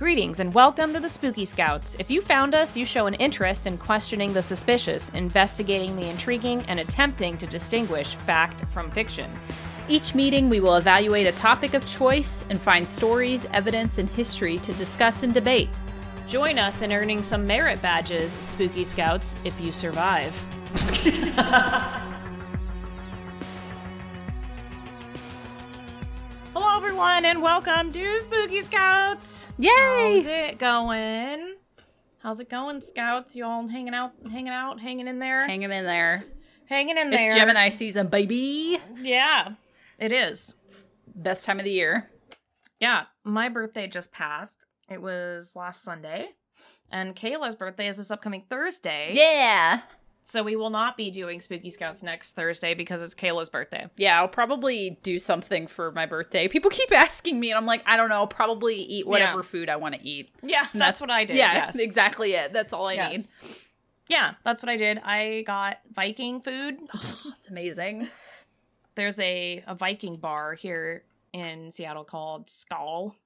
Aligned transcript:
Greetings 0.00 0.40
and 0.40 0.54
welcome 0.54 0.94
to 0.94 0.98
the 0.98 1.10
Spooky 1.10 1.44
Scouts. 1.44 1.94
If 1.98 2.10
you 2.10 2.22
found 2.22 2.54
us, 2.54 2.74
you 2.74 2.86
show 2.86 3.06
an 3.06 3.12
interest 3.16 3.66
in 3.66 3.76
questioning 3.76 4.32
the 4.32 4.40
suspicious, 4.40 5.10
investigating 5.10 5.94
the 5.94 6.08
intriguing, 6.08 6.64
and 6.68 6.80
attempting 6.80 7.36
to 7.36 7.46
distinguish 7.46 8.14
fact 8.14 8.64
from 8.72 8.90
fiction. 8.90 9.30
Each 9.90 10.14
meeting, 10.14 10.48
we 10.48 10.58
will 10.58 10.76
evaluate 10.76 11.26
a 11.26 11.32
topic 11.32 11.74
of 11.74 11.84
choice 11.84 12.46
and 12.48 12.58
find 12.58 12.88
stories, 12.88 13.44
evidence, 13.52 13.98
and 13.98 14.08
history 14.08 14.56
to 14.60 14.72
discuss 14.72 15.22
and 15.22 15.34
debate. 15.34 15.68
Join 16.26 16.58
us 16.58 16.80
in 16.80 16.94
earning 16.94 17.22
some 17.22 17.46
merit 17.46 17.82
badges, 17.82 18.32
Spooky 18.40 18.86
Scouts, 18.86 19.36
if 19.44 19.60
you 19.60 19.70
survive. 19.70 20.34
everyone, 27.00 27.24
and 27.24 27.40
welcome 27.40 27.90
to 27.94 28.20
Spooky 28.20 28.60
Scouts. 28.60 29.48
Yay! 29.56 29.70
How's 30.18 30.26
it 30.26 30.58
going? 30.58 31.54
How's 32.18 32.40
it 32.40 32.50
going, 32.50 32.82
Scouts? 32.82 33.34
You 33.34 33.46
all 33.46 33.66
hanging 33.68 33.94
out, 33.94 34.12
hanging 34.30 34.52
out, 34.52 34.80
hanging 34.80 35.08
in 35.08 35.18
there, 35.18 35.46
Hanging 35.46 35.72
in 35.72 35.86
there. 35.86 36.24
hanging 36.66 36.98
in 36.98 37.08
there. 37.08 37.26
It's 37.28 37.34
Gemini 37.34 37.70
season, 37.70 38.08
baby. 38.08 38.76
Yeah, 39.00 39.52
it 39.98 40.12
is. 40.12 40.56
It's 40.66 40.84
Best 41.14 41.46
time 41.46 41.58
of 41.58 41.64
the 41.64 41.70
year. 41.70 42.10
Yeah, 42.80 43.04
my 43.24 43.48
birthday 43.48 43.86
just 43.86 44.12
passed. 44.12 44.56
It 44.90 45.00
was 45.00 45.56
last 45.56 45.82
Sunday, 45.82 46.28
and 46.92 47.16
Kayla's 47.16 47.54
birthday 47.54 47.88
is 47.88 47.96
this 47.96 48.10
upcoming 48.10 48.44
Thursday. 48.50 49.12
Yeah. 49.14 49.80
So 50.30 50.44
we 50.44 50.54
will 50.54 50.70
not 50.70 50.96
be 50.96 51.10
doing 51.10 51.40
Spooky 51.40 51.70
Scouts 51.70 52.04
next 52.04 52.32
Thursday 52.32 52.74
because 52.74 53.02
it's 53.02 53.16
Kayla's 53.16 53.48
birthday. 53.48 53.88
Yeah, 53.96 54.20
I'll 54.20 54.28
probably 54.28 54.98
do 55.02 55.18
something 55.18 55.66
for 55.66 55.90
my 55.90 56.06
birthday. 56.06 56.46
People 56.46 56.70
keep 56.70 56.92
asking 56.96 57.40
me, 57.40 57.50
and 57.50 57.58
I'm 57.58 57.66
like, 57.66 57.82
I 57.84 57.96
don't 57.96 58.08
know. 58.10 58.26
Probably 58.28 58.76
eat 58.76 59.08
whatever 59.08 59.38
Yeah. 59.38 59.42
food 59.42 59.68
I 59.68 59.74
want 59.76 59.96
to 59.96 60.06
eat. 60.06 60.30
Yeah, 60.42 60.60
that's, 60.62 60.72
that's- 60.72 61.00
what 61.00 61.10
I 61.10 61.24
did. 61.24 61.34
yeah, 61.36 61.54
yes. 61.54 61.76
exactly 61.80 62.34
it. 62.34 62.52
That's 62.52 62.72
all 62.72 62.86
I 62.86 62.92
Yes. 62.94 63.32
need. 63.42 63.56
Yeah, 64.08 64.34
that's 64.44 64.62
what 64.62 64.70
I 64.70 64.76
did. 64.76 65.00
I 65.04 65.42
got 65.46 65.78
Viking 65.92 66.40
food. 66.42 66.78
Oh, 66.94 67.32
it's 67.36 67.48
amazing. 67.48 68.08
There's 68.94 69.18
a, 69.18 69.64
a 69.66 69.74
Viking 69.74 70.16
bar 70.16 70.54
here 70.54 71.02
in 71.32 71.70
Seattle 71.72 72.04
called 72.04 72.48
Skull. 72.50 73.16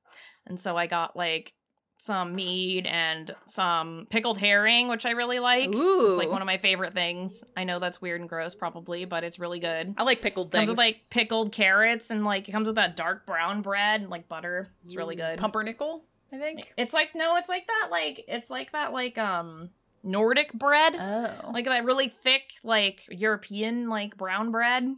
And 0.47 0.59
so 0.59 0.77
I 0.77 0.87
got 0.87 1.17
like 1.17 1.53
some 1.98 2.34
mead 2.34 2.87
and 2.87 3.34
some 3.47 4.06
pickled 4.11 4.39
herring, 4.39 4.89
which 4.89 5.06
I 5.06 5.11
really 5.11 5.39
like. 5.39 5.70
It's 5.73 6.17
like 6.17 6.31
one 6.31 6.42
of 6.42 6.47
my 6.47 6.59
favorite 6.59 6.92
things. 6.92 7.45
I 7.56 7.64
know 7.64 7.78
that's 7.78 8.00
weird 8.00 8.20
and 8.20 8.28
gross, 8.28 8.55
probably, 8.55 9.05
but 9.05 9.25
it's 9.25 9.39
really 9.39 9.61
good. 9.61 9.95
I 9.97 10.03
like 10.03 10.20
pickled 10.20 10.50
comes 10.50 10.61
things. 10.61 10.70
with 10.70 10.78
like 10.78 11.03
pickled 11.11 11.53
carrots 11.53 12.11
and 12.11 12.25
like 12.25 12.48
it 12.48 12.53
comes 12.53 12.67
with 12.67 12.77
that 12.77 12.97
dark 12.97 13.27
brown 13.27 13.62
bread 13.62 14.03
and 14.03 14.11
like 14.11 14.28
butter. 14.28 14.69
It's 14.84 14.97
really 14.97 15.17
good. 15.17 15.39
Pumpernickel, 15.39 16.05
I 16.33 16.39
think. 16.39 16.72
It's 16.77 16.92
like 16.92 17.15
no, 17.15 17.37
it's 17.37 17.48
like 17.48 17.67
that 17.67 17.89
like 17.91 18.25
it's 18.28 18.50
like 18.50 18.72
that 18.72 18.92
like 18.92 19.17
um 19.19 19.70
Nordic 20.03 20.53
bread. 20.53 20.97
Oh. 20.98 21.50
like 21.53 21.65
that 21.65 21.84
really 21.84 22.09
thick 22.09 22.53
like 22.62 23.05
European 23.09 23.89
like 23.89 24.17
brown 24.17 24.50
bread. 24.50 24.95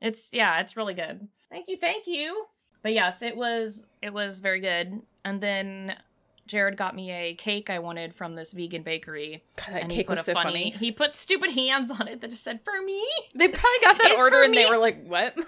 It's 0.00 0.28
yeah, 0.32 0.60
it's 0.60 0.76
really 0.76 0.94
good. 0.94 1.28
Thank 1.50 1.68
you, 1.68 1.76
thank 1.76 2.06
you. 2.06 2.46
But 2.82 2.92
yes, 2.92 3.22
it 3.22 3.36
was 3.36 3.86
it 4.02 4.12
was 4.12 4.40
very 4.40 4.60
good. 4.60 5.02
And 5.24 5.40
then 5.40 5.94
Jared 6.52 6.76
got 6.76 6.94
me 6.94 7.10
a 7.10 7.34
cake 7.34 7.70
I 7.70 7.78
wanted 7.78 8.14
from 8.14 8.34
this 8.34 8.52
vegan 8.52 8.82
bakery. 8.82 9.42
God, 9.56 9.74
that 9.74 9.82
and 9.84 9.90
he 9.90 9.98
cake 9.98 10.06
put 10.08 10.18
was 10.18 10.20
a 10.20 10.24
so 10.24 10.34
funny, 10.34 10.50
funny. 10.50 10.70
he 10.72 10.92
put 10.92 11.14
stupid 11.14 11.50
hands 11.50 11.90
on 11.90 12.06
it 12.08 12.20
that 12.20 12.28
just 12.28 12.44
said 12.44 12.60
for 12.62 12.82
me. 12.82 13.02
They 13.34 13.48
probably 13.48 13.78
got 13.82 13.98
that 13.98 14.16
order 14.18 14.42
and 14.42 14.54
they 14.54 14.66
were 14.66 14.76
like, 14.76 15.02
"What?" 15.06 15.34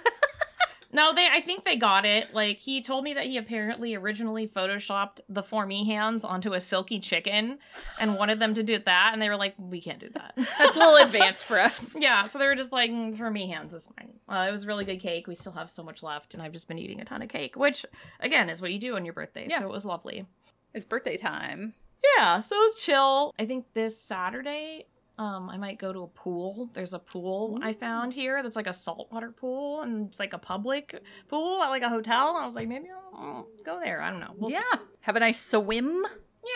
No, 0.94 1.12
they 1.12 1.26
I 1.26 1.40
think 1.40 1.64
they 1.64 1.74
got 1.76 2.04
it. 2.04 2.32
Like 2.32 2.58
he 2.58 2.80
told 2.80 3.02
me 3.02 3.14
that 3.14 3.26
he 3.26 3.36
apparently 3.36 3.96
originally 3.96 4.46
photoshopped 4.46 5.20
the 5.28 5.42
for 5.42 5.66
me 5.66 5.84
hands 5.84 6.24
onto 6.24 6.52
a 6.52 6.60
silky 6.60 7.00
chicken 7.00 7.58
and 8.00 8.14
wanted 8.14 8.38
them 8.38 8.54
to 8.54 8.62
do 8.62 8.78
that 8.78 9.10
and 9.12 9.20
they 9.20 9.28
were 9.28 9.36
like, 9.36 9.56
We 9.58 9.80
can't 9.80 9.98
do 9.98 10.08
that. 10.10 10.34
That's 10.36 10.76
a 10.76 10.78
little 10.78 10.96
advanced 10.96 11.46
for 11.46 11.58
us. 11.58 11.96
Yeah, 11.98 12.20
so 12.20 12.38
they 12.38 12.46
were 12.46 12.54
just 12.54 12.70
like, 12.70 12.92
"Mm, 12.92 13.16
for 13.18 13.28
me, 13.28 13.48
hands 13.48 13.74
is 13.74 13.88
fine. 13.98 14.12
Uh, 14.28 14.46
it 14.48 14.52
was 14.52 14.64
a 14.64 14.66
really 14.68 14.84
good 14.84 15.00
cake. 15.00 15.26
We 15.26 15.34
still 15.34 15.52
have 15.52 15.68
so 15.68 15.82
much 15.82 16.00
left, 16.00 16.32
and 16.32 16.40
I've 16.42 16.52
just 16.52 16.68
been 16.68 16.78
eating 16.78 17.00
a 17.00 17.04
ton 17.04 17.22
of 17.22 17.28
cake, 17.28 17.56
which, 17.56 17.84
again, 18.20 18.48
is 18.48 18.62
what 18.62 18.72
you 18.72 18.78
do 18.78 18.94
on 18.94 19.04
your 19.04 19.14
birthday. 19.14 19.48
Yeah. 19.50 19.58
So 19.58 19.64
it 19.64 19.70
was 19.72 19.84
lovely. 19.84 20.26
It's 20.74 20.84
birthday 20.84 21.16
time. 21.16 21.74
Yeah, 22.16 22.40
so 22.40 22.56
it 22.56 22.60
was 22.60 22.74
chill. 22.76 23.32
I 23.38 23.46
think 23.46 23.66
this 23.74 23.98
Saturday, 23.98 24.86
um, 25.18 25.48
I 25.48 25.56
might 25.56 25.78
go 25.78 25.92
to 25.92 26.00
a 26.00 26.06
pool. 26.08 26.68
There's 26.74 26.92
a 26.92 26.98
pool 26.98 27.58
I 27.62 27.72
found 27.72 28.12
here 28.12 28.42
that's 28.42 28.56
like 28.56 28.66
a 28.66 28.72
saltwater 28.74 29.30
pool, 29.30 29.80
and 29.82 30.08
it's 30.08 30.18
like 30.18 30.32
a 30.32 30.38
public 30.38 31.00
pool 31.28 31.62
at 31.62 31.68
like 31.70 31.82
a 31.82 31.88
hotel. 31.88 32.36
I 32.36 32.44
was 32.44 32.54
like, 32.54 32.68
maybe 32.68 32.88
I'll, 32.90 33.20
I'll 33.20 33.48
go 33.64 33.80
there. 33.80 34.02
I 34.02 34.10
don't 34.10 34.20
know. 34.20 34.34
We'll 34.36 34.50
see. 34.50 34.54
yeah. 34.56 34.78
Have 35.00 35.16
a 35.16 35.20
nice 35.20 35.40
swim. 35.40 36.04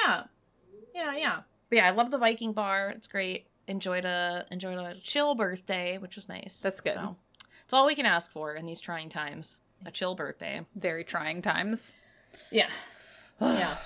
Yeah. 0.04 0.24
Yeah, 0.94 1.16
yeah. 1.16 1.40
But 1.70 1.76
yeah, 1.76 1.86
I 1.86 1.90
love 1.90 2.10
the 2.10 2.18
Viking 2.18 2.52
bar. 2.52 2.90
It's 2.90 3.06
great. 3.06 3.46
Enjoyed 3.68 4.04
a 4.04 4.46
enjoyed 4.50 4.78
a 4.78 4.96
chill 5.02 5.34
birthday, 5.34 5.98
which 5.98 6.16
was 6.16 6.28
nice. 6.28 6.60
That's 6.60 6.80
good. 6.80 6.94
So 6.94 7.16
it's 7.64 7.74
all 7.74 7.86
we 7.86 7.94
can 7.94 8.06
ask 8.06 8.32
for 8.32 8.54
in 8.54 8.66
these 8.66 8.80
trying 8.80 9.10
times. 9.10 9.60
A 9.86 9.90
chill 9.90 10.14
birthday. 10.14 10.62
Very 10.74 11.04
trying 11.04 11.42
times. 11.42 11.94
Yeah. 12.50 12.68
yeah. 13.40 13.76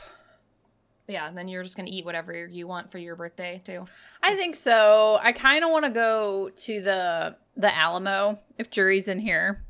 Yeah, 1.09 1.31
then 1.33 1.49
you're 1.49 1.63
just 1.63 1.77
gonna 1.77 1.91
eat 1.91 2.05
whatever 2.05 2.47
you 2.47 2.67
want 2.67 2.91
for 2.91 2.99
your 2.99 3.17
birthday 3.17 3.61
too. 3.65 3.85
I 4.23 4.37
think 4.37 4.57
so. 4.57 5.19
I 5.23 5.33
kind 5.33 5.65
of 5.65 5.71
want 5.71 5.85
to 5.85 5.91
go 5.91 6.51
to 6.51 6.81
the 6.81 7.37
the 7.57 7.75
Alamo 7.75 8.39
if 8.59 8.71
Jury's 8.71 9.09
in 9.09 9.19
here. 9.19 9.63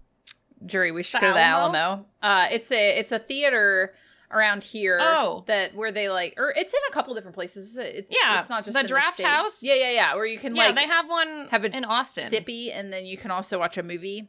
Jury, 0.64 0.92
we 0.92 1.02
should 1.02 1.20
The 1.20 1.26
go 1.26 1.28
to 1.28 1.34
the 1.34 1.40
Alamo? 1.40 2.06
Uh, 2.22 2.46
it's 2.50 2.70
a 2.70 2.98
it's 2.98 3.12
a 3.12 3.18
theater 3.18 3.94
around 4.30 4.64
here. 4.64 4.98
Oh. 5.00 5.44
that 5.46 5.74
where 5.74 5.92
they 5.92 6.08
like, 6.08 6.34
or 6.38 6.52
it's 6.56 6.72
in 6.72 6.80
a 6.88 6.92
couple 6.92 7.14
different 7.14 7.34
places. 7.34 7.76
It's 7.76 8.12
Yeah, 8.12 8.40
it's 8.40 8.48
not 8.50 8.64
just 8.64 8.80
the 8.80 8.86
Draft 8.86 9.14
state. 9.14 9.26
House? 9.26 9.62
Yeah, 9.62 9.74
yeah, 9.74 9.90
yeah. 9.90 10.14
Where 10.14 10.26
you 10.26 10.38
can 10.38 10.54
yeah, 10.56 10.66
like 10.66 10.76
they 10.76 10.86
have 10.86 11.08
one 11.08 11.48
have 11.50 11.64
a 11.64 11.76
in 11.76 11.84
Austin. 11.84 12.30
sippy, 12.30 12.70
and 12.74 12.92
then 12.92 13.04
you 13.04 13.16
can 13.16 13.30
also 13.30 13.58
watch 13.58 13.76
a 13.78 13.82
movie. 13.82 14.28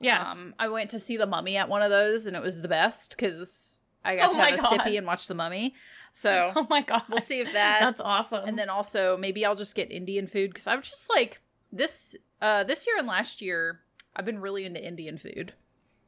Yes. 0.00 0.40
Um, 0.40 0.54
I 0.58 0.68
went 0.68 0.90
to 0.90 0.98
see 0.98 1.16
the 1.16 1.26
Mummy 1.26 1.56
at 1.56 1.68
one 1.68 1.82
of 1.82 1.90
those, 1.90 2.26
and 2.26 2.36
it 2.36 2.42
was 2.42 2.60
the 2.62 2.68
best 2.68 3.16
because 3.16 3.82
I 4.06 4.16
got 4.16 4.28
Oh 4.28 4.32
to 4.32 4.38
my 4.38 4.50
have 4.50 4.58
a 4.58 4.62
God. 4.62 4.80
sippy 4.80 4.96
and 4.98 5.06
watch 5.06 5.26
the 5.26 5.34
Mummy. 5.34 5.74
So 6.14 6.52
oh 6.56 6.66
my 6.70 6.80
god. 6.82 7.02
we'll 7.10 7.20
see 7.20 7.40
if 7.40 7.52
that. 7.52 7.80
That's 7.80 8.00
awesome. 8.00 8.44
and 8.46 8.58
then 8.58 8.70
also 8.70 9.16
maybe 9.16 9.44
I'll 9.44 9.54
just 9.56 9.74
get 9.74 9.90
Indian 9.90 10.26
food 10.26 10.50
because 10.50 10.66
I'm 10.66 10.80
just 10.82 11.10
like 11.10 11.40
this 11.72 12.16
uh 12.40 12.64
this 12.64 12.86
year 12.86 12.96
and 12.98 13.06
last 13.06 13.42
year 13.42 13.80
I've 14.14 14.24
been 14.24 14.38
really 14.40 14.64
into 14.64 14.82
Indian 14.84 15.18
food. 15.18 15.52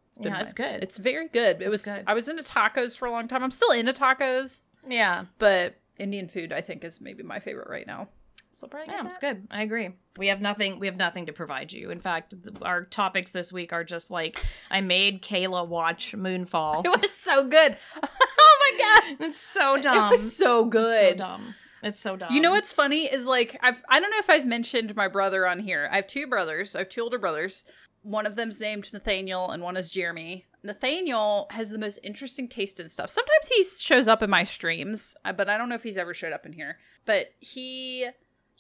It's 0.09 0.19
been 0.19 0.33
Yeah, 0.33 0.41
it's 0.41 0.55
good. 0.55 0.83
It's 0.83 0.97
very 0.99 1.29
good. 1.29 1.57
It 1.61 1.65
It's 1.65 1.71
was 1.71 1.85
good. 1.85 2.05
I 2.07 2.15
was 2.15 2.29
into 2.29 2.43
tacos 2.43 2.97
for 2.97 3.07
a 3.07 3.11
long 3.11 3.29
time. 3.29 3.43
I'm 3.45 3.51
still 3.51 3.73
into 3.73 3.93
tacos, 3.93 4.63
yeah. 4.89 5.27
but 5.39 5.75
Indian 5.99 6.29
food 6.29 6.53
I 6.53 6.63
think 6.63 6.85
is 6.85 7.01
maybe 7.01 7.23
my 7.23 7.39
favorite 7.41 7.69
right 7.69 7.87
now. 7.87 8.09
So 8.53 8.67
probably 8.67 8.93
Yeah, 8.93 9.07
it's 9.07 9.19
good. 9.19 9.47
I 9.51 9.63
agree. 9.63 9.91
We 10.17 10.29
have 10.29 10.41
nothing. 10.41 10.79
We 10.81 10.87
have 10.87 10.97
nothing 10.97 11.27
to 11.27 11.33
provide 11.33 11.73
you. 11.73 11.91
In 11.91 12.01
fact, 12.01 12.35
th- 12.43 12.57
our 12.63 12.85
topics 12.85 13.31
this 13.31 13.53
week 13.53 13.73
are 13.73 13.85
just 13.85 14.11
like 14.11 14.41
I 14.71 14.81
made 14.81 15.23
Kayla 15.23 15.67
watch 15.69 16.15
Moonfall. 16.17 16.85
It 16.85 17.03
was 17.03 17.13
so 17.13 17.45
good. 17.49 17.77
oh 18.03 18.59
my 18.61 18.79
god. 18.79 19.17
It's 19.27 19.37
so 19.37 19.77
dumb. 19.79 20.13
It 20.13 20.17
was 20.21 20.37
so 20.37 20.65
It's 20.67 20.73
good. 20.73 21.11
so 21.11 21.15
dumb. 21.17 21.55
It's 21.83 21.99
so 22.01 22.17
dumb. 22.17 22.33
You 22.33 22.41
know 22.41 22.51
what's 22.51 22.73
funny 22.73 23.05
is 23.07 23.27
like 23.27 23.57
I've 23.63 23.83
I 23.89 24.01
don't 24.01 24.11
know 24.11 24.19
if 24.19 24.31
I've 24.31 24.47
mentioned 24.47 24.97
my 24.97 25.07
brother 25.09 25.47
on 25.47 25.61
here. 25.61 25.89
I 25.93 25.97
have 25.97 26.07
two 26.09 26.27
brothers. 26.27 26.75
I 26.75 26.81
have 26.81 26.89
two 26.89 27.03
older 27.03 27.19
brothers. 27.19 27.65
One 28.03 28.27
of 28.27 28.37
them's 28.37 28.61
named 28.61 28.93
Nathaniel 28.93 29.51
and 29.51 29.63
one 29.63 29.77
is 29.77 29.91
Jeremy. 29.91 30.47
Nathaniel 30.63 31.47
has 31.51 31.71
the 31.71 31.79
most 31.79 31.99
interesting 32.03 32.49
taste 32.49 32.81
in 32.81 32.89
stuff. 32.89 33.11
Sometimes 33.11 33.49
he 33.49 33.63
shows 33.65 34.09
up 34.09 34.23
in 34.23 34.31
my 34.31 34.43
streams, 34.45 35.17
uh, 35.25 35.33
but 35.33 35.49
I 35.49 35.57
don't 35.57 35.69
know 35.69 35.75
if 35.77 35.83
he's 35.85 35.99
ever 35.99 36.15
showed 36.15 36.33
up 36.33 36.45
in 36.47 36.53
here. 36.53 36.79
But 37.05 37.27
he 37.41 38.07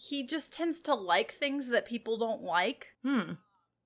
he 0.01 0.25
just 0.25 0.53
tends 0.53 0.81
to 0.83 0.95
like 0.95 1.33
things 1.33 1.71
that 1.71 1.85
people 1.85 2.17
don't 2.19 2.43
like. 2.43 2.87
Hmm. 3.05 3.33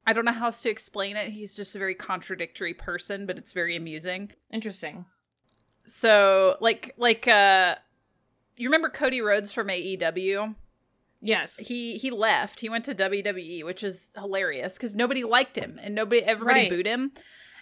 I 0.07 0.13
don't 0.13 0.25
know 0.27 0.33
how 0.33 0.47
else 0.47 0.61
to 0.63 0.69
explain 0.71 1.17
it. 1.17 1.31
He's 1.31 1.57
just 1.57 1.75
a 1.75 1.79
very 1.79 1.95
contradictory 1.95 2.75
person, 2.75 3.25
but 3.25 3.39
it's 3.39 3.53
very 3.53 3.77
amusing. 3.77 4.33
Interesting. 4.53 5.07
So, 5.87 6.57
like 6.61 6.95
like 6.97 7.27
uh 7.29 7.77
you 8.57 8.69
remember 8.69 8.89
Cody 8.91 9.21
Rhodes 9.21 9.53
from 9.53 9.69
AEW? 9.69 10.55
Yes. 11.21 11.57
he 11.57 11.97
he 11.99 12.11
left. 12.11 12.61
He 12.61 12.69
went 12.69 12.85
to 12.87 12.95
WWE, 12.95 13.65
which 13.65 13.83
is 13.83 14.11
hilarious 14.17 14.77
because 14.77 14.95
nobody 14.95 15.25
liked 15.25 15.57
him 15.57 15.79
and 15.83 15.95
nobody 15.95 16.23
everybody 16.23 16.61
Right. 16.63 16.71
booed 16.71 16.87
him. 16.87 17.13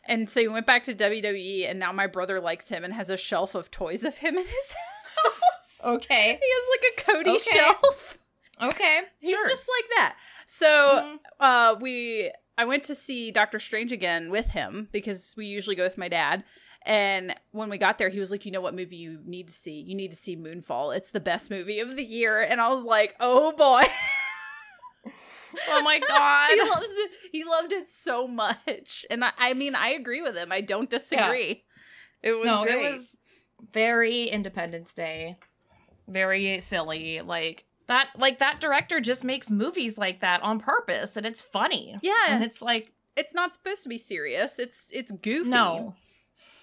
And 0.06 0.29
so 0.31 0.41
he 0.41 0.49
went 0.49 0.67
back 0.67 0.85
to 0.85 0.94
WWE, 0.94 1.69
and 1.69 1.79
now 1.79 1.93
my 1.93 2.06
brother 2.06 2.41
likes 2.41 2.69
him 2.70 2.85
and 2.85 2.94
has 2.94 3.11
a 3.11 3.19
shelf 3.19 3.55
of 3.55 3.70
toys 3.70 4.03
of 4.03 4.17
him 4.17 4.37
in 4.38 4.44
his 4.44 4.75
house. 5.25 5.81
Okay. 5.85 6.38
He 6.43 6.49
has 6.50 6.64
like 6.73 6.93
a 6.93 7.12
Cody 7.12 7.31
Okay. 7.32 7.38
shelf. 7.58 8.19
Okay. 8.60 9.00
He's 9.20 9.30
sure. 9.30 9.48
just 9.48 9.68
like 9.78 9.90
that. 9.96 10.16
So 10.46 10.66
Mhm. 10.66 11.18
uh 11.40 11.76
we 11.80 12.30
I 12.58 12.64
went 12.64 12.82
to 12.84 12.94
see 12.94 13.30
Doctor 13.30 13.58
Strange 13.58 13.90
again 13.92 14.30
with 14.30 14.50
him 14.50 14.88
because 14.92 15.34
we 15.36 15.46
usually 15.46 15.76
go 15.76 15.84
with 15.84 15.96
my 15.98 16.08
dad. 16.08 16.44
And 16.86 17.34
when 17.52 17.68
we 17.68 17.76
got 17.78 17.98
there, 17.98 18.08
he 18.08 18.20
was 18.20 18.30
like, 18.30 18.46
"You 18.46 18.52
know 18.52 18.60
what 18.62 18.74
movie 18.74 18.96
you 18.96 19.20
need 19.24 19.48
to 19.48 19.54
see? 19.54 19.80
You 19.80 19.94
need 19.94 20.10
to 20.12 20.16
see 20.16 20.34
Moonfall. 20.34 20.96
It's 20.96 21.10
the 21.10 21.20
best 21.20 21.50
movie 21.50 21.78
of 21.80 21.94
the 21.94 22.02
year." 22.04 22.40
And 22.40 22.58
I 22.60 22.68
was 22.68 22.84
like, 22.86 23.14
"Oh 23.20 23.52
boy." 23.52 23.84
Oh 25.68 25.82
my 25.82 25.98
god. 25.98 26.50
he 26.54 26.60
loves 26.62 26.90
it. 26.90 27.10
He 27.32 27.44
loved 27.44 27.72
it 27.72 27.88
so 27.88 28.26
much, 28.28 29.04
and 29.10 29.24
I, 29.24 29.32
I 29.38 29.54
mean, 29.54 29.74
I 29.74 29.90
agree 29.90 30.22
with 30.22 30.36
him. 30.36 30.52
I 30.52 30.60
don't 30.60 30.88
disagree. 30.88 31.64
It 32.22 32.32
was 32.32 32.46
no, 32.46 32.62
great. 32.62 32.84
it 32.84 32.90
was 32.90 33.16
very 33.72 34.24
Independence 34.24 34.94
Day, 34.94 35.38
very 36.06 36.60
silly. 36.60 37.20
Like 37.20 37.64
that, 37.90 38.08
like 38.16 38.38
that 38.38 38.60
director 38.60 38.98
just 39.00 39.22
makes 39.22 39.50
movies 39.50 39.98
like 39.98 40.20
that 40.20 40.42
on 40.42 40.58
purpose, 40.60 41.16
and 41.16 41.26
it's 41.26 41.40
funny. 41.42 41.98
Yeah. 42.02 42.14
and 42.31 42.42
it's 42.42 42.62
like 42.62 42.92
It's 43.16 43.34
not 43.34 43.52
supposed 43.54 43.82
to 43.82 43.88
be 43.90 43.98
serious. 43.98 44.58
It's 44.58 44.90
it's 44.92 45.12
goofy. 45.12 45.50
no. 45.50 45.94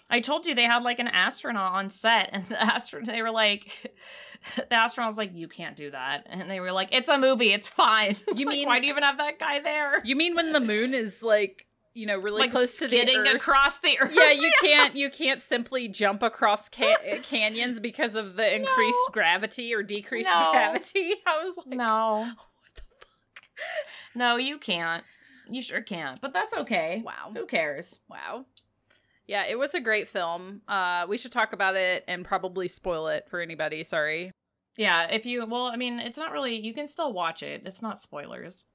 I 0.10 0.22
told 0.22 0.46
you 0.46 0.56
they 0.56 0.64
had 0.64 0.84
like 0.84 1.00
an 1.00 1.10
astronaut 1.10 1.74
on 1.74 1.90
set, 1.90 2.30
and 2.32 2.46
the 2.50 2.60
astronaut 2.62 3.08
they 3.08 3.22
were 3.22 3.30
like, 3.30 3.94
the 4.56 4.74
astronaut 4.74 5.10
was 5.10 5.18
like, 5.18 5.32
"You 5.36 5.48
can't 5.50 5.76
do 5.76 5.92
that," 5.92 6.26
and 6.30 6.50
they 6.50 6.60
were 6.62 6.72
like, 6.72 6.90
"It's 6.94 7.10
a 7.10 7.18
movie, 7.18 7.52
it's 7.54 7.68
fine." 7.70 8.12
It's 8.28 8.40
You 8.40 8.46
like, 8.48 8.56
mean- 8.56 8.68
why 8.70 8.80
do 8.80 8.86
you 8.88 8.94
even 8.94 9.04
have 9.04 9.18
that 9.18 9.38
guy 9.38 9.60
there? 9.60 10.02
You 10.06 10.16
mean 10.16 10.34
when 10.36 10.54
the 10.54 10.62
moon 10.62 10.94
is 10.94 11.22
like, 11.22 11.67
you 11.98 12.06
know, 12.06 12.18
really 12.18 12.42
like 12.42 12.52
close 12.52 12.78
to 12.78 12.88
the 12.88 13.02
earth? 13.02 13.36
across 13.36 13.80
the 13.80 13.98
earth. 14.00 14.12
yeah, 14.16 14.32
you 14.32 14.52
can't 14.62 14.96
you 14.96 15.10
can't 15.10 15.42
simply 15.42 15.88
jump 15.88 16.22
across 16.22 16.70
ca- 16.70 17.20
canyons 17.24 17.80
because 17.80 18.16
of 18.16 18.36
the 18.36 18.46
increased 18.56 18.98
No. 19.10 19.14
gravity 19.14 19.74
or 19.74 19.82
decreased 19.82 20.30
No. 20.32 20.52
gravity. 20.52 21.16
I 21.26 21.44
was 21.44 21.58
like, 21.58 21.68
no, 21.68 22.28
what 22.36 22.76
the 22.76 22.82
fuck? 23.00 24.16
no, 24.16 24.36
you 24.38 24.58
can't. 24.60 25.04
You 25.50 25.62
sure 25.62 25.82
can't, 25.82 26.20
but 26.22 26.34
that's 26.34 26.54
okay. 26.54 27.02
Wow. 27.04 27.32
Who 27.34 27.46
cares? 27.46 28.00
Wow. 28.10 28.46
Yeah, 29.26 29.46
it 29.46 29.58
was 29.58 29.74
a 29.74 29.80
great 29.82 30.08
film. 30.08 30.62
Uh 30.68 31.06
we 31.10 31.18
should 31.18 31.32
talk 31.32 31.52
about 31.52 31.76
it 31.76 32.04
and 32.08 32.24
probably 32.24 32.68
spoil 32.68 33.08
it 33.08 33.26
for 33.30 33.42
anybody. 33.42 33.84
Sorry. 33.84 34.32
Yeah, 34.78 35.08
if 35.12 35.26
you 35.26 35.44
well, 35.48 35.66
I 35.66 35.76
mean, 35.78 36.00
it's 36.00 36.18
not 36.18 36.32
really 36.32 36.60
you 36.60 36.74
can 36.74 36.86
still 36.86 37.12
watch 37.12 37.42
it. 37.42 37.64
It's 37.66 37.82
not 37.82 38.00
spoilers. 38.00 38.66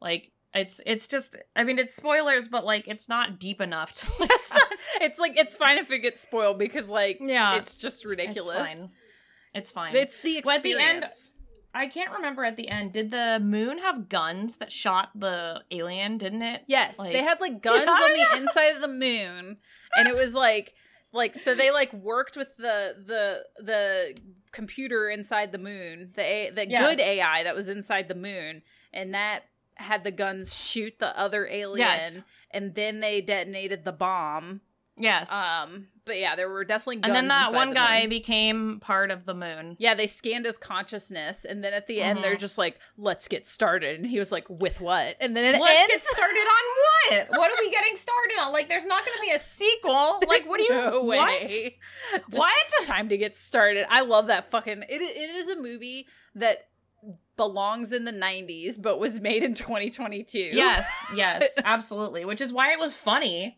Like 0.00 0.32
it's 0.54 0.80
it's 0.86 1.06
just 1.06 1.36
I 1.54 1.64
mean, 1.64 1.78
it's 1.78 1.94
spoilers, 1.94 2.48
but 2.48 2.64
like 2.64 2.88
it's 2.88 3.08
not 3.08 3.38
deep 3.38 3.60
enough 3.60 3.92
to 3.94 4.06
like, 4.20 4.30
It's 4.32 4.52
not, 4.52 4.62
it's 5.00 5.18
like 5.18 5.36
it's 5.38 5.56
fine 5.56 5.78
if 5.78 5.90
it 5.90 5.98
gets 6.00 6.20
spoiled 6.20 6.58
because 6.58 6.88
like 6.90 7.18
Yeah. 7.20 7.56
it's 7.56 7.76
just 7.76 8.04
ridiculous. 8.04 8.70
It's 8.70 8.80
fine. 8.80 8.90
It's 9.54 9.70
fine. 9.70 9.96
It's 9.96 10.18
the 10.20 10.42
Well, 10.44 10.56
at 10.56 10.62
the 10.62 10.72
end- 10.74 11.04
experience. 11.04 11.32
I 11.74 11.86
can't 11.86 12.12
remember 12.12 12.44
at 12.44 12.56
the 12.56 12.68
end. 12.68 12.92
Did 12.92 13.10
the 13.10 13.38
moon 13.42 13.78
have 13.78 14.08
guns 14.08 14.56
that 14.56 14.72
shot 14.72 15.10
the 15.14 15.62
alien? 15.70 16.16
Didn't 16.16 16.42
it? 16.42 16.62
Yes, 16.66 16.98
Like- 16.98 17.12
they 17.12 17.22
had 17.22 17.40
like 17.40 17.60
guns 17.62 17.86
on 17.86 18.12
the 18.12 18.36
inside 18.38 18.74
of 18.74 18.80
the 18.80 18.88
moon, 18.88 19.58
and 19.94 20.08
it 20.08 20.14
was 20.16 20.34
like 20.34 20.74
like 21.12 21.34
so 21.34 21.54
they 21.54 21.70
like 21.70 21.92
worked 21.92 22.36
with 22.36 22.56
the 22.56 22.94
the 23.06 23.62
the 23.62 24.16
computer 24.50 25.08
inside 25.10 25.52
the 25.52 25.58
moon, 25.58 26.12
the 26.14 26.22
A, 26.22 26.50
the 26.50 26.68
Yes. 26.68 26.88
good 26.88 27.00
AI 27.00 27.44
that 27.44 27.54
was 27.54 27.68
inside 27.68 28.08
the 28.08 28.14
moon, 28.14 28.62
and 28.92 29.12
that 29.14 29.42
had 29.78 30.04
the 30.04 30.10
guns 30.10 30.54
shoot 30.54 30.98
the 30.98 31.18
other 31.18 31.46
alien, 31.46 31.86
Yes. 31.86 32.20
and 32.50 32.74
then 32.74 33.00
they 33.00 33.20
detonated 33.20 33.84
the 33.84 33.92
bomb. 33.92 34.60
Yes. 35.00 35.30
Um, 35.30 35.86
but 36.04 36.18
yeah, 36.18 36.34
there 36.34 36.48
were 36.48 36.64
definitely 36.64 36.96
guns 36.96 37.06
and 37.06 37.14
then 37.14 37.28
that 37.28 37.52
one 37.52 37.68
the 37.68 37.74
guy 37.76 38.00
moon. 38.00 38.08
became 38.08 38.80
part 38.80 39.12
of 39.12 39.26
the 39.26 39.34
moon. 39.34 39.76
Yeah, 39.78 39.94
they 39.94 40.08
scanned 40.08 40.44
his 40.44 40.58
consciousness, 40.58 41.44
and 41.44 41.62
then 41.62 41.72
at 41.72 41.86
the 41.86 42.00
end, 42.00 42.24
they're 42.24 42.34
Mhm. 42.34 42.40
just 42.40 42.58
like, 42.58 42.80
"Let's 42.96 43.28
get 43.28 43.46
started," 43.46 44.00
and 44.00 44.08
he 44.08 44.18
was 44.18 44.32
like, 44.32 44.46
"With 44.48 44.80
what?" 44.80 45.16
And 45.20 45.36
then 45.36 45.44
it 45.44 45.60
Let's 45.60 45.80
ends. 45.82 45.88
get 45.92 46.00
started 46.02 46.34
on 46.40 46.64
what? 46.80 47.28
What 47.38 47.50
are 47.52 47.56
we 47.60 47.70
getting 47.70 47.94
started 47.94 48.38
on? 48.40 48.52
Like, 48.52 48.68
there's 48.68 48.86
not 48.86 49.04
going 49.04 49.16
to 49.18 49.22
be 49.22 49.30
a 49.30 49.38
sequel. 49.38 50.20
like, 50.28 50.42
what 50.48 50.56
do 50.58 50.64
you? 50.64 50.70
no 50.70 51.02
what? 51.02 51.42
way. 51.42 51.78
Just 52.12 52.26
What? 52.38 52.84
time 52.84 53.08
to 53.10 53.16
get 53.16 53.36
started? 53.36 53.86
I 53.88 54.00
love 54.00 54.26
that 54.26 54.50
fucking. 54.50 54.82
It, 54.88 55.00
it 55.00 55.36
is 55.36 55.48
a 55.48 55.60
movie 55.60 56.08
that 56.34 56.67
belongs 57.38 57.94
in 57.94 58.04
the 58.04 58.12
90s, 58.12 58.80
but 58.80 59.00
was 59.00 59.18
made 59.20 59.42
in 59.42 59.54
2022. 59.54 60.38
Yes, 60.52 60.92
yes, 61.14 61.48
absolutely. 61.64 62.26
Which 62.26 62.42
is 62.42 62.52
why 62.52 62.72
it 62.74 62.78
was 62.78 62.92
funny. 62.92 63.56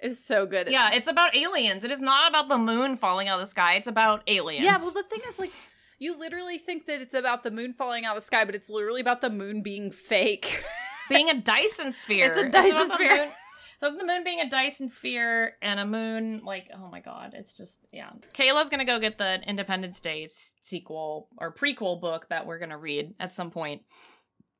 it's 0.00 0.18
so 0.18 0.46
good. 0.46 0.68
Yeah, 0.68 0.90
it's 0.92 1.06
about 1.06 1.36
aliens. 1.36 1.84
It 1.84 1.92
is 1.92 2.00
not 2.00 2.28
about 2.28 2.48
the 2.48 2.58
moon 2.58 2.96
falling 2.96 3.28
out 3.28 3.38
of 3.38 3.42
the 3.44 3.50
sky. 3.50 3.74
It's 3.74 3.86
about 3.86 4.22
aliens. 4.26 4.64
yeah. 4.64 4.78
Well, 4.78 4.90
the 4.92 5.04
thing 5.04 5.20
is, 5.28 5.38
like, 5.38 5.52
you 6.00 6.16
literally 6.18 6.58
think 6.58 6.86
that 6.86 7.00
it's 7.00 7.14
about 7.14 7.44
the 7.44 7.50
moon 7.52 7.72
falling 7.72 8.04
out 8.04 8.16
of 8.16 8.22
the 8.22 8.26
sky, 8.26 8.44
but 8.44 8.54
it's 8.56 8.70
literally 8.70 9.00
about 9.00 9.20
the 9.20 9.30
moon 9.30 9.62
being 9.62 9.90
fake. 9.92 10.64
being 11.08 11.28
a 11.28 11.40
Dyson 11.40 11.92
sphere. 11.92 12.26
It's 12.26 12.36
a 12.36 12.48
Dyson 12.48 12.88
the 12.88 12.94
sphere. 12.94 13.32
So 13.78 13.94
the 13.94 14.04
moon 14.04 14.24
being 14.24 14.40
a 14.40 14.50
Dyson 14.50 14.88
sphere 14.88 15.54
and 15.62 15.78
a 15.78 15.86
moon, 15.86 16.42
like, 16.44 16.68
oh 16.74 16.88
my 16.88 17.00
god, 17.00 17.34
it's 17.34 17.52
just 17.52 17.78
yeah. 17.92 18.10
Kayla's 18.34 18.68
gonna 18.68 18.84
go 18.84 18.98
get 18.98 19.18
the 19.18 19.40
Independence 19.46 20.00
Day 20.00 20.28
sequel 20.62 21.28
or 21.36 21.52
prequel 21.54 22.00
book 22.00 22.28
that 22.28 22.44
we're 22.44 22.58
gonna 22.58 22.78
read 22.78 23.14
at 23.20 23.32
some 23.32 23.52
point. 23.52 23.82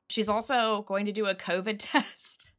She's 0.07 0.29
also 0.29 0.83
going 0.87 1.05
to 1.05 1.11
do 1.11 1.25
a 1.25 1.35
COVID 1.35 1.75
test 1.79 2.51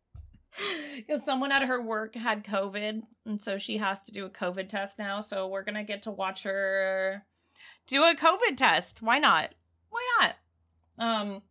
because 0.96 1.24
someone 1.24 1.50
at 1.50 1.62
her 1.62 1.80
work 1.80 2.14
had 2.14 2.44
COVID, 2.44 3.02
and 3.24 3.40
so 3.40 3.56
she 3.56 3.78
has 3.78 4.04
to 4.04 4.12
do 4.12 4.26
a 4.26 4.30
COVID 4.30 4.68
test 4.68 4.98
now. 4.98 5.22
So 5.22 5.48
we're 5.48 5.64
gonna 5.64 5.84
get 5.84 6.02
to 6.02 6.10
watch 6.10 6.42
her 6.42 7.24
do 7.86 8.02
a 8.04 8.14
COVID 8.14 8.58
test. 8.58 9.00
Why 9.00 9.18
not? 9.18 9.54
Why 9.88 10.06
not? 10.20 10.34
Um, 10.98 11.42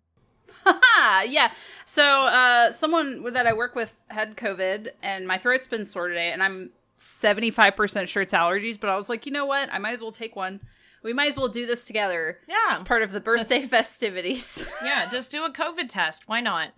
yeah. 1.27 1.51
So, 1.85 2.03
uh, 2.03 2.71
someone 2.71 3.33
that 3.33 3.47
I 3.47 3.53
work 3.53 3.75
with 3.75 3.93
had 4.07 4.35
COVID, 4.37 4.89
and 5.01 5.27
my 5.27 5.37
throat's 5.37 5.67
been 5.67 5.85
sore 5.85 6.07
today, 6.07 6.31
and 6.31 6.43
I'm 6.43 6.71
75% 6.97 8.07
sure 8.07 8.21
it's 8.21 8.33
allergies, 8.33 8.79
but 8.79 8.89
I 8.89 8.95
was 8.95 9.09
like, 9.09 9.25
you 9.25 9.31
know 9.31 9.45
what? 9.45 9.69
I 9.71 9.79
might 9.79 9.93
as 9.93 10.01
well 10.01 10.11
take 10.11 10.35
one. 10.35 10.59
We 11.01 11.13
might 11.13 11.29
as 11.29 11.37
well 11.37 11.47
do 11.47 11.65
this 11.65 11.85
together 11.85 12.39
yeah, 12.47 12.73
as 12.73 12.83
part 12.83 13.01
of 13.03 13.11
the 13.11 13.21
birthday 13.21 13.61
festivities. 13.65 14.67
yeah, 14.83 15.09
just 15.09 15.31
do 15.31 15.45
a 15.45 15.51
COVID 15.51 15.87
test. 15.87 16.27
Why 16.27 16.41
not? 16.41 16.73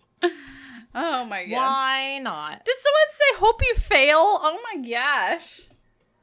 oh 0.93 1.25
my 1.25 1.45
god. 1.45 1.55
Why 1.55 2.19
not? 2.19 2.63
Did 2.63 2.75
someone 2.77 3.01
say, 3.09 3.39
hope 3.39 3.61
you 3.65 3.75
fail? 3.75 4.19
Oh 4.19 4.59
my 4.71 4.87
gosh. 4.87 5.61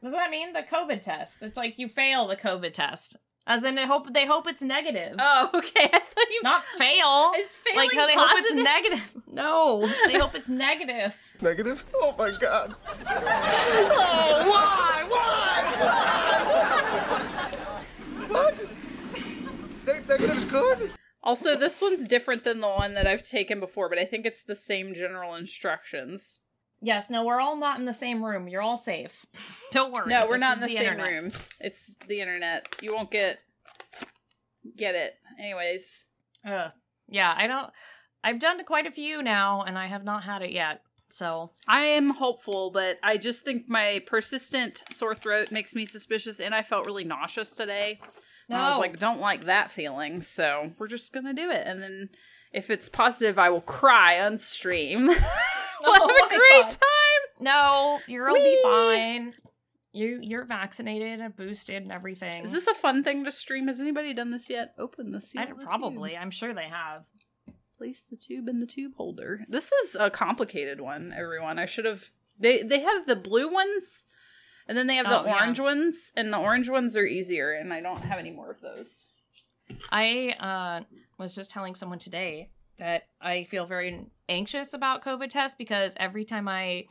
Does 0.02 0.12
that 0.12 0.30
mean 0.30 0.52
the 0.52 0.62
COVID 0.62 1.00
test? 1.00 1.42
It's 1.42 1.56
like 1.56 1.78
you 1.78 1.88
fail 1.88 2.28
the 2.28 2.36
COVID 2.36 2.72
test, 2.72 3.16
as 3.48 3.64
in 3.64 3.74
they 3.74 3.86
hope 3.86 4.12
they 4.12 4.26
hope 4.26 4.46
it's 4.46 4.62
negative, 4.62 5.16
Oh, 5.18 5.50
okay. 5.54 5.90
I 5.92 5.98
thought 5.98 6.30
you 6.30 6.40
not 6.44 6.62
fail. 6.62 7.32
Is 7.36 7.48
failing 7.48 7.88
like 7.88 7.96
how 7.96 8.06
they 8.06 8.14
hope 8.14 8.30
it's 8.34 8.54
negative. 8.54 9.10
No, 9.30 9.86
they 10.06 10.18
hope 10.18 10.34
it's 10.34 10.48
negative. 10.48 11.14
Negative? 11.40 11.84
Oh 11.96 12.14
my 12.18 12.30
god. 12.38 12.74
Oh, 14.00 14.44
why? 14.50 15.04
Why? 15.08 15.58
what? 18.28 18.54
Ne- 19.86 20.00
negative's 20.08 20.44
good? 20.44 20.92
Also, 21.22 21.56
this 21.56 21.80
one's 21.82 22.06
different 22.06 22.44
than 22.44 22.60
the 22.60 22.68
one 22.68 22.94
that 22.94 23.06
I've 23.06 23.22
taken 23.22 23.60
before, 23.60 23.88
but 23.88 23.98
I 23.98 24.04
think 24.04 24.24
it's 24.26 24.42
the 24.42 24.54
same 24.54 24.94
general 24.94 25.34
instructions. 25.34 26.40
Yes, 26.80 27.10
no, 27.10 27.24
we're 27.24 27.40
all 27.40 27.56
not 27.56 27.78
in 27.78 27.86
the 27.86 27.92
same 27.92 28.24
room. 28.24 28.48
You're 28.48 28.62
all 28.62 28.76
safe. 28.76 29.26
Don't 29.72 29.92
worry. 29.92 30.08
No, 30.08 30.26
we're 30.28 30.36
not 30.36 30.58
in 30.58 30.62
the, 30.62 30.68
same 30.68 30.86
internet. 30.86 31.22
room. 31.22 31.32
It's 31.60 31.96
the 32.06 32.20
internet. 32.20 32.76
You 32.80 32.94
won't 32.94 33.10
get 33.10 33.40
get 34.76 34.94
it. 34.94 35.14
Anyways, 35.38 36.04
Ugh. 36.46 36.72
Yeah, 37.08 37.34
I 37.36 37.46
don't. 37.46 37.70
I've 38.22 38.38
done 38.38 38.62
quite 38.64 38.86
a 38.86 38.90
few 38.90 39.22
now, 39.22 39.62
and 39.62 39.78
I 39.78 39.86
have 39.86 40.04
not 40.04 40.24
had 40.24 40.42
it 40.42 40.52
yet. 40.52 40.82
So 41.10 41.52
I 41.66 41.84
am 41.84 42.10
hopeful, 42.10 42.70
but 42.70 42.98
I 43.02 43.16
just 43.16 43.44
think 43.44 43.68
my 43.68 44.02
persistent 44.06 44.82
sore 44.90 45.14
throat 45.14 45.50
makes 45.50 45.74
me 45.74 45.86
suspicious, 45.86 46.38
and 46.38 46.54
I 46.54 46.62
felt 46.62 46.86
really 46.86 47.04
nauseous 47.04 47.54
today. 47.54 48.00
And 48.48 48.58
I 48.58 48.68
was 48.68 48.78
like, 48.78 48.98
don't 48.98 49.20
like 49.20 49.44
that 49.44 49.70
feeling, 49.70 50.22
so 50.22 50.72
we're 50.78 50.88
just 50.88 51.12
gonna 51.12 51.34
do 51.34 51.50
it. 51.50 51.66
And 51.66 51.82
then 51.82 52.10
if 52.52 52.70
it's 52.70 52.88
positive, 52.88 53.38
I 53.38 53.50
will 53.50 53.60
cry 53.60 54.20
on 54.20 54.38
stream. 54.38 55.10
we'll 55.82 55.94
Oh 56.00 56.08
have 56.22 56.32
a 56.32 56.36
great 56.36 56.62
God. 56.62 56.70
time. 56.70 57.44
no, 57.44 58.00
you'll 58.06 58.32
Whee! 58.32 58.40
be 58.42 58.60
fine. 58.62 59.34
You 59.92 60.18
you're 60.22 60.44
vaccinated 60.44 61.20
and 61.20 61.34
boosted 61.34 61.82
and 61.82 61.90
everything. 61.92 62.44
Is 62.44 62.52
this 62.52 62.66
a 62.66 62.74
fun 62.74 63.02
thing 63.02 63.24
to 63.24 63.30
stream? 63.32 63.66
Has 63.68 63.80
anybody 63.80 64.12
done 64.14 64.30
this 64.30 64.48
yet? 64.50 64.74
Open 64.78 65.12
the 65.12 65.20
seal. 65.20 65.40
I, 65.42 65.46
the 65.46 65.54
probably. 65.54 66.10
tube. 66.10 66.18
I'm 66.20 66.30
sure 66.30 66.52
they 66.54 66.68
have. 66.68 67.04
place 67.78 68.02
the 68.08 68.16
tube 68.16 68.48
in 68.48 68.60
the 68.60 68.66
tube 68.66 68.94
holder. 68.96 69.44
This 69.48 69.72
is 69.84 69.96
a 69.98 70.10
complicated 70.10 70.80
one, 70.80 71.14
everyone. 71.16 71.58
I 71.58 71.64
should 71.64 71.84
have. 71.86 72.10
They 72.38 72.62
they 72.62 72.80
have 72.80 73.06
the 73.06 73.16
blue 73.16 73.50
ones, 73.52 74.04
and 74.68 74.76
then 74.76 74.86
they 74.88 74.96
have 74.96 75.06
the 75.06 75.22
Oh, 75.22 75.24
yeah. 75.26 75.34
orange 75.36 75.58
ones, 75.58 76.12
and 76.16 76.32
the 76.32 76.38
orange 76.38 76.68
ones 76.68 76.96
are 76.96 77.06
easier, 77.06 77.52
and 77.52 77.72
I 77.72 77.80
don't 77.80 78.02
have 78.02 78.18
any 78.18 78.30
more 78.30 78.50
of 78.50 78.60
those. 78.60 79.08
I 79.90 80.34
uh, 80.38 80.84
was 81.18 81.34
just 81.34 81.50
telling 81.50 81.74
someone 81.74 81.98
today 81.98 82.50
that 82.78 83.04
I 83.20 83.44
feel 83.44 83.66
very 83.66 84.06
anxious 84.28 84.74
about 84.74 85.02
COVID 85.02 85.28
tests 85.28 85.56
because 85.56 85.94
every 85.96 86.24
time 86.24 86.48
I 86.48 86.86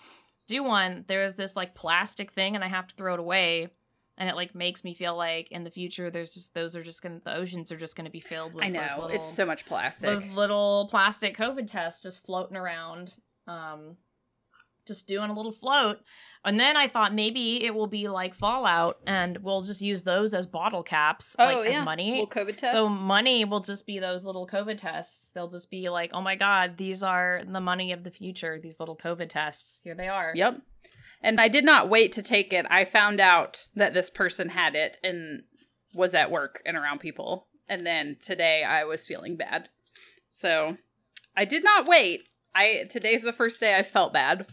do 0.48 0.64
one, 0.64 1.06
there's 1.08 1.36
this 1.36 1.56
like 1.56 1.76
plastic 1.76 2.32
thing 2.32 2.56
and 2.56 2.64
I 2.64 2.68
have 2.68 2.88
to 2.88 2.96
throw 2.96 3.14
it 3.14 3.20
away. 3.20 3.70
And 4.18 4.28
it 4.30 4.36
like 4.36 4.56
makes 4.56 4.84
me 4.84 4.96
feel 4.96 5.16
like 5.16 5.52
in 5.52 5.64
the 5.64 5.70
future, 5.70 6.10
there's 6.10 6.30
just 6.30 6.54
those 6.56 6.76
are 6.76 6.82
just 6.82 7.04
gonna 7.04 7.20
the 7.24 7.36
oceans 7.36 7.72
are 7.72 7.78
just 7.78 7.96
gonna 7.96 8.10
be 8.10 8.20
filled 8.20 8.56
with 8.56 8.64
I 8.64 8.70
know 8.70 8.82
little, 8.82 9.08
it's 9.10 9.32
so 9.32 9.46
much 9.46 9.66
plastic. 9.66 10.10
those 10.10 10.26
little 10.30 10.88
plastic 10.90 11.38
COVID 11.38 11.68
tests 11.68 12.02
just 12.02 12.26
floating 12.26 12.58
around, 12.58 13.14
um, 13.46 13.98
just 14.88 15.08
doing 15.08 15.30
a 15.30 15.34
little 15.34 15.52
float. 15.52 16.00
And 16.46 16.60
then 16.60 16.78
I 16.78 16.88
thought 16.88 17.14
maybe 17.14 17.64
it 17.66 17.76
will 17.76 17.88
be 17.88 18.08
like 18.08 18.34
Fallout, 18.34 19.00
and 19.06 19.40
we'll 19.40 19.64
just 19.64 19.82
use 19.82 20.04
those 20.04 20.34
as 20.34 20.46
bottle 20.46 20.82
caps, 20.82 21.36
oh, 21.38 21.44
like 21.44 21.74
as 21.74 21.82
money. 21.82 22.20
Well, 22.20 22.28
COVID 22.28 22.56
tests. 22.56 22.74
So 22.74 22.88
money 22.88 23.44
will 23.44 23.60
just 23.60 23.86
be 23.86 24.00
those 24.00 24.24
little 24.24 24.48
COVID 24.48 24.78
tests. 24.78 25.32
They'll 25.32 25.50
just 25.50 25.70
be 25.70 25.90
like, 25.90 26.12
oh 26.14 26.22
my 26.22 26.36
god, 26.36 26.78
these 26.78 27.04
are 27.04 27.42
the 27.46 27.60
money 27.60 27.92
of 27.92 28.06
the 28.06 28.12
future. 28.12 28.60
These 28.62 28.80
little 28.80 28.96
COVID 28.96 29.28
tests. 29.28 29.82
Here 29.84 29.96
they 29.96 30.08
are. 30.08 30.32
Yep. 30.36 30.62
And 31.22 31.42
I 31.42 31.48
did 31.48 31.66
not 31.66 31.90
wait 31.90 32.12
to 32.14 32.22
take 32.22 32.54
it. 32.54 32.66
I 32.70 32.86
found 32.86 33.20
out 33.20 33.68
that 33.76 33.94
this 33.94 34.10
person 34.10 34.50
had 34.50 34.76
it 34.76 34.98
and 35.04 35.44
was 35.94 36.14
at 36.14 36.32
work 36.32 36.62
and 36.66 36.78
around 36.78 37.00
people. 37.00 37.48
And 37.68 37.86
then 37.86 38.16
today 38.22 38.64
I 38.64 38.86
was 38.86 39.06
feeling 39.06 39.36
bad. 39.36 39.70
So 40.30 40.78
I 41.36 41.44
did 41.44 41.64
not 41.64 41.88
wait. 41.88 42.30
I 42.56 42.86
today's 42.90 43.24
the 43.24 43.34
first 43.34 43.60
day 43.60 43.76
I 43.76 43.84
felt 43.84 44.14
bad. 44.14 44.48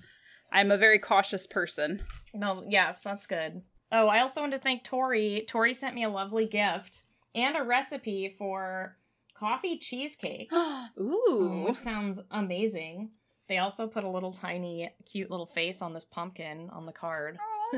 I'm 0.54 0.70
a 0.70 0.78
very 0.78 0.98
cautious 0.98 1.46
person. 1.46 2.02
No, 2.32 2.64
yes, 2.66 3.00
that's 3.00 3.26
good. 3.26 3.60
Oh, 3.92 4.06
I 4.06 4.20
also 4.20 4.40
want 4.40 4.52
to 4.52 4.58
thank 4.58 4.84
Tori. 4.84 5.44
Tori 5.46 5.74
sent 5.74 5.94
me 5.94 6.04
a 6.04 6.08
lovely 6.08 6.46
gift 6.46 7.02
and 7.34 7.56
a 7.56 7.62
recipe 7.62 8.34
for 8.38 8.96
coffee 9.36 9.76
cheesecake, 9.76 10.50
Ooh. 10.52 10.90
Oh, 11.28 11.64
which 11.66 11.76
sounds 11.76 12.20
amazing. 12.30 13.10
They 13.48 13.58
also 13.58 13.86
put 13.86 14.04
a 14.04 14.08
little 14.08 14.32
tiny, 14.32 14.90
cute 15.04 15.30
little 15.30 15.44
face 15.46 15.82
on 15.82 15.92
this 15.92 16.04
pumpkin 16.04 16.70
on 16.72 16.86
the 16.86 16.92
card. 16.92 17.36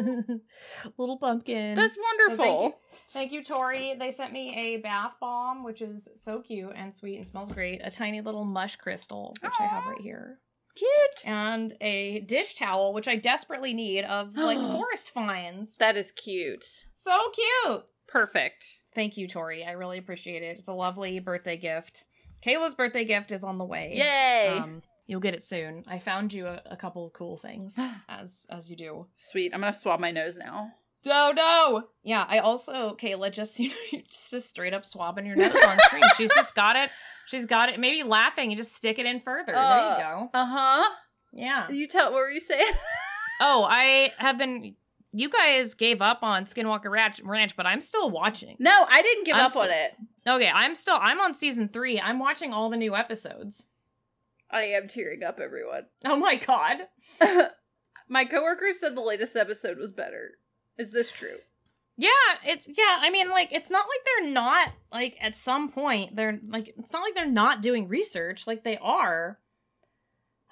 little 0.99 1.19
pumpkin. 1.19 1.75
That's 1.75 1.95
So 1.97 2.01
thank 2.29 2.29
wonderful. 2.39 2.63
you, 2.65 2.75
thank 3.11 3.33
you, 3.33 3.43
Tori. 3.43 3.95
They 3.99 4.11
sent 4.11 4.33
me 4.33 4.55
a 4.57 4.77
bath 4.77 5.15
bomb, 5.21 5.65
which 5.65 5.83
is 5.83 6.09
so 6.17 6.41
cute 6.41 6.73
and 6.77 6.95
sweet 6.95 7.17
and 7.17 7.27
smells 7.29 7.53
great. 7.53 7.81
A 7.83 7.91
tiny 7.91 8.21
little 8.21 8.45
mush 8.45 8.77
crystal, 8.77 9.35
which 9.43 9.53
I 9.59 9.65
have 9.65 9.87
right 9.87 10.01
here, 10.01 10.39
Cute. 10.77 11.27
and 11.27 11.75
a 11.81 12.21
dish 12.21 12.55
towel, 12.55 12.93
which 12.93 13.09
I 13.09 13.17
desperately 13.17 13.75
need 13.75 14.05
of 14.05 14.37
like 14.37 14.59
forest 14.77 15.11
finds. 15.11 15.77
That 15.77 15.97
is 15.97 16.13
cute. 16.13 16.65
So 16.95 17.19
cute. 17.33 17.85
Perfect. 18.07 18.79
Thank 18.95 19.17
you, 19.17 19.29
Tori. 19.29 19.65
I 19.65 19.73
really 19.73 19.99
appreciate 19.99 20.43
it. 20.43 20.59
It's 20.59 20.69
a 20.69 20.73
lovely 20.75 21.19
birthday 21.19 21.57
gift. 21.57 22.05
Kayla's 22.45 22.75
birthday 22.75 23.05
gift 23.05 23.33
is 23.33 23.45
on 23.45 23.59
the 23.59 23.65
way. 23.65 23.93
Yay. 23.97 24.59
Um, 24.59 24.83
you'll 25.07 25.21
get 25.21 25.35
it 25.35 25.43
soon. 25.43 25.85
I 25.87 25.99
found 25.99 26.33
you 26.33 26.47
a, 26.47 26.63
a 26.71 26.77
couple 26.77 27.07
of 27.07 27.13
cool 27.13 27.37
things, 27.37 27.79
as 28.09 28.47
as 28.51 28.71
you 28.71 28.77
do. 28.77 29.07
Sweet. 29.15 29.53
I'm 29.55 29.61
gonna 29.61 29.73
swab 29.73 30.01
my 30.01 30.11
nose 30.11 30.37
now. 30.37 30.71
No, 31.07 31.31
no. 31.33 31.85
Yeah, 32.03 32.27
I 32.29 32.39
also 32.39 32.97
Kayla 33.01 33.31
just 33.33 33.59
you 33.61 33.71
know 33.71 33.75
you're 33.93 34.03
just, 34.03 34.31
just 34.31 34.49
straight 34.51 34.75
up 34.75 34.85
swabbing 34.85 35.25
your 35.27 35.37
nose 35.37 35.55
on 35.67 35.79
stream. 35.81 36.03
She's 36.17 36.35
just 36.35 36.55
got 36.55 36.77
it. 36.77 36.91
She's 37.27 37.47
got 37.47 37.69
it. 37.69 37.81
Maybe 37.81 38.03
laughing 38.03 38.51
and 38.51 38.59
just 38.59 38.75
stick 38.75 38.99
it 38.99 39.07
in 39.07 39.21
further. 39.21 39.53
there 39.53 39.57
Uh, 39.57 39.97
you 39.97 40.03
go. 40.03 40.31
Uh 40.35 40.47
huh. 40.47 40.91
Yeah. 41.33 41.67
You 41.71 41.87
tell. 41.87 42.07
What 42.13 42.19
were 42.19 42.31
you 42.31 42.41
saying? 42.41 42.73
Oh, 43.39 43.67
I 43.69 44.13
have 44.17 44.39
been. 44.39 44.77
You 45.13 45.29
guys 45.29 45.75
gave 45.75 46.01
up 46.01 46.21
on 46.23 46.47
Skinwalker 46.47 46.91
Ranch, 46.91 47.21
Ranch 47.23 47.55
but 47.55 47.67
I'm 47.67 47.83
still 47.83 48.11
watching. 48.11 48.57
no, 48.59 48.87
I 48.89 49.03
didn't 49.03 49.25
give 49.25 49.37
I'm 49.37 49.45
up 49.45 49.51
so- 49.51 49.61
on 49.65 49.71
it. 49.71 49.93
Okay, 50.27 50.49
I'm 50.49 50.75
still. 50.75 50.97
I'm 50.99 51.21
on 51.21 51.35
season 51.35 51.69
three. 51.69 52.01
I'm 52.01 52.19
watching 52.19 52.55
all 52.55 52.71
the 52.71 52.79
new 52.79 52.97
episodes. 52.97 53.67
I 54.51 54.63
am 54.63 54.89
tearing 54.89 55.23
up, 55.23 55.39
everyone. 55.39 55.83
Oh 56.07 56.17
my 56.17 56.37
god. 56.37 56.89
my 58.09 58.25
coworkers 58.25 58.81
said 58.81 58.97
the 58.97 59.03
latest 59.03 59.37
episode 59.37 59.77
was 59.79 59.93
better. 59.93 60.39
Is 60.79 60.93
this 60.93 61.11
true? 61.11 61.39
Yeah, 61.99 62.11
it's 62.45 62.69
yeah, 62.69 62.99
I 63.01 63.11
mean 63.11 63.31
like 63.31 63.53
it's 63.53 63.71
not 63.71 63.87
like 63.89 64.01
they're 64.05 64.31
not 64.31 64.69
like 64.93 65.17
at 65.21 65.35
some 65.35 65.71
point 65.71 66.15
they're 66.15 66.39
like 66.47 66.75
it's 66.77 66.93
not 66.93 67.03
like 67.03 67.15
they're 67.15 67.27
not 67.27 67.63
doing 67.63 67.89
research, 67.89 68.47
like 68.47 68.65
they 68.65 68.77
are. 68.79 69.39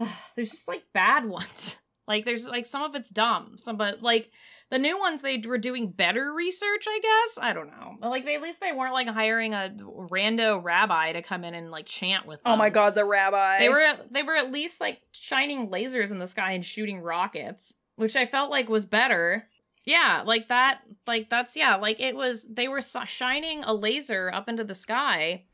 there's 0.36 0.50
just 0.50 0.68
like 0.68 0.84
bad 0.94 1.24
ones. 1.28 1.78
Like 2.06 2.24
there's 2.24 2.46
like 2.46 2.66
some 2.66 2.82
of 2.82 2.94
it's 2.94 3.10
dumb. 3.10 3.56
Some 3.58 3.76
but 3.76 4.02
like 4.02 4.30
the 4.70 4.78
new 4.78 4.98
ones 4.98 5.20
they 5.20 5.38
were 5.38 5.58
doing 5.58 5.90
better 5.90 6.32
research, 6.32 6.86
I 6.88 6.98
guess. 7.00 7.38
I 7.40 7.52
don't 7.52 7.68
know. 7.68 7.96
But, 8.00 8.08
like 8.08 8.24
they 8.24 8.36
at 8.36 8.42
least 8.42 8.60
they 8.60 8.72
weren't 8.72 8.94
like 8.94 9.08
hiring 9.08 9.52
a 9.52 9.74
rando 9.78 10.62
rabbi 10.62 11.12
to 11.12 11.22
come 11.22 11.44
in 11.44 11.54
and 11.54 11.70
like 11.70 11.86
chant 11.86 12.26
with 12.26 12.42
them. 12.42 12.52
Oh 12.52 12.56
my 12.56 12.70
god, 12.70 12.94
the 12.94 13.04
rabbi. 13.04 13.58
They 13.58 13.68
were 13.68 13.84
they 14.10 14.22
were 14.22 14.36
at 14.36 14.50
least 14.50 14.80
like 14.80 15.00
shining 15.12 15.68
lasers 15.68 16.10
in 16.10 16.18
the 16.18 16.26
sky 16.26 16.52
and 16.52 16.64
shooting 16.64 17.00
rockets, 17.00 17.74
which 17.96 18.16
I 18.16 18.24
felt 18.24 18.50
like 18.50 18.70
was 18.70 18.86
better. 18.86 19.46
Yeah, 19.86 20.22
like 20.24 20.48
that 20.48 20.80
like 21.06 21.28
that's 21.30 21.56
yeah, 21.56 21.76
like 21.76 22.00
it 22.00 22.16
was 22.16 22.46
they 22.50 22.68
were 22.68 22.80
shining 22.80 23.64
a 23.64 23.74
laser 23.74 24.30
up 24.32 24.48
into 24.48 24.64
the 24.64 24.74
sky 24.74 25.44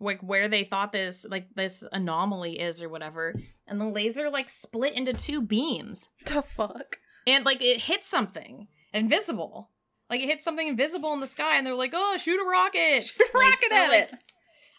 like 0.00 0.20
where 0.20 0.48
they 0.48 0.64
thought 0.64 0.92
this 0.92 1.24
like 1.28 1.46
this 1.54 1.84
anomaly 1.92 2.58
is 2.58 2.82
or 2.82 2.88
whatever, 2.88 3.34
and 3.66 3.80
the 3.80 3.86
laser 3.86 4.30
like 4.30 4.50
split 4.50 4.94
into 4.94 5.12
two 5.12 5.40
beams 5.40 6.08
the 6.26 6.42
fuck. 6.42 6.98
and 7.26 7.44
like 7.44 7.62
it 7.62 7.82
hit 7.82 8.04
something 8.04 8.68
invisible. 8.92 9.70
Like 10.10 10.20
it 10.20 10.26
hit 10.26 10.42
something 10.42 10.66
invisible 10.68 11.12
in 11.14 11.20
the 11.20 11.26
sky 11.26 11.56
and 11.56 11.66
they're 11.66 11.74
like, 11.74 11.92
"Oh, 11.94 12.16
shoot 12.18 12.40
a 12.40 12.44
rocket." 12.44 13.04
Shoot 13.04 13.28
a 13.34 13.38
Like, 13.38 13.50
rocket 13.50 13.68
so, 13.70 13.76
at 13.76 13.88
like, 13.90 14.12
it. 14.12 14.14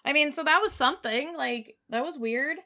I 0.06 0.14
mean, 0.14 0.32
so 0.32 0.44
that 0.44 0.62
was 0.62 0.72
something. 0.74 1.36
Like 1.36 1.76
that 1.90 2.04
was 2.06 2.18
weird. 2.18 2.58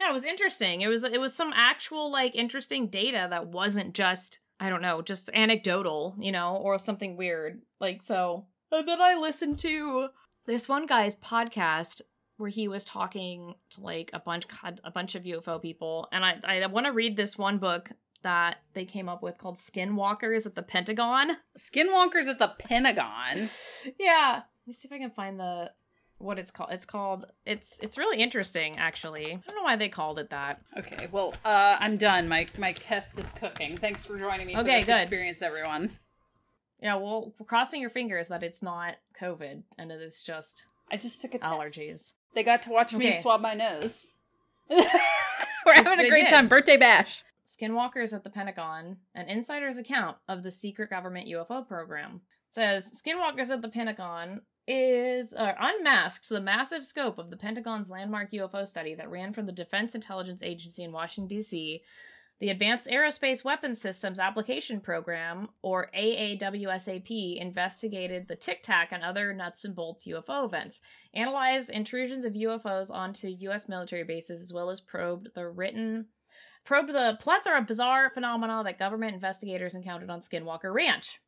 Yeah, 0.00 0.10
it 0.10 0.12
was 0.12 0.24
interesting. 0.24 0.80
It 0.82 0.88
was 0.88 1.04
it 1.04 1.20
was 1.20 1.34
some 1.34 1.52
actual 1.54 2.10
like 2.10 2.34
interesting 2.34 2.88
data 2.88 3.26
that 3.30 3.46
wasn't 3.48 3.94
just 3.94 4.38
I 4.60 4.68
don't 4.68 4.82
know, 4.82 5.00
just 5.02 5.30
anecdotal, 5.32 6.14
you 6.18 6.30
know, 6.30 6.56
or 6.56 6.78
something 6.78 7.16
weird. 7.16 7.62
Like 7.80 8.02
so. 8.02 8.46
And 8.70 8.86
then 8.86 9.00
I 9.00 9.14
listened 9.14 9.58
to 9.60 10.08
this 10.46 10.68
one 10.68 10.86
guy's 10.86 11.16
podcast 11.16 12.02
where 12.36 12.50
he 12.50 12.68
was 12.68 12.84
talking 12.84 13.54
to 13.70 13.80
like 13.80 14.10
a 14.12 14.20
bunch 14.20 14.46
a 14.84 14.90
bunch 14.90 15.14
of 15.14 15.24
UFO 15.24 15.60
people, 15.60 16.08
and 16.12 16.24
I 16.24 16.38
I 16.44 16.66
want 16.66 16.86
to 16.86 16.92
read 16.92 17.16
this 17.16 17.36
one 17.36 17.58
book 17.58 17.90
that 18.22 18.58
they 18.74 18.84
came 18.84 19.08
up 19.08 19.22
with 19.22 19.38
called 19.38 19.56
Skinwalkers 19.56 20.46
at 20.46 20.54
the 20.54 20.62
Pentagon. 20.62 21.38
Skinwalkers 21.58 22.26
at 22.26 22.38
the 22.38 22.52
Pentagon. 22.58 23.50
Yeah. 23.98 24.42
Let 24.42 24.66
me 24.66 24.72
see 24.74 24.88
if 24.88 24.92
I 24.92 24.98
can 24.98 25.10
find 25.10 25.40
the 25.40 25.72
what 26.20 26.38
it's 26.38 26.50
called. 26.50 26.70
It's 26.72 26.84
called 26.84 27.26
it's 27.46 27.78
it's 27.82 27.98
really 27.98 28.18
interesting 28.18 28.78
actually. 28.78 29.26
I 29.32 29.40
don't 29.46 29.56
know 29.56 29.62
why 29.62 29.76
they 29.76 29.88
called 29.88 30.18
it 30.18 30.30
that. 30.30 30.60
Okay, 30.78 31.08
well, 31.10 31.34
uh, 31.44 31.76
I'm 31.80 31.96
done. 31.96 32.28
My 32.28 32.46
my 32.58 32.72
test 32.72 33.18
is 33.18 33.32
cooking. 33.32 33.76
Thanks 33.76 34.04
for 34.04 34.18
joining 34.18 34.46
me 34.46 34.54
for 34.54 34.60
Okay, 34.60 34.78
this 34.78 34.86
good. 34.86 35.00
experience, 35.00 35.42
everyone. 35.42 35.98
Yeah, 36.82 36.94
well, 36.96 37.34
we're 37.38 37.46
crossing 37.46 37.80
your 37.80 37.90
fingers 37.90 38.28
that 38.28 38.42
it's 38.42 38.62
not 38.62 38.94
COVID 39.20 39.62
and 39.78 39.90
it 39.92 40.00
is 40.00 40.22
just 40.22 40.66
I 40.90 40.96
just 40.96 41.20
took 41.20 41.34
a 41.34 41.38
test. 41.38 41.50
allergies. 41.50 42.12
They 42.34 42.42
got 42.42 42.62
to 42.62 42.70
watch 42.70 42.94
me 42.94 43.12
swab 43.12 43.40
my 43.40 43.54
nose. 43.54 44.14
We're 44.70 45.74
having 45.74 46.06
a 46.06 46.08
great 46.08 46.26
did. 46.26 46.30
time. 46.30 46.48
Birthday 46.48 46.76
bash. 46.76 47.22
Skinwalkers 47.46 48.12
at 48.14 48.22
the 48.22 48.30
Pentagon, 48.30 48.98
an 49.14 49.28
insider's 49.28 49.76
account 49.78 50.16
of 50.28 50.42
the 50.44 50.50
secret 50.50 50.88
government 50.90 51.28
UFO 51.28 51.66
program, 51.66 52.20
says 52.48 53.02
Skinwalkers 53.04 53.50
at 53.50 53.60
the 53.62 53.68
Pentagon 53.68 54.42
is 54.70 55.34
uh, 55.34 55.52
unmasks 55.58 56.28
the 56.28 56.40
massive 56.40 56.86
scope 56.86 57.18
of 57.18 57.28
the 57.28 57.36
Pentagon's 57.36 57.90
landmark 57.90 58.30
UFO 58.30 58.64
study 58.64 58.94
that 58.94 59.10
ran 59.10 59.32
from 59.32 59.46
the 59.46 59.52
Defense 59.52 59.96
Intelligence 59.96 60.42
Agency 60.42 60.84
in 60.84 60.92
Washington, 60.92 61.26
D.C., 61.28 61.82
the 62.38 62.50
Advanced 62.50 62.88
Aerospace 62.88 63.44
Weapons 63.44 63.80
Systems 63.80 64.20
Application 64.20 64.80
Program, 64.80 65.48
or 65.60 65.90
AAWSAP, 65.94 67.36
investigated 67.36 68.28
the 68.28 68.36
Tic 68.36 68.62
Tac 68.62 68.92
and 68.92 69.02
other 69.02 69.34
nuts 69.34 69.64
and 69.64 69.74
bolts 69.74 70.06
UFO 70.06 70.46
events, 70.46 70.80
analyzed 71.12 71.68
intrusions 71.68 72.24
of 72.24 72.32
UFOs 72.32 72.90
onto 72.90 73.28
U.S. 73.28 73.68
military 73.68 74.04
bases, 74.04 74.40
as 74.40 74.52
well 74.52 74.70
as 74.70 74.80
probed 74.80 75.30
the 75.34 75.48
written 75.48 76.06
probed 76.64 76.92
the 76.92 77.18
plethora 77.20 77.58
of 77.58 77.66
bizarre 77.66 78.10
phenomena 78.10 78.62
that 78.64 78.78
government 78.78 79.14
investigators 79.14 79.74
encountered 79.74 80.10
on 80.10 80.20
Skinwalker 80.20 80.72
Ranch. 80.72 81.18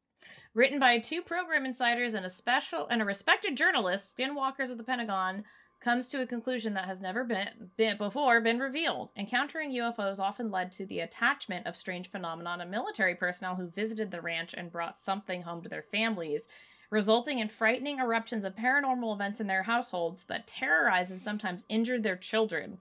Written 0.55 0.79
by 0.79 0.99
two 0.99 1.23
program 1.23 1.65
insiders 1.65 2.13
and 2.13 2.27
a 2.27 2.31
special 2.31 2.87
and 2.89 3.01
a 3.01 3.07
respected 3.07 3.57
journalist, 3.57 4.15
Skinwalkers 4.15 4.71
of 4.71 4.77
the 4.77 4.85
Pentagon 4.85 5.45
comes 5.81 6.11
to 6.11 6.21
a 6.21 6.27
conclusion 6.27 6.75
that 6.75 6.85
has 6.85 7.01
never 7.01 7.25
been, 7.25 7.71
been 7.79 7.97
before 7.97 8.39
been 8.43 8.59
revealed. 8.59 9.11
Encountering 9.17 9.73
UFOs 9.73 10.19
often 10.19 10.51
led 10.51 10.71
to 10.73 10.85
the 10.85 11.01
attachment 11.01 11.67
of 11.67 11.75
strange 11.75 12.11
phenomena 12.11 12.59
to 12.59 12.67
military 12.67 13.15
personnel 13.15 13.57
who 13.57 13.69
visited 13.69 14.11
the 14.11 14.21
ranch 14.21 14.53
and 14.55 14.71
brought 14.71 14.99
something 14.99 15.41
home 15.43 15.63
to 15.63 15.71
their 15.71 15.87
families, 15.91 16.49
resulting 16.91 17.39
in 17.39 17.49
frightening 17.49 17.99
eruptions 17.99 18.45
of 18.45 18.55
paranormal 18.55 19.15
events 19.15 19.41
in 19.41 19.47
their 19.47 19.63
households 19.63 20.25
that 20.25 20.47
terrorized 20.47 21.11
and 21.11 21.21
sometimes 21.21 21.65
injured 21.71 22.03
their 22.03 22.17
children. 22.17 22.77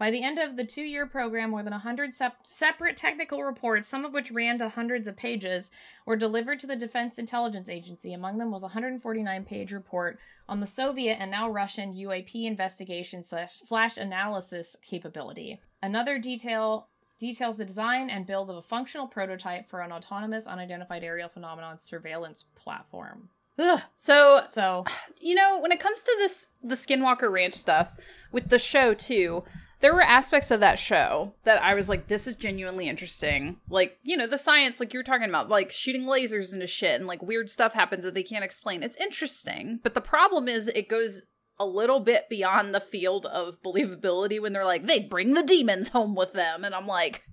By 0.00 0.10
the 0.10 0.22
end 0.22 0.38
of 0.38 0.56
the 0.56 0.64
two 0.64 0.82
year 0.82 1.04
program, 1.04 1.50
more 1.50 1.62
than 1.62 1.74
100 1.74 2.14
sep- 2.14 2.38
separate 2.46 2.96
technical 2.96 3.42
reports, 3.42 3.86
some 3.86 4.06
of 4.06 4.14
which 4.14 4.30
ran 4.30 4.58
to 4.58 4.70
hundreds 4.70 5.06
of 5.06 5.14
pages, 5.14 5.70
were 6.06 6.16
delivered 6.16 6.58
to 6.60 6.66
the 6.66 6.74
Defense 6.74 7.18
Intelligence 7.18 7.68
Agency. 7.68 8.14
Among 8.14 8.38
them 8.38 8.50
was 8.50 8.62
a 8.62 8.72
149 8.72 9.44
page 9.44 9.72
report 9.72 10.18
on 10.48 10.60
the 10.60 10.66
Soviet 10.66 11.18
and 11.20 11.30
now 11.30 11.50
Russian 11.50 11.92
UAP 11.92 12.46
investigation 12.46 13.22
slash, 13.22 13.58
slash 13.58 13.98
analysis 13.98 14.74
capability. 14.80 15.60
Another 15.82 16.18
detail 16.18 16.88
details 17.18 17.58
the 17.58 17.66
design 17.66 18.08
and 18.08 18.26
build 18.26 18.48
of 18.48 18.56
a 18.56 18.62
functional 18.62 19.06
prototype 19.06 19.68
for 19.68 19.82
an 19.82 19.92
autonomous 19.92 20.46
unidentified 20.46 21.04
aerial 21.04 21.28
phenomenon 21.28 21.76
surveillance 21.76 22.46
platform. 22.56 23.28
Ugh. 23.58 23.82
So 23.96 24.44
So, 24.48 24.86
you 25.20 25.34
know, 25.34 25.60
when 25.60 25.72
it 25.72 25.78
comes 25.78 26.02
to 26.04 26.14
this 26.16 26.48
the 26.62 26.74
Skinwalker 26.74 27.30
Ranch 27.30 27.52
stuff 27.52 27.94
with 28.32 28.48
the 28.48 28.58
show 28.58 28.94
too, 28.94 29.44
there 29.80 29.94
were 29.94 30.02
aspects 30.02 30.50
of 30.50 30.60
that 30.60 30.78
show 30.78 31.32
that 31.44 31.62
I 31.62 31.74
was 31.74 31.88
like, 31.88 32.06
this 32.06 32.26
is 32.26 32.36
genuinely 32.36 32.88
interesting. 32.88 33.56
Like, 33.68 33.98
you 34.02 34.16
know, 34.16 34.26
the 34.26 34.38
science, 34.38 34.78
like 34.78 34.92
you 34.92 34.98
were 34.98 35.04
talking 35.04 35.28
about, 35.28 35.48
like 35.48 35.70
shooting 35.70 36.04
lasers 36.04 36.52
into 36.52 36.66
shit 36.66 36.96
and 36.96 37.06
like 37.06 37.22
weird 37.22 37.48
stuff 37.48 37.72
happens 37.72 38.04
that 38.04 38.14
they 38.14 38.22
can't 38.22 38.44
explain. 38.44 38.82
It's 38.82 39.00
interesting. 39.00 39.80
But 39.82 39.94
the 39.94 40.00
problem 40.00 40.48
is 40.48 40.68
it 40.68 40.88
goes 40.88 41.22
a 41.58 41.66
little 41.66 42.00
bit 42.00 42.28
beyond 42.28 42.74
the 42.74 42.80
field 42.80 43.26
of 43.26 43.62
believability 43.62 44.40
when 44.40 44.52
they're 44.52 44.64
like, 44.64 44.86
they 44.86 45.00
bring 45.00 45.32
the 45.34 45.42
demons 45.42 45.90
home 45.90 46.14
with 46.14 46.32
them. 46.34 46.64
And 46.64 46.74
I'm 46.74 46.86
like, 46.86 47.24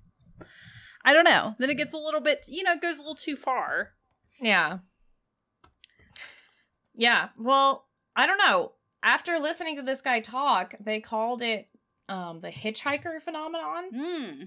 I 1.03 1.13
don't 1.13 1.25
know. 1.25 1.55
Then 1.59 1.69
it 1.69 1.77
gets 1.77 1.93
a 1.93 1.97
little 1.97 2.21
bit, 2.21 2.45
you 2.47 2.63
know, 2.63 2.73
it 2.73 2.81
goes 2.81 2.99
a 2.99 3.01
little 3.01 3.15
too 3.15 3.35
far. 3.35 3.91
Yeah. 4.39 4.79
Yeah. 6.93 7.29
Well, 7.37 7.87
I 8.15 8.25
don't 8.25 8.37
know. 8.37 8.73
After 9.03 9.37
listening 9.37 9.75
to 9.77 9.81
this 9.81 10.01
guy 10.01 10.19
talk, 10.19 10.75
they 10.79 10.99
called 10.99 11.41
it 11.41 11.67
um 12.09 12.39
the 12.39 12.49
hitchhiker 12.49 13.21
phenomenon. 13.21 13.83
Hmm. 13.93 14.43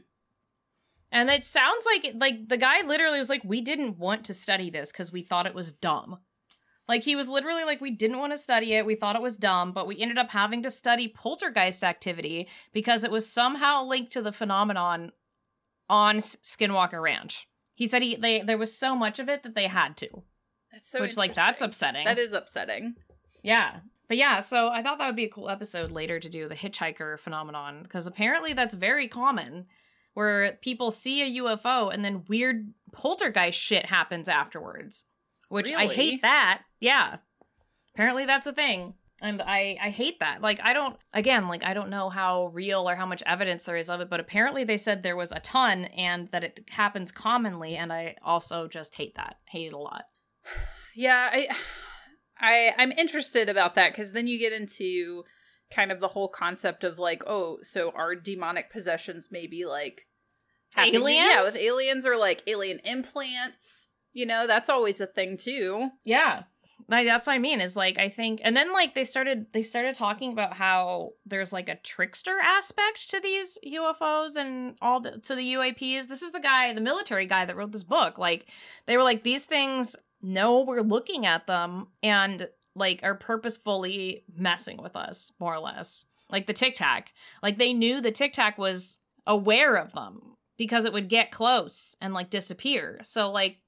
And 1.12 1.29
it 1.29 1.45
sounds 1.45 1.85
like 1.87 2.14
like 2.14 2.49
the 2.49 2.57
guy 2.57 2.83
literally 2.83 3.19
was 3.19 3.31
like, 3.31 3.43
"We 3.45 3.61
didn't 3.61 3.99
want 3.99 4.25
to 4.26 4.35
study 4.35 4.71
this 4.71 4.93
because 4.93 5.12
we 5.12 5.23
thought 5.23 5.47
it 5.47 5.55
was 5.55 5.73
dumb." 5.73 6.19
Like 6.88 7.05
he 7.05 7.17
was 7.17 7.29
literally 7.29 7.64
like, 7.64 7.81
"We 7.81 7.90
didn't 7.90 8.19
want 8.19 8.33
to 8.33 8.37
study 8.37 8.75
it. 8.75 8.87
We 8.87 8.95
thought 8.95 9.17
it 9.17 9.23
was 9.23 9.37
dumb, 9.37 9.73
but 9.73 9.87
we 9.87 10.00
ended 10.00 10.19
up 10.19 10.31
having 10.31 10.62
to 10.62 10.71
study 10.71 11.09
poltergeist 11.09 11.83
activity 11.83 12.49
because 12.73 13.05
it 13.05 13.11
was 13.11 13.29
somehow 13.29 13.85
linked 13.85 14.12
to 14.12 14.23
the 14.23 14.33
phenomenon 14.33 15.12
on 15.88 16.19
Skinwalker 16.19 17.02
Ranch." 17.02 17.49
He 17.75 17.87
said 17.87 18.02
he 18.02 18.14
they 18.14 18.43
there 18.43 18.59
was 18.59 18.76
so 18.76 18.95
much 18.95 19.19
of 19.19 19.29
it 19.29 19.43
that 19.43 19.55
they 19.55 19.67
had 19.67 19.97
to, 19.99 20.23
That's 20.71 20.88
so 20.88 21.00
which 21.00 21.17
like 21.17 21.35
that's 21.35 21.62
upsetting. 21.62 22.05
That 22.05 22.19
is 22.19 22.33
upsetting. 22.33 22.95
Yeah. 23.43 23.81
But 24.11 24.17
yeah, 24.17 24.40
so 24.40 24.71
I 24.71 24.83
thought 24.83 24.99
that 24.99 25.07
would 25.07 25.14
be 25.14 25.26
a 25.26 25.31
cool 25.31 25.49
episode 25.49 25.93
later 25.93 26.19
to 26.19 26.29
do 26.29 26.49
the 26.49 26.57
hitchhiker 26.57 27.17
phenomenon 27.21 27.85
because 27.85 28.09
apparently 28.09 28.55
that's 28.55 28.75
very 28.75 29.07
common 29.07 29.67
where 30.14 30.59
people 30.62 30.90
see 30.90 31.23
a 31.23 31.40
UFO 31.40 31.95
and 31.95 32.05
then 32.05 32.25
weird 32.26 32.75
poltergeist 32.90 33.57
shit 33.57 33.87
happens 33.87 34.29
afterwards. 34.29 35.05
Which 35.49 35.73
I 35.73 35.87
hate 35.87 36.23
that. 36.23 36.62
Yeah. 36.81 37.19
Apparently 37.95 38.26
that's 38.26 38.49
a 38.49 38.52
thing. 38.52 38.95
And 39.23 39.40
I 39.43 39.79
I 39.81 39.90
hate 39.90 40.19
that. 40.19 40.43
Like 40.43 40.59
I 40.61 40.73
don't 40.73 40.97
again, 41.12 41.47
like 41.47 41.64
I 41.64 41.73
don't 41.73 41.88
know 41.88 42.11
how 42.11 42.47
real 42.49 42.90
or 42.90 42.97
how 42.97 43.07
much 43.07 43.23
evidence 43.26 43.62
there 43.62 43.76
is 43.76 43.88
of 43.88 44.00
it, 44.00 44.11
but 44.11 44.19
apparently 44.19 44.64
they 44.64 44.76
said 44.76 45.05
there 45.05 45.14
was 45.14 45.31
a 45.31 45.38
ton 45.38 45.85
and 45.85 46.26
that 46.31 46.43
it 46.43 46.64
happens 46.69 47.12
commonly 47.12 47.76
and 47.76 47.93
I 47.93 48.17
also 48.25 48.67
just 48.67 48.97
hate 48.97 49.14
that. 49.14 49.37
Hate 49.49 49.69
it 49.69 49.73
a 49.73 49.79
lot. 49.79 50.07
Yeah, 50.97 51.31
I 51.33 51.47
I 52.41 52.75
I'm 52.79 52.93
interested 52.93 53.49
about 53.49 53.75
that 53.75 53.95
cuz 53.95 54.13
then 54.13 54.27
you 54.27 54.39
get 54.39 54.53
into 54.53 55.25
kind 55.71 55.93
of 55.93 56.01
the 56.01 56.09
whole 56.09 56.29
concept 56.29 56.85
of 56.85 56.99
like, 56.99 57.23
oh, 57.27 57.59
so 57.63 57.91
are 57.93 58.15
demonic 58.15 58.71
possessions 58.71 59.29
maybe 59.31 59.65
like 59.65 60.07
Aliens? 60.77 61.29
Yeah, 61.29 61.43
with 61.43 61.57
aliens 61.57 62.07
or 62.07 62.17
like 62.17 62.43
alien 62.47 62.79
implants. 62.85 63.89
You 64.13 64.27
know, 64.27 64.47
that's 64.47 64.69
always 64.69 65.01
a 65.01 65.07
thing 65.07 65.37
too. 65.37 65.91
Yeah. 66.05 66.45
Like 66.89 67.07
that's 67.07 67.27
what 67.27 67.35
I 67.35 67.39
mean 67.39 67.61
is 67.61 67.77
like 67.77 67.99
I 67.99 68.09
think 68.09 68.41
and 68.43 68.57
then 68.57 68.73
like 68.73 68.95
they 68.95 69.05
started 69.05 69.47
they 69.53 69.63
started 69.63 69.95
talking 69.95 70.33
about 70.33 70.57
how 70.57 71.11
there's 71.27 71.53
like 71.53 71.69
a 71.69 71.77
trickster 71.77 72.39
aspect 72.43 73.11
to 73.11 73.21
these 73.21 73.59
UFOs 73.67 74.37
and 74.37 74.77
all 74.81 75.01
the 75.01 75.19
to 75.19 75.35
the 75.35 75.55
UAPs. 75.55 76.09
This 76.09 76.23
is 76.23 76.33
the 76.33 76.41
guy, 76.41 76.73
the 76.73 76.81
military 76.81 77.27
guy 77.27 77.45
that 77.45 77.57
wrote 77.57 77.73
this 77.73 77.85
book. 77.85 78.19
Like 78.19 78.47
they 78.87 78.97
were 78.97 79.03
like 79.05 79.23
these 79.23 79.45
things 79.45 79.95
know 80.23 80.61
we're 80.62 80.81
looking 80.83 81.27
at 81.27 81.47
them 81.47 81.89
and 82.03 82.49
like 82.75 83.00
are 83.03 83.15
purposefully 83.15 84.25
messing 84.35 84.77
with 84.83 84.97
us 84.97 85.33
more 85.41 85.55
or 85.55 85.61
less. 85.61 86.05
Like 86.31 86.47
the 86.47 86.53
Tic 86.53 86.75
Tac. 86.75 87.12
Like 87.43 87.59
they 87.59 87.73
knew 87.73 88.00
the 88.00 88.12
Tic 88.12 88.33
Tac 88.33 88.57
was 88.59 88.99
aware 89.27 89.77
of 89.77 89.93
them 89.93 90.37
because 90.57 90.85
it 90.85 90.93
would 90.93 91.09
get 91.09 91.31
close 91.31 91.97
and 92.00 92.15
like 92.15 92.31
disappear. 92.31 93.00
So 93.03 93.31
like 93.31 93.59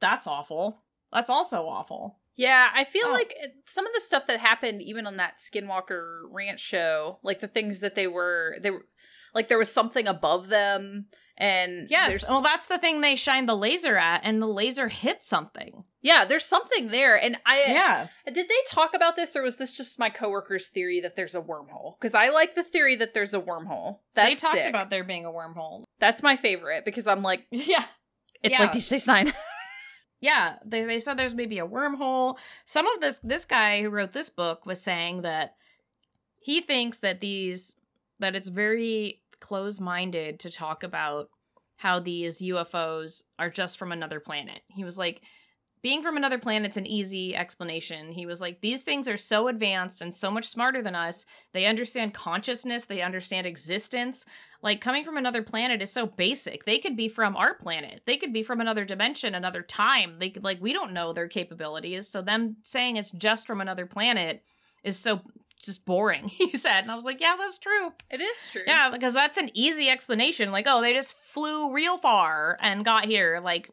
that's 0.00 0.26
awful. 0.26 0.82
That's 1.12 1.30
also 1.30 1.66
awful. 1.66 2.18
Yeah, 2.36 2.70
I 2.74 2.84
feel 2.84 3.08
Oh. 3.08 3.12
like 3.12 3.34
uh, 3.42 3.48
some 3.66 3.86
of 3.86 3.92
the 3.92 4.00
stuff 4.00 4.26
that 4.26 4.40
happened 4.40 4.80
even 4.82 5.06
on 5.06 5.18
that 5.18 5.38
Skinwalker 5.38 6.22
Ranch 6.30 6.60
show, 6.60 7.18
like 7.22 7.40
the 7.40 7.48
things 7.48 7.80
that 7.80 7.94
they 7.94 8.06
were 8.06 8.56
they 8.62 8.70
were 8.70 8.86
like 9.34 9.48
there 9.48 9.58
was 9.58 9.72
something 9.72 10.06
above 10.06 10.48
them 10.48 11.06
and 11.38 11.88
Yes. 11.90 12.28
Well, 12.28 12.42
that's 12.42 12.66
the 12.66 12.78
thing 12.78 13.00
they 13.00 13.16
shined 13.16 13.48
the 13.48 13.56
laser 13.56 13.96
at, 13.98 14.20
and 14.24 14.40
the 14.40 14.46
laser 14.46 14.88
hit 14.88 15.24
something. 15.24 15.84
yeah, 16.02 16.24
there's 16.24 16.44
something 16.44 16.88
there 16.88 17.16
and 17.16 17.38
I 17.46 17.60
Yeah. 17.68 18.08
Did 18.26 18.48
they 18.48 18.54
talk 18.68 18.94
about 18.94 19.16
this, 19.16 19.34
or 19.36 19.42
was 19.42 19.56
this 19.56 19.76
just 19.76 19.98
my 19.98 20.10
coworker's 20.10 20.68
theory 20.68 21.00
that 21.00 21.16
there's 21.16 21.34
a 21.34 21.40
wormhole? 21.40 21.98
Because 21.98 22.14
I 22.14 22.28
like 22.30 22.54
the 22.54 22.64
theory 22.64 22.96
that 22.96 23.14
there's 23.14 23.34
a 23.34 23.40
wormhole. 23.40 24.00
That's 24.14 24.28
they 24.42 24.46
talked 24.46 24.62
sick. 24.62 24.68
about 24.70 24.90
there 24.90 25.04
being 25.04 25.24
a 25.24 25.30
wormhole. 25.30 25.84
That's 26.00 26.22
my 26.22 26.36
favorite 26.36 26.84
because 26.84 27.06
I'm 27.06 27.22
like, 27.22 27.46
Yeah. 27.50 27.84
it's 28.42 28.52
Yeah. 28.52 28.62
like 28.62 28.72
Deep 28.72 28.82
Space 28.84 29.06
Nine. 29.06 29.32
Yeah. 30.20 30.56
They, 30.64 30.84
they 30.84 31.00
said 31.00 31.16
there's 31.16 31.34
maybe 31.34 31.58
a 31.58 31.66
wormhole. 31.66 32.36
Some 32.64 32.86
of 32.86 33.00
this 33.00 33.18
this 33.20 33.44
guy 33.44 33.82
who 33.82 33.88
wrote 33.90 34.12
this 34.12 34.30
book 34.30 34.64
was 34.66 34.80
saying 34.80 35.22
that 35.22 35.56
he 36.38 36.60
thinks 36.60 36.98
that 36.98 37.20
these 37.20 37.74
that 38.20 38.36
it's 38.36 38.48
very 38.48 39.21
close-minded 39.42 40.40
to 40.40 40.50
talk 40.50 40.82
about 40.82 41.28
how 41.76 42.00
these 42.00 42.40
UFOs 42.40 43.24
are 43.38 43.50
just 43.50 43.78
from 43.78 43.92
another 43.92 44.20
planet. 44.20 44.62
He 44.68 44.84
was 44.84 44.96
like 44.96 45.20
being 45.82 46.02
from 46.02 46.16
another 46.16 46.38
planet's 46.38 46.76
an 46.76 46.86
easy 46.86 47.34
explanation. 47.34 48.12
He 48.12 48.24
was 48.24 48.40
like, 48.40 48.60
these 48.60 48.84
things 48.84 49.08
are 49.08 49.16
so 49.16 49.48
advanced 49.48 50.00
and 50.00 50.14
so 50.14 50.30
much 50.30 50.46
smarter 50.46 50.80
than 50.80 50.94
us. 50.94 51.26
They 51.52 51.66
understand 51.66 52.14
consciousness, 52.14 52.84
they 52.84 53.02
understand 53.02 53.48
existence. 53.48 54.24
Like, 54.62 54.80
coming 54.80 55.04
from 55.04 55.16
another 55.16 55.42
planet 55.42 55.82
is 55.82 55.90
so 55.90 56.06
basic. 56.06 56.64
They 56.64 56.78
could 56.78 56.96
be 56.96 57.08
from 57.08 57.36
our 57.36 57.54
planet, 57.54 58.02
they 58.06 58.16
could 58.16 58.32
be 58.32 58.44
from 58.44 58.60
another 58.60 58.84
dimension, 58.84 59.34
another 59.34 59.62
time. 59.62 60.18
They 60.20 60.30
could, 60.30 60.44
like, 60.44 60.62
we 60.62 60.72
don't 60.72 60.92
know 60.92 61.12
their 61.12 61.26
capabilities. 61.26 62.08
So, 62.08 62.22
them 62.22 62.58
saying 62.62 62.96
it's 62.96 63.10
just 63.10 63.48
from 63.48 63.60
another 63.60 63.86
planet 63.86 64.44
is 64.84 64.96
so 64.96 65.20
just 65.62 65.84
boring, 65.84 66.28
he 66.28 66.56
said. 66.56 66.80
And 66.80 66.90
I 66.90 66.94
was 66.94 67.04
like, 67.04 67.20
yeah, 67.20 67.36
that's 67.38 67.58
true. 67.58 67.92
It 68.10 68.20
is 68.20 68.50
true. 68.50 68.62
Yeah, 68.66 68.90
because 68.92 69.14
that's 69.14 69.38
an 69.38 69.50
easy 69.54 69.88
explanation. 69.88 70.50
Like, 70.52 70.66
oh, 70.68 70.80
they 70.80 70.92
just 70.92 71.14
flew 71.18 71.72
real 71.72 71.98
far 71.98 72.58
and 72.60 72.84
got 72.84 73.06
here. 73.06 73.40
Like, 73.42 73.70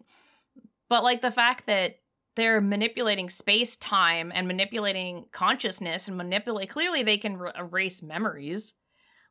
but 0.88 1.04
like 1.04 1.21
the 1.21 1.32
fact 1.32 1.65
that 1.67 1.95
they're 2.36 2.62
manipulating 2.62 3.30
space 3.30 3.75
time 3.75 4.32
and 4.34 4.47
manipulating 4.47 5.25
consciousness 5.32 6.08
and 6.08 6.15
manipulate 6.15 6.69
clearly 6.69 7.04
they 7.04 7.17
can 7.17 7.36
r 7.36 7.54
erase 7.58 8.02
memories. 8.02 8.73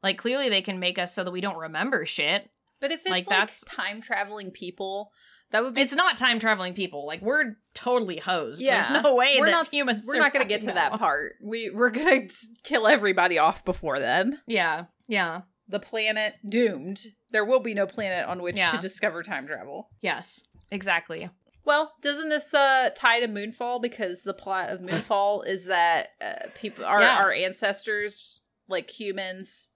Like, 0.02 0.18
clearly 0.18 0.48
they 0.48 0.62
can 0.62 0.78
make 0.78 0.98
us 0.98 1.14
so 1.14 1.24
that 1.24 1.30
we 1.32 1.40
don't 1.40 1.56
remember 1.56 2.06
shit. 2.06 2.48
But 2.80 2.92
if 2.92 3.00
it's 3.00 3.10
Like, 3.10 3.26
like, 3.26 3.28
that's- 3.28 3.64
time 3.64 4.00
traveling 4.00 4.50
people, 4.52 5.10
that 5.50 5.62
would 5.62 5.74
be. 5.74 5.80
It's 5.80 5.94
not 5.96 6.18
time 6.18 6.38
traveling 6.38 6.74
people. 6.74 7.06
Like, 7.06 7.22
we're 7.22 7.56
totally 7.74 8.18
hosed. 8.18 8.60
Yeah, 8.60 8.90
There's 8.90 9.02
no 9.04 9.14
way 9.14 9.36
We're 9.38 9.46
that 9.46 9.50
not. 9.52 9.72
humans. 9.72 10.02
We're 10.06 10.18
not 10.18 10.32
going 10.32 10.44
to 10.44 10.48
get 10.48 10.62
to 10.62 10.72
that 10.72 10.92
part. 10.98 11.34
We 11.42 11.70
we're 11.70 11.90
going 11.90 12.28
to 12.28 12.34
kill 12.64 12.86
everybody 12.86 13.38
off 13.38 13.64
before 13.64 13.98
then. 14.00 14.40
Yeah, 14.46 14.86
yeah, 15.06 15.42
The 15.68 15.80
planet 15.80 16.34
doomed. 16.48 17.00
There 17.30 17.44
will 17.44 17.60
be 17.60 17.74
no 17.74 17.86
planet 17.86 18.26
on 18.26 18.42
which 18.42 18.56
Yeah. 18.56 18.70
to 18.70 18.78
discover 18.78 19.22
time 19.22 19.46
travel. 19.46 19.90
yes, 20.00 20.42
exactly. 20.70 21.30
Well, 21.64 21.92
doesn't 22.00 22.30
this 22.30 22.54
uh, 22.54 22.88
tie 22.96 23.20
to 23.20 23.28
Moonfall? 23.28 23.82
Because 23.82 24.22
the 24.22 24.32
plot 24.32 24.70
of 24.70 24.80
Moonfall 24.82 25.46
is 25.46 25.66
that 25.66 26.08
uh, 26.20 26.46
people, 26.54 26.84
our 26.86 27.02
Yeah. 27.02 27.16
our 27.16 27.30
ancestors, 27.32 28.40
like 28.68 28.88
humans, 28.90 29.68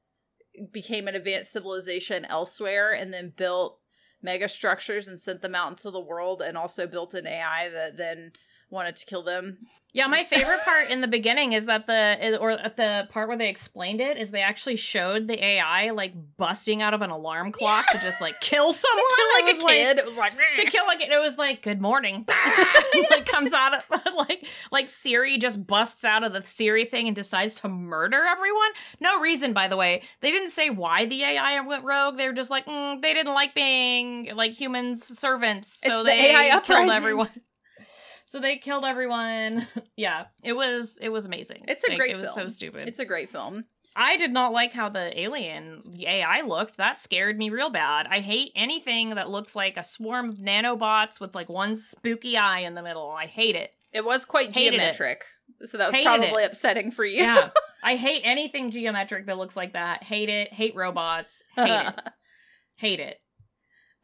became 0.72 1.08
an 1.08 1.14
advanced 1.14 1.52
civilization 1.52 2.24
elsewhere, 2.26 2.92
and 2.92 3.12
then 3.12 3.32
built 3.36 3.78
mega 4.22 4.48
structures 4.48 5.08
and 5.08 5.20
sent 5.20 5.42
them 5.42 5.54
out 5.54 5.70
into 5.70 5.90
the 5.90 6.00
world, 6.00 6.42
and 6.42 6.56
also 6.56 6.86
built 6.86 7.14
an 7.14 7.26
AI 7.26 7.68
that 7.70 7.96
then 7.96 8.32
wanted 8.72 8.96
to 8.96 9.06
kill 9.06 9.22
them. 9.22 9.58
Yeah, 9.94 10.06
my 10.06 10.24
favorite 10.24 10.60
part 10.64 10.88
in 10.88 11.02
the 11.02 11.06
beginning 11.06 11.52
is 11.52 11.66
that 11.66 11.86
the 11.86 12.38
or 12.40 12.52
at 12.52 12.78
the 12.78 13.06
part 13.10 13.28
where 13.28 13.36
they 13.36 13.50
explained 13.50 14.00
it 14.00 14.16
is 14.16 14.30
they 14.30 14.40
actually 14.40 14.76
showed 14.76 15.28
the 15.28 15.44
AI 15.44 15.90
like 15.90 16.14
busting 16.38 16.80
out 16.80 16.94
of 16.94 17.02
an 17.02 17.10
alarm 17.10 17.52
clock 17.52 17.84
to 17.92 17.98
just 17.98 18.18
like 18.18 18.40
kill 18.40 18.72
someone. 18.72 19.04
to 19.10 19.16
kill 19.16 19.44
like 19.44 19.54
a 19.54 19.66
kid, 19.66 19.98
it 19.98 20.06
was 20.06 20.16
like 20.16 20.32
to 20.56 20.64
kill 20.64 20.86
like 20.86 21.02
it 21.02 21.20
was 21.20 21.36
like 21.36 21.60
good 21.60 21.82
morning. 21.82 22.24
like 23.10 23.26
comes 23.26 23.52
out 23.52 23.74
of 23.74 24.14
like 24.16 24.46
like 24.70 24.88
Siri 24.88 25.36
just 25.36 25.66
busts 25.66 26.06
out 26.06 26.24
of 26.24 26.32
the 26.32 26.40
Siri 26.40 26.86
thing 26.86 27.06
and 27.06 27.14
decides 27.14 27.56
to 27.56 27.68
murder 27.68 28.24
everyone. 28.24 28.70
No 28.98 29.20
reason, 29.20 29.52
by 29.52 29.68
the 29.68 29.76
way. 29.76 30.04
They 30.22 30.30
didn't 30.30 30.52
say 30.52 30.70
why 30.70 31.04
the 31.04 31.22
AI 31.22 31.60
went 31.60 31.84
rogue. 31.84 32.16
They 32.16 32.26
were 32.26 32.32
just 32.32 32.50
like 32.50 32.64
mm, 32.64 33.02
they 33.02 33.12
didn't 33.12 33.34
like 33.34 33.54
being 33.54 34.30
like 34.34 34.52
humans 34.52 35.04
servants, 35.18 35.82
so 35.84 35.90
It's 35.90 35.98
the 35.98 36.04
they 36.04 36.30
AI 36.30 36.48
killed 36.48 36.62
uprising. 36.62 36.90
everyone. 36.92 37.28
So 38.32 38.40
they 38.40 38.56
killed 38.56 38.86
everyone. 38.86 39.66
yeah, 39.96 40.24
it 40.42 40.54
was 40.54 40.96
it 41.02 41.10
was 41.10 41.26
amazing. 41.26 41.66
It's 41.68 41.84
a 41.84 41.90
Like, 41.90 41.98
great 41.98 42.12
It 42.12 42.16
was 42.18 42.32
so 42.34 42.48
stupid. 42.48 42.88
it's 42.88 42.98
a 42.98 43.04
great 43.04 43.28
film. 43.28 43.66
I 43.94 44.16
did 44.16 44.32
not 44.32 44.54
like 44.54 44.72
how 44.72 44.88
the 44.88 45.12
alien, 45.20 45.82
the 45.84 46.06
AI 46.06 46.40
looked. 46.40 46.78
That 46.78 46.98
scared 46.98 47.36
me 47.36 47.50
real 47.50 47.68
bad. 47.68 48.06
I 48.08 48.20
hate 48.20 48.52
anything 48.56 49.10
that 49.16 49.28
looks 49.30 49.54
like 49.54 49.76
a 49.76 49.84
swarm 49.84 50.30
of 50.30 50.36
nanobots 50.38 51.20
with 51.20 51.34
like 51.34 51.50
one 51.50 51.76
spooky 51.76 52.38
eye 52.38 52.60
in 52.60 52.74
the 52.74 52.82
middle. 52.82 53.10
I 53.10 53.26
hate 53.26 53.54
it. 53.54 53.72
It 53.92 54.02
was 54.06 54.24
quite 54.24 54.56
Hated 54.56 54.76
it. 54.76 54.78
geometric, 54.78 55.24
so 55.64 55.76
that 55.76 55.88
was 55.88 55.94
Hated 55.96 56.06
probably 56.06 56.42
it. 56.44 56.46
upsetting 56.52 56.90
for 56.90 57.04
you. 57.04 57.22
Yeah. 57.24 57.50
I 57.84 57.96
hate 57.96 58.22
anything 58.24 58.70
geometric 58.70 59.26
that 59.26 59.36
looks 59.36 59.58
like 59.58 59.74
that. 59.74 60.04
Hate 60.04 60.30
it. 60.30 60.54
Hate 60.54 60.74
robots. 60.74 61.44
Hate 61.54 61.70
it. 61.88 61.94
Hate 62.76 63.00
it. 63.00 63.18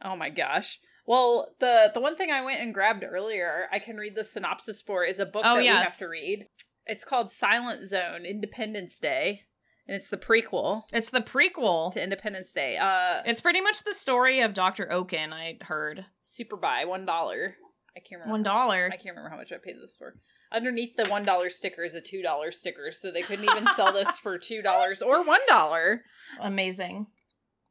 Oh 0.04 0.16
my 0.16 0.28
gosh. 0.28 0.78
Well, 1.08 1.48
the 1.58 1.90
the 1.94 2.00
one 2.00 2.16
thing 2.16 2.30
I 2.30 2.42
went 2.44 2.60
and 2.60 2.74
grabbed 2.74 3.02
earlier, 3.02 3.66
I 3.72 3.78
can 3.78 3.96
read 3.96 4.14
the 4.14 4.22
synopsis 4.24 4.82
for 4.82 5.04
is 5.04 5.18
a 5.18 5.24
book 5.26 5.42
Oh, 5.44 5.54
that 5.54 5.60
we 5.62 5.66
have 5.66 5.96
to 5.98 6.06
read. 6.06 6.46
It's 6.84 7.02
called 7.04 7.30
Silent 7.30 7.86
Zone: 7.88 8.26
Independence 8.26 9.00
Day. 9.00 9.42
and 9.86 9.96
it's 9.96 10.10
the 10.10 10.18
prequel 10.18 10.82
It's 10.92 11.08
the 11.08 11.20
prequel. 11.22 11.90
to 11.92 12.02
Independence 12.02 12.52
Day. 12.52 12.76
Uh, 12.76 13.22
It's 13.24 13.40
pretty 13.40 13.62
much 13.62 13.84
the 13.84 13.94
story 13.94 14.40
of 14.40 14.52
Dr. 14.52 14.92
Okun, 14.92 15.32
I 15.32 15.56
heard. 15.62 16.04
super 16.20 16.56
buy 16.58 16.84
one 16.84 17.06
dollar. 17.06 17.56
I 17.96 18.00
can't 18.00 18.20
remember. 18.20 18.32
One 18.32 18.42
dollar. 18.42 18.86
I 18.92 18.96
can't 18.96 19.16
remember 19.16 19.30
how 19.30 19.38
much 19.38 19.50
I 19.50 19.56
paid 19.56 19.76
this 19.82 19.96
for. 19.96 20.14
Underneath 20.52 20.94
the 20.96 21.08
one 21.08 21.24
dollar 21.24 21.48
sticker 21.48 21.84
is 21.84 21.94
a 21.94 22.02
two 22.02 22.20
dollar 22.22 22.50
sticker, 22.50 22.90
so 22.92 23.10
they 23.10 23.22
couldn't 23.22 23.46
even 23.46 23.66
sell 23.74 23.92
this 23.94 24.18
for 24.22 24.36
two 24.38 24.60
dollars 24.60 25.00
or 25.00 25.24
one 25.24 25.40
dollar. 25.48 26.04
Amazing. 26.38 27.06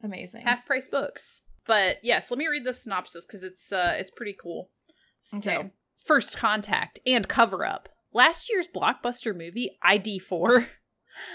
Amazing. 0.03 0.41
Half 0.41 0.65
price 0.65 0.87
books. 0.87 1.41
But 1.67 1.97
yes, 2.03 2.31
let 2.31 2.37
me 2.37 2.47
read 2.47 2.65
the 2.65 2.73
synopsis 2.73 3.25
because 3.25 3.43
it's 3.43 3.71
uh 3.71 3.95
it's 3.97 4.11
pretty 4.11 4.35
cool. 4.39 4.69
So 5.23 5.37
Okay. 5.51 5.71
first 6.05 6.37
contact 6.37 6.99
and 7.05 7.27
cover 7.27 7.65
up. 7.65 7.89
Last 8.13 8.49
year's 8.49 8.67
blockbuster 8.67 9.35
movie 9.35 9.77
ID 9.83 10.19
four 10.19 10.67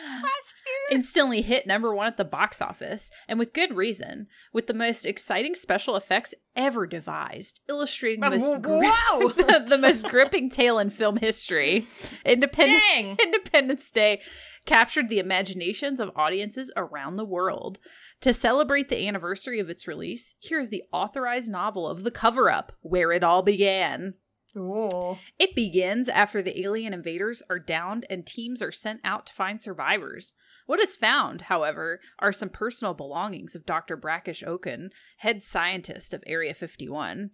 Last 0.06 0.62
year. 0.64 0.96
instantly 0.98 1.42
hit 1.42 1.66
number 1.66 1.92
one 1.94 2.06
at 2.06 2.16
the 2.16 2.24
box 2.24 2.62
office, 2.62 3.10
and 3.26 3.36
with 3.36 3.52
good 3.52 3.74
reason, 3.76 4.28
with 4.52 4.68
the 4.68 4.74
most 4.74 5.04
exciting 5.04 5.56
special 5.56 5.96
effects 5.96 6.34
ever 6.54 6.86
devised, 6.86 7.60
illustrating 7.68 8.20
the 8.20 8.30
most, 8.30 8.62
gri- 8.62 8.78
Wow. 8.88 9.32
the 9.66 9.78
most 9.80 10.06
gripping 10.08 10.50
tale 10.50 10.78
in 10.78 10.88
film 10.90 11.16
history. 11.16 11.88
Dang. 12.24 13.16
Independence 13.20 13.90
Day 13.90 14.22
captured 14.66 15.08
the 15.08 15.18
imaginations 15.18 15.98
of 15.98 16.12
audiences 16.14 16.70
around 16.76 17.16
the 17.16 17.24
world. 17.24 17.80
To 18.22 18.32
celebrate 18.32 18.88
the 18.88 19.08
anniversary 19.08 19.58
of 19.58 19.68
its 19.68 19.88
release, 19.88 20.36
here 20.38 20.60
is 20.60 20.68
the 20.68 20.84
authorized 20.92 21.50
novel 21.50 21.88
of 21.88 22.04
The 22.04 22.12
Cover 22.12 22.48
Up, 22.48 22.72
Where 22.80 23.10
It 23.10 23.24
All 23.24 23.42
Began. 23.42 24.14
Ooh. 24.56 25.18
It 25.40 25.56
begins 25.56 26.08
after 26.08 26.40
the 26.40 26.60
alien 26.62 26.94
invaders 26.94 27.42
are 27.50 27.58
downed 27.58 28.06
and 28.08 28.24
teams 28.24 28.62
are 28.62 28.70
sent 28.70 29.00
out 29.02 29.26
to 29.26 29.32
find 29.32 29.60
survivors. 29.60 30.34
What 30.66 30.78
is 30.78 30.94
found, 30.94 31.42
however, 31.42 31.98
are 32.20 32.30
some 32.30 32.48
personal 32.48 32.94
belongings 32.94 33.56
of 33.56 33.66
Dr. 33.66 33.96
Brackish 33.96 34.44
Okun, 34.44 34.90
head 35.16 35.42
scientist 35.42 36.14
of 36.14 36.22
Area 36.24 36.54
51. 36.54 37.30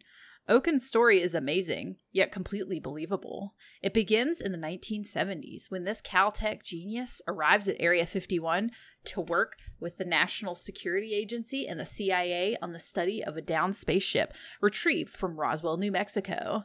Okun's 0.49 0.87
story 0.87 1.21
is 1.21 1.35
amazing, 1.35 1.97
yet 2.11 2.33
completely 2.33 2.81
believable. 2.81 3.55
It 3.83 3.93
begins 3.93 4.41
in 4.41 4.51
the 4.51 4.59
1970s 4.59 5.71
when 5.71 5.85
this 5.85 6.01
Caltech 6.01 6.63
genius 6.63 7.21
arrives 7.29 7.69
at 7.69 7.77
Area 7.79 8.07
51 8.07 8.71
to 9.05 9.21
work 9.21 9.57
with 9.79 9.99
the 9.99 10.07
National 10.07 10.55
Security 10.55 11.13
Agency 11.13 11.69
and 11.69 11.79
the 11.79 11.85
CIA 11.85 12.57
on 12.63 12.73
the 12.73 12.79
study 12.79 13.23
of 13.23 13.37
a 13.37 13.43
downed 13.43 13.77
spaceship 13.77 14.33
retrieved 14.63 15.11
from 15.11 15.39
Roswell, 15.39 15.77
New 15.77 15.93
Mexico. 15.93 16.65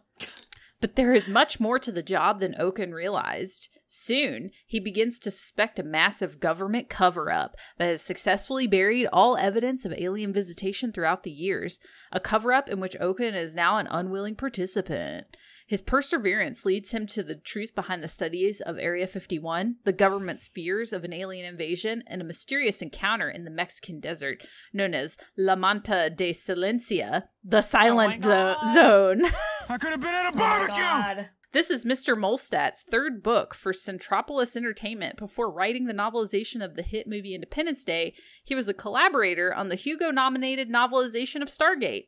But 0.84 0.98
there 0.98 1.14
is 1.14 1.30
much 1.30 1.62
more 1.62 1.80
to 1.80 1.94
the 1.94 2.04
job 2.04 2.40
than 2.40 2.60
Okun 2.60 2.92
realized. 2.92 3.70
Soon, 3.88 4.52
he 4.68 4.82
begins 4.82 5.18
to 5.20 5.32
suspect 5.32 5.80
a 5.80 5.84
massive 5.84 6.42
government 6.42 6.90
cover 6.90 7.32
up 7.32 7.56
that 7.78 7.86
has 7.86 8.02
successfully 8.02 8.68
buried 8.68 9.08
all 9.14 9.38
evidence 9.38 9.86
of 9.86 9.94
alien 9.94 10.34
visitation 10.34 10.92
throughout 10.92 11.24
the 11.24 11.32
years, 11.32 11.80
a 12.12 12.20
cover 12.20 12.52
up 12.52 12.68
in 12.68 12.82
which 12.82 12.98
Okun 13.00 13.34
is 13.34 13.56
now 13.56 13.78
an 13.78 13.88
unwilling 13.90 14.36
participant. 14.36 15.38
His 15.68 15.82
perseverance 15.82 16.66
leads 16.66 16.92
him 16.92 17.08
to 17.08 17.24
the 17.24 17.36
truth 17.36 17.74
behind 17.74 18.04
the 18.04 18.10
studies 18.10 18.60
of 18.60 18.78
Area 18.78 19.08
51, 19.08 19.78
the 19.86 19.94
government's 19.94 20.50
fears 20.50 20.92
of 20.92 21.06
an 21.06 21.14
alien 21.14 21.46
invasion, 21.46 22.04
and 22.08 22.22
a 22.22 22.26
mysterious 22.26 22.82
encounter 22.82 23.30
in 23.30 23.46
the 23.46 23.52
Mexican 23.52 24.02
desert 24.02 24.46
known 24.74 24.94
as 24.94 25.16
La 25.38 25.56
Manta 25.56 26.10
de 26.10 26.34
Silencia, 26.34 27.24
the 27.42 27.60
oh 27.60 27.62
silent 27.62 28.26
zo- 28.26 28.56
God. 28.62 28.74
zone. 28.74 29.32
I 29.70 29.78
could 29.78 29.92
have 29.92 30.02
been 30.02 30.14
at 30.14 30.34
a 30.34 30.36
Oh 30.36 30.68
God. 30.68 31.30
This 31.52 31.70
is 31.70 31.86
Mr. 31.86 32.18
Molstad's 32.18 32.84
third 32.90 33.22
book 33.22 33.54
for 33.54 33.74
Centropolis 33.74 34.56
Entertainment. 34.56 35.18
Before 35.18 35.52
writing 35.52 35.86
the 35.86 35.94
novelization 35.94 36.66
of 36.66 36.76
the 36.76 36.82
hit 36.82 37.08
movie 37.08 37.36
Independence 37.36 37.84
Day, 37.84 38.16
he 38.44 38.56
was 38.56 38.68
a 38.68 38.74
collaborator 38.74 39.54
on 39.54 39.70
the 39.70 39.76
Hugo 39.76 40.10
nominated 40.10 40.70
novelization 40.70 41.42
of 41.44 41.50
Stargate. 41.50 42.08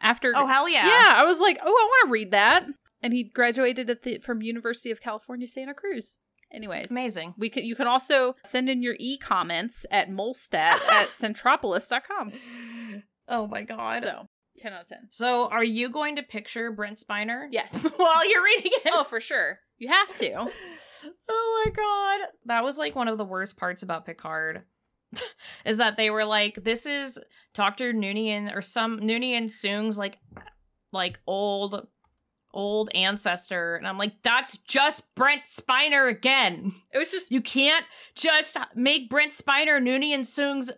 After 0.00 0.32
Oh 0.34 0.46
hell 0.46 0.68
yeah. 0.68 0.86
yeah, 0.86 1.12
I 1.14 1.24
was 1.24 1.40
like, 1.40 1.58
"Oh, 1.62 1.66
I 1.68 1.84
want 1.84 2.08
to 2.08 2.12
read 2.12 2.30
that." 2.30 2.64
And 3.02 3.12
he 3.12 3.24
graduated 3.24 3.90
at 3.90 4.02
the 4.02 4.18
from 4.18 4.40
University 4.40 4.90
of 4.90 5.00
California 5.00 5.46
Santa 5.46 5.74
Cruz. 5.74 6.16
Anyways, 6.52 6.90
Amazing. 6.90 7.34
we 7.36 7.50
could 7.50 7.64
you 7.64 7.76
can 7.76 7.86
also 7.86 8.34
send 8.42 8.68
in 8.70 8.82
your 8.82 8.96
e 8.98 9.18
comments 9.18 9.84
at 9.90 10.08
molstad 10.08 10.80
at 10.90 11.08
centropolis.com. 11.10 12.32
Oh 13.28 13.46
my 13.46 13.62
god. 13.62 14.02
So, 14.02 14.28
10 14.60 14.72
out 14.72 14.82
of 14.82 14.88
10. 14.88 14.98
So, 15.10 15.48
are 15.48 15.64
you 15.64 15.88
going 15.90 16.16
to 16.16 16.22
picture 16.22 16.70
Brent 16.70 16.98
Spiner? 16.98 17.46
Yes. 17.50 17.84
While 17.96 18.30
you're 18.30 18.44
reading 18.44 18.72
it. 18.84 18.92
oh, 18.92 19.04
for 19.04 19.20
sure. 19.20 19.58
You 19.78 19.88
have 19.88 20.14
to. 20.16 20.50
Oh 21.30 21.62
my 21.64 21.70
god. 21.70 22.28
That 22.44 22.62
was 22.62 22.76
like 22.76 22.94
one 22.94 23.08
of 23.08 23.16
the 23.16 23.24
worst 23.24 23.56
parts 23.56 23.82
about 23.82 24.04
Picard. 24.04 24.64
is 25.64 25.78
that 25.78 25.96
they 25.96 26.10
were 26.10 26.26
like, 26.26 26.62
this 26.62 26.84
is 26.84 27.18
Dr. 27.54 27.94
Noonien 27.94 28.54
or 28.54 28.60
some 28.60 29.00
Noonien 29.00 29.50
Soong's 29.50 29.96
like 29.96 30.18
like 30.92 31.18
old 31.26 31.86
old 32.52 32.90
ancestor. 32.94 33.76
And 33.76 33.86
I'm 33.86 33.96
like, 33.96 34.22
that's 34.22 34.58
just 34.58 35.04
Brent 35.14 35.44
Spiner 35.44 36.10
again. 36.10 36.74
It 36.92 36.98
was 36.98 37.10
just 37.10 37.30
You 37.32 37.40
can't 37.40 37.86
just 38.14 38.56
make 38.74 39.08
Brent 39.08 39.32
Spiner 39.32 39.80
Noonien 39.80 40.26
Soong's 40.26 40.70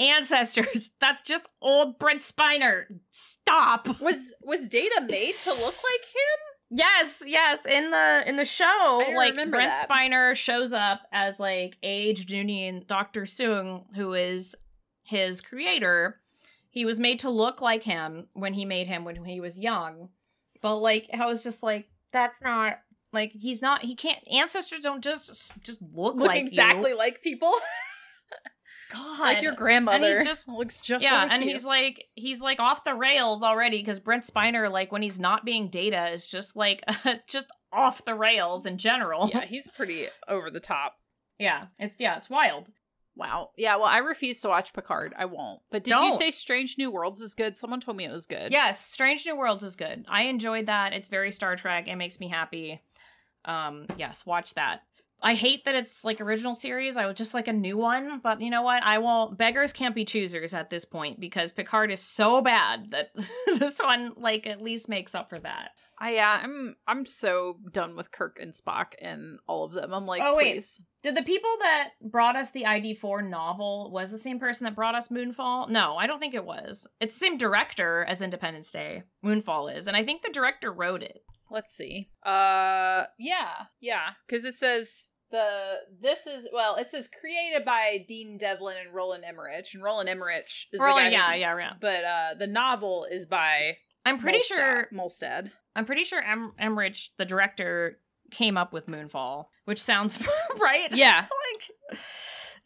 ancestors. 0.00 0.90
That's 1.00 1.22
just 1.22 1.48
old 1.60 1.98
Brent 1.98 2.20
Spiner. 2.20 2.84
Stop. 3.10 3.86
was 4.00 4.34
was 4.42 4.68
Data 4.68 5.06
made 5.08 5.34
to 5.44 5.50
look 5.50 5.60
like 5.62 5.74
him? 5.74 6.38
Yes, 6.72 7.22
yes. 7.26 7.66
In 7.66 7.90
the 7.90 8.22
in 8.26 8.36
the 8.36 8.44
show, 8.44 9.02
like 9.14 9.34
Brent 9.34 9.52
that. 9.52 9.88
Spiner 9.88 10.34
shows 10.34 10.72
up 10.72 11.00
as 11.12 11.38
like 11.38 11.76
aged 11.82 12.30
Union 12.30 12.84
Doctor 12.86 13.22
Soong, 13.22 13.84
who 13.94 14.14
is 14.14 14.54
his 15.02 15.40
creator. 15.40 16.20
He 16.70 16.84
was 16.84 17.00
made 17.00 17.18
to 17.20 17.30
look 17.30 17.60
like 17.60 17.82
him 17.82 18.28
when 18.32 18.54
he 18.54 18.64
made 18.64 18.86
him 18.86 19.04
when 19.04 19.24
he 19.24 19.40
was 19.40 19.58
young. 19.58 20.10
But 20.62 20.76
like 20.76 21.10
I 21.12 21.26
was 21.26 21.42
just 21.42 21.62
like, 21.62 21.88
that's 22.12 22.40
not 22.40 22.78
like 23.12 23.32
he's 23.32 23.60
not 23.60 23.82
he 23.82 23.96
can't 23.96 24.20
ancestors 24.32 24.80
don't 24.80 25.02
just 25.02 25.52
just 25.64 25.82
look, 25.82 26.14
Look 26.16 26.28
like 26.28 26.40
exactly 26.40 26.90
you. 26.90 26.96
like 26.98 27.22
people. 27.22 27.52
God. 28.92 29.20
like 29.20 29.42
your 29.42 29.54
grandmother. 29.54 30.04
And 30.04 30.16
he's 30.18 30.26
just- 30.26 30.48
looks 30.48 30.80
just 30.80 31.02
yeah, 31.02 31.22
like 31.24 31.32
and 31.32 31.44
you. 31.44 31.50
he's 31.50 31.64
like 31.64 32.04
he's 32.14 32.40
like 32.40 32.60
off 32.60 32.84
the 32.84 32.94
rails 32.94 33.42
already 33.42 33.78
because 33.78 34.00
Brent 34.00 34.24
Spiner, 34.24 34.70
like 34.70 34.92
when 34.92 35.02
he's 35.02 35.18
not 35.18 35.44
being 35.44 35.68
Data, 35.68 36.08
is 36.08 36.26
just 36.26 36.56
like 36.56 36.82
just 37.28 37.48
off 37.72 38.04
the 38.04 38.14
rails 38.14 38.66
in 38.66 38.78
general. 38.78 39.30
yeah, 39.32 39.44
he's 39.46 39.68
pretty 39.70 40.06
over 40.28 40.50
the 40.50 40.60
top. 40.60 40.96
yeah, 41.38 41.66
it's 41.78 41.96
yeah, 41.98 42.16
it's 42.16 42.28
wild. 42.30 42.68
Wow. 43.16 43.50
Yeah, 43.56 43.76
well, 43.76 43.86
I 43.86 43.98
refuse 43.98 44.40
to 44.42 44.48
watch 44.48 44.72
Picard. 44.72 45.14
I 45.18 45.26
won't. 45.26 45.60
But 45.70 45.84
did 45.84 45.90
you 45.90 45.96
Don't. 45.96 46.18
say 46.18 46.30
Strange 46.30 46.78
New 46.78 46.90
Worlds 46.90 47.20
is 47.20 47.34
good? 47.34 47.58
Someone 47.58 47.80
told 47.80 47.96
me 47.98 48.04
it 48.04 48.12
was 48.12 48.24
good. 48.24 48.50
Yes, 48.50 48.82
Strange 48.82 49.26
New 49.26 49.36
Worlds 49.36 49.62
is 49.62 49.76
good. 49.76 50.06
I 50.08 50.22
enjoyed 50.22 50.66
that. 50.66 50.92
It's 50.94 51.08
very 51.08 51.30
Star 51.32 51.54
Trek. 51.56 51.86
It 51.88 51.96
makes 51.96 52.18
me 52.18 52.28
happy. 52.28 52.80
Um, 53.44 53.86
yes, 53.98 54.24
watch 54.24 54.54
that. 54.54 54.82
I 55.22 55.34
hate 55.34 55.64
that 55.64 55.74
it's 55.74 56.04
like 56.04 56.20
original 56.20 56.54
series. 56.54 56.96
I 56.96 57.06
would 57.06 57.16
just 57.16 57.34
like 57.34 57.48
a 57.48 57.52
new 57.52 57.76
one, 57.76 58.20
but 58.22 58.40
you 58.40 58.50
know 58.50 58.62
what? 58.62 58.82
I 58.82 58.98
won't. 58.98 59.36
Beggars 59.36 59.72
can't 59.72 59.94
be 59.94 60.04
choosers 60.04 60.54
at 60.54 60.70
this 60.70 60.84
point 60.84 61.20
because 61.20 61.52
Picard 61.52 61.90
is 61.90 62.00
so 62.00 62.40
bad 62.40 62.90
that 62.92 63.10
this 63.58 63.78
one 63.78 64.12
like 64.16 64.46
at 64.46 64.62
least 64.62 64.88
makes 64.88 65.14
up 65.14 65.28
for 65.28 65.38
that. 65.38 65.70
I 66.02 66.14
yeah, 66.14 66.40
I'm 66.42 66.76
I'm 66.86 67.04
so 67.04 67.58
done 67.72 67.94
with 67.94 68.10
Kirk 68.10 68.38
and 68.40 68.54
Spock 68.54 68.92
and 69.02 69.38
all 69.46 69.64
of 69.64 69.72
them. 69.72 69.92
I'm 69.92 70.06
like, 70.06 70.22
Oh, 70.24 70.34
wait. 70.36 70.54
please. 70.54 70.80
Did 71.02 71.14
the 71.14 71.22
people 71.22 71.50
that 71.60 71.90
brought 72.02 72.36
us 72.36 72.50
the 72.52 72.64
ID4 72.64 73.28
novel 73.28 73.90
was 73.92 74.10
the 74.10 74.18
same 74.18 74.38
person 74.38 74.64
that 74.64 74.74
brought 74.74 74.94
us 74.94 75.08
Moonfall? 75.08 75.68
No, 75.68 75.96
I 75.96 76.06
don't 76.06 76.18
think 76.18 76.34
it 76.34 76.44
was. 76.46 76.86
It's 77.00 77.14
the 77.14 77.20
same 77.20 77.36
director 77.36 78.04
as 78.08 78.22
Independence 78.22 78.70
Day. 78.72 79.02
Moonfall 79.24 79.76
is, 79.76 79.86
and 79.86 79.96
I 79.96 80.04
think 80.04 80.22
the 80.22 80.30
director 80.32 80.72
wrote 80.72 81.02
it. 81.02 81.22
Let's 81.50 81.74
see. 81.74 82.08
Uh 82.24 83.04
yeah, 83.18 83.66
yeah. 83.80 84.10
Cause 84.28 84.44
it 84.44 84.54
says 84.54 85.08
the 85.30 85.76
this 86.00 86.26
is 86.26 86.46
well, 86.52 86.76
it 86.76 86.88
says 86.88 87.08
created 87.08 87.64
by 87.64 88.04
Dean 88.08 88.36
Devlin 88.38 88.76
and 88.84 88.94
Roland 88.94 89.24
Emmerich. 89.24 89.68
And 89.74 89.82
Roland 89.82 90.08
Emmerich 90.08 90.46
is 90.72 90.78
the 90.78 90.84
Roland, 90.84 91.12
guy 91.12 91.34
yeah, 91.34 91.34
who- 91.34 91.40
yeah, 91.40 91.58
yeah. 91.58 91.72
But 91.80 92.04
uh 92.04 92.34
the 92.38 92.46
novel 92.46 93.06
is 93.10 93.26
by 93.26 93.76
I'm 94.04 94.18
pretty 94.18 94.38
Molstad- 94.38 94.46
sure. 94.56 94.88
Molstad. 94.94 95.50
I'm 95.76 95.84
pretty 95.84 96.04
sure 96.04 96.20
em- 96.22 96.52
Emmerich, 96.58 97.10
the 97.18 97.24
director, 97.24 97.98
came 98.30 98.56
up 98.56 98.72
with 98.72 98.86
Moonfall, 98.86 99.46
which 99.66 99.80
sounds 99.80 100.18
right. 100.58 100.88
Yeah. 100.96 101.26
like, 101.90 101.98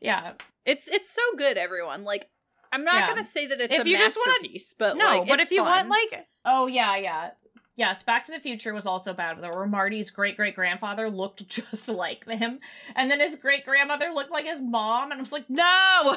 yeah. 0.00 0.32
It's 0.64 0.88
it's 0.88 1.10
so 1.10 1.22
good, 1.36 1.58
everyone. 1.58 2.04
Like 2.04 2.30
I'm 2.72 2.84
not 2.84 2.94
Yeah. 3.00 3.08
gonna 3.08 3.24
say 3.24 3.46
that 3.46 3.60
it's 3.60 3.74
If 3.78 3.84
a 3.84 3.88
you 3.88 3.96
just 3.98 4.16
wanna- 4.16 4.38
masterpiece, 4.40 4.74
but 4.78 4.96
no, 4.96 5.18
like, 5.20 5.28
but 5.28 5.40
if 5.40 5.50
you 5.50 5.62
want 5.62 5.88
like, 5.88 6.26
oh 6.44 6.66
yeah, 6.66 6.96
yeah, 6.96 7.30
yes, 7.76 8.02
Back 8.02 8.24
to 8.26 8.32
the 8.32 8.40
Future 8.40 8.74
was 8.74 8.86
also 8.86 9.12
bad. 9.12 9.40
Where 9.40 9.66
Marty's 9.66 10.10
great 10.10 10.36
great 10.36 10.54
grandfather 10.54 11.08
looked 11.10 11.48
just 11.48 11.88
like 11.88 12.24
him, 12.28 12.60
and 12.94 13.10
then 13.10 13.20
his 13.20 13.36
great 13.36 13.64
grandmother 13.64 14.10
looked 14.14 14.30
like 14.32 14.46
his 14.46 14.60
mom, 14.62 15.10
and 15.10 15.18
I 15.18 15.22
was 15.22 15.32
like, 15.32 15.48
no. 15.48 16.16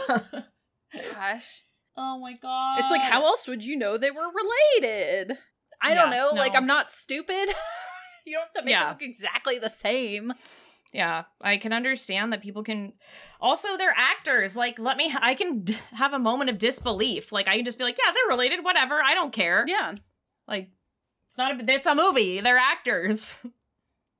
gosh. 1.13 1.63
oh 1.95 2.19
my 2.19 2.33
god. 2.41 2.79
It's 2.79 2.91
like 2.91 3.01
how 3.01 3.25
else 3.25 3.47
would 3.47 3.63
you 3.63 3.77
know 3.77 3.97
they 3.97 4.11
were 4.11 4.27
related? 4.27 5.37
I 5.81 5.93
don't 5.93 6.09
know. 6.09 6.29
Like. 6.33 6.55
I'm 6.55 6.65
not 6.67 6.91
stupid. 6.91 7.49
you 8.25 8.33
don't 8.33 8.43
have 8.43 8.53
to 8.55 8.61
make 8.63 8.71
Yeah. 8.71 8.83
them 8.85 8.89
look 8.93 9.01
exactly 9.03 9.59
the 9.59 9.69
same. 9.69 10.33
yeah, 10.91 11.25
I 11.43 11.57
can 11.57 11.71
understand 11.73 12.33
that 12.33 12.41
people 12.41 12.63
can. 12.63 12.93
Also, 13.39 13.77
they're 13.77 13.93
actors. 13.95 14.55
Like, 14.57 14.79
let 14.79 14.97
me. 14.97 15.13
I 15.19 15.35
can 15.35 15.59
d- 15.65 15.77
have 15.91 16.13
a 16.13 16.19
moment 16.19 16.49
of 16.49 16.57
disbelief. 16.57 17.31
Like, 17.31 17.47
I 17.47 17.57
can 17.57 17.65
just 17.65 17.77
be 17.77 17.83
like, 17.83 17.97
yeah, 18.03 18.11
they're 18.11 18.35
related. 18.35 18.63
Whatever. 18.63 18.95
I 19.03 19.13
don't 19.13 19.31
care. 19.31 19.65
Yeah. 19.67 19.93
Like, 20.47 20.69
it's 21.27 21.37
not 21.37 21.61
a. 21.61 21.71
It's 21.73 21.85
a 21.85 21.93
movie. 21.95 22.41
They're 22.41 22.57
actors. 22.57 23.39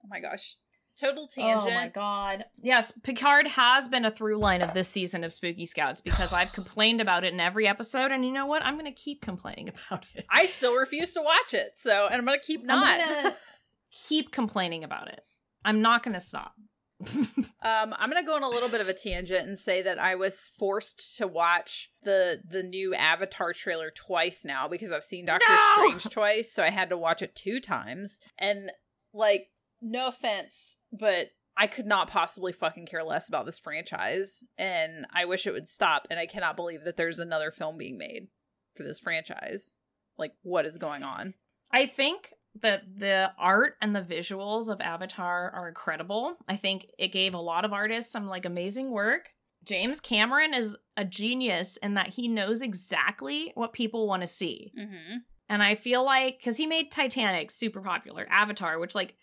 Oh 0.03 0.09
my 0.09 0.21
gosh. 0.21 0.55
Total 0.97 1.27
tangent. 1.27 1.69
Oh 1.69 1.75
my 1.75 1.89
god. 1.89 2.45
Yes, 2.55 2.93
Picard 3.03 3.45
has 3.45 3.89
been 3.89 4.05
a 4.05 4.11
through 4.11 4.37
line 4.37 4.61
of 4.61 4.73
this 4.73 4.87
season 4.87 5.25
of 5.25 5.33
Spooky 5.33 5.65
Scouts 5.65 5.99
because 5.99 6.31
I've 6.31 6.53
complained 6.53 7.01
about 7.01 7.25
it 7.25 7.33
in 7.33 7.41
every 7.41 7.67
episode, 7.67 8.11
and 8.11 8.23
you 8.23 8.31
know 8.31 8.45
what? 8.45 8.63
I'm 8.63 8.77
gonna 8.77 8.93
keep 8.93 9.21
complaining 9.21 9.67
about 9.69 10.05
it. 10.15 10.25
I 10.31 10.45
still 10.45 10.75
refuse 10.77 11.11
to 11.13 11.21
watch 11.21 11.53
it. 11.53 11.73
So, 11.75 12.07
and 12.07 12.15
I'm 12.15 12.25
going 12.25 12.39
to 12.39 12.45
keep 12.45 12.63
not. 12.65 13.01
I'm 13.01 13.09
gonna 13.23 13.35
keep 14.07 14.31
complaining 14.31 14.85
about 14.85 15.09
it. 15.09 15.21
I'm 15.65 15.81
not 15.81 16.03
gonna 16.03 16.21
stop. 16.21 16.53
Um, 16.99 17.93
I'm 17.97 18.09
gonna 18.09 18.25
go 18.25 18.35
on 18.35 18.43
a 18.43 18.49
little 18.49 18.69
bit 18.69 18.81
of 18.81 18.87
a 18.87 18.93
tangent 18.93 19.47
and 19.47 19.59
say 19.59 19.81
that 19.81 19.99
I 19.99 20.15
was 20.15 20.49
forced 20.57 21.17
to 21.17 21.27
watch 21.27 21.91
the 22.03 22.39
the 22.47 22.63
new 22.63 22.95
Avatar 22.95 23.51
trailer 23.53 23.91
twice 23.91 24.45
now 24.45 24.67
because 24.67 24.91
I've 24.91 25.03
seen 25.03 25.25
Doctor 25.25 25.45
No! 25.49 25.57
Strange 25.73 26.13
twice, 26.13 26.51
so 26.51 26.63
I 26.63 26.69
had 26.69 26.89
to 26.89 26.97
watch 26.97 27.21
it 27.21 27.35
two 27.35 27.59
times. 27.59 28.19
And 28.37 28.71
like, 29.13 29.49
no 29.81 30.07
offense, 30.07 30.77
but 30.91 31.27
I 31.57 31.67
could 31.67 31.87
not 31.87 32.09
possibly 32.09 32.53
fucking 32.53 32.85
care 32.85 33.03
less 33.03 33.27
about 33.27 33.45
this 33.45 33.59
franchise, 33.59 34.43
and 34.57 35.05
I 35.13 35.25
wish 35.25 35.45
it 35.45 35.53
would 35.53 35.67
stop. 35.67 36.07
And 36.09 36.19
I 36.19 36.25
cannot 36.25 36.55
believe 36.55 36.83
that 36.85 36.95
there's 36.95 37.19
another 37.19 37.51
film 37.51 37.77
being 37.77 37.97
made 37.97 38.27
for 38.75 38.83
this 38.83 38.99
franchise. 38.99 39.75
Like, 40.17 40.33
what 40.43 40.65
is 40.65 40.77
going 40.77 41.03
on? 41.03 41.33
I 41.71 41.85
think 41.85 42.33
that 42.61 42.83
the 42.97 43.31
art 43.37 43.75
and 43.81 43.95
the 43.95 44.01
visuals 44.01 44.69
of 44.69 44.81
Avatar 44.81 45.51
are 45.51 45.67
incredible. 45.67 46.37
I 46.47 46.55
think 46.55 46.87
it 46.97 47.09
gave 47.09 47.33
a 47.33 47.39
lot 47.39 47.65
of 47.65 47.73
artists 47.73 48.11
some 48.11 48.27
like 48.27 48.45
amazing 48.45 48.91
work. 48.91 49.29
James 49.63 49.99
Cameron 49.99 50.53
is 50.53 50.77
a 50.95 51.03
genius 51.03 51.77
in 51.77 51.95
that 51.95 52.09
he 52.09 52.27
knows 52.27 52.61
exactly 52.61 53.51
what 53.55 53.73
people 53.73 54.07
want 54.07 54.21
to 54.21 54.27
see. 54.27 54.71
Mm-hmm. 54.77 55.17
And 55.49 55.63
I 55.63 55.75
feel 55.75 56.03
like 56.03 56.41
cuz 56.43 56.57
he 56.57 56.67
made 56.67 56.91
Titanic 56.91 57.51
super 57.51 57.81
popular, 57.81 58.27
Avatar, 58.29 58.79
which 58.79 58.95
like 58.95 59.15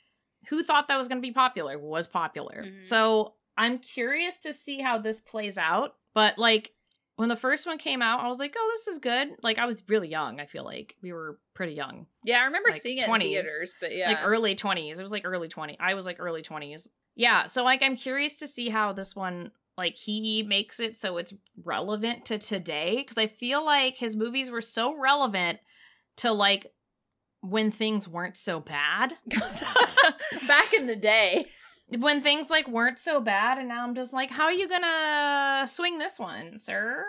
who 0.48 0.62
thought 0.62 0.88
that 0.88 0.98
was 0.98 1.08
going 1.08 1.18
to 1.22 1.26
be 1.26 1.32
popular 1.32 1.78
was 1.78 2.06
popular. 2.06 2.64
Mhm. 2.64 2.84
So, 2.84 3.34
I'm 3.56 3.78
curious 3.78 4.38
to 4.40 4.52
see 4.52 4.80
how 4.80 4.98
this 4.98 5.20
plays 5.20 5.56
out, 5.56 5.94
but 6.12 6.38
like 6.38 6.72
when 7.16 7.28
the 7.28 7.36
first 7.36 7.66
one 7.66 7.78
came 7.78 8.02
out, 8.02 8.20
I 8.20 8.28
was 8.28 8.38
like, 8.38 8.54
"Oh, 8.58 8.70
this 8.74 8.88
is 8.88 8.98
good." 8.98 9.28
Like 9.42 9.58
I 9.58 9.66
was 9.66 9.82
really 9.88 10.08
young, 10.08 10.40
I 10.40 10.46
feel 10.46 10.64
like. 10.64 10.96
We 11.02 11.12
were 11.12 11.38
pretty 11.54 11.74
young 11.74 12.06
Yeah, 12.24 12.40
I 12.40 12.44
remember 12.46 12.70
Like, 12.70 12.80
seeing 12.80 12.98
it 12.98 13.06
20s. 13.08 13.14
in 13.14 13.20
theaters, 13.20 13.74
but 13.80 13.94
yeah, 13.94 14.08
like 14.10 14.18
early 14.24 14.56
20s 14.56 14.98
it 14.98 15.02
was 15.02 15.12
like 15.12 15.22
early 15.24 15.46
20 15.48 15.76
i 15.78 15.94
was 15.94 16.04
like 16.04 16.16
early 16.18 16.42
20s 16.42 16.88
yeah 17.14 17.44
so 17.44 17.62
like 17.62 17.80
i'm 17.80 17.94
curious 17.94 18.34
to 18.34 18.48
see 18.48 18.68
how 18.70 18.92
this 18.92 19.14
one 19.14 19.52
like 19.78 19.94
he 19.94 20.42
makes 20.42 20.80
it 20.80 20.96
so 20.96 21.16
it's 21.16 21.32
relevant 21.62 22.24
to 22.24 22.38
today 22.38 22.96
because 22.96 23.18
i 23.18 23.28
feel 23.28 23.64
like 23.64 23.96
his 23.96 24.16
movies 24.16 24.50
were 24.50 24.60
so 24.62 24.96
relevant 24.98 25.60
to 26.16 26.32
like 26.32 26.72
when 27.40 27.70
things 27.70 28.08
weren't 28.08 28.36
so 28.36 28.58
bad 28.58 29.14
back 30.48 30.72
in 30.72 30.86
the 30.86 30.96
day. 30.96 31.46
When 31.88 32.20
things 32.22 32.50
like 32.50 32.66
weren't 32.68 32.98
so 32.98 33.20
bad 33.20 33.58
and 33.58 33.68
now 33.68 33.84
i'm 33.84 33.94
just 33.94 34.12
like 34.12 34.30
how 34.30 34.44
are 34.44 34.52
you 34.52 34.68
gonna 34.68 35.66
swing 35.66 35.98
this 35.98 36.18
one 36.18 36.58
sir 36.58 37.04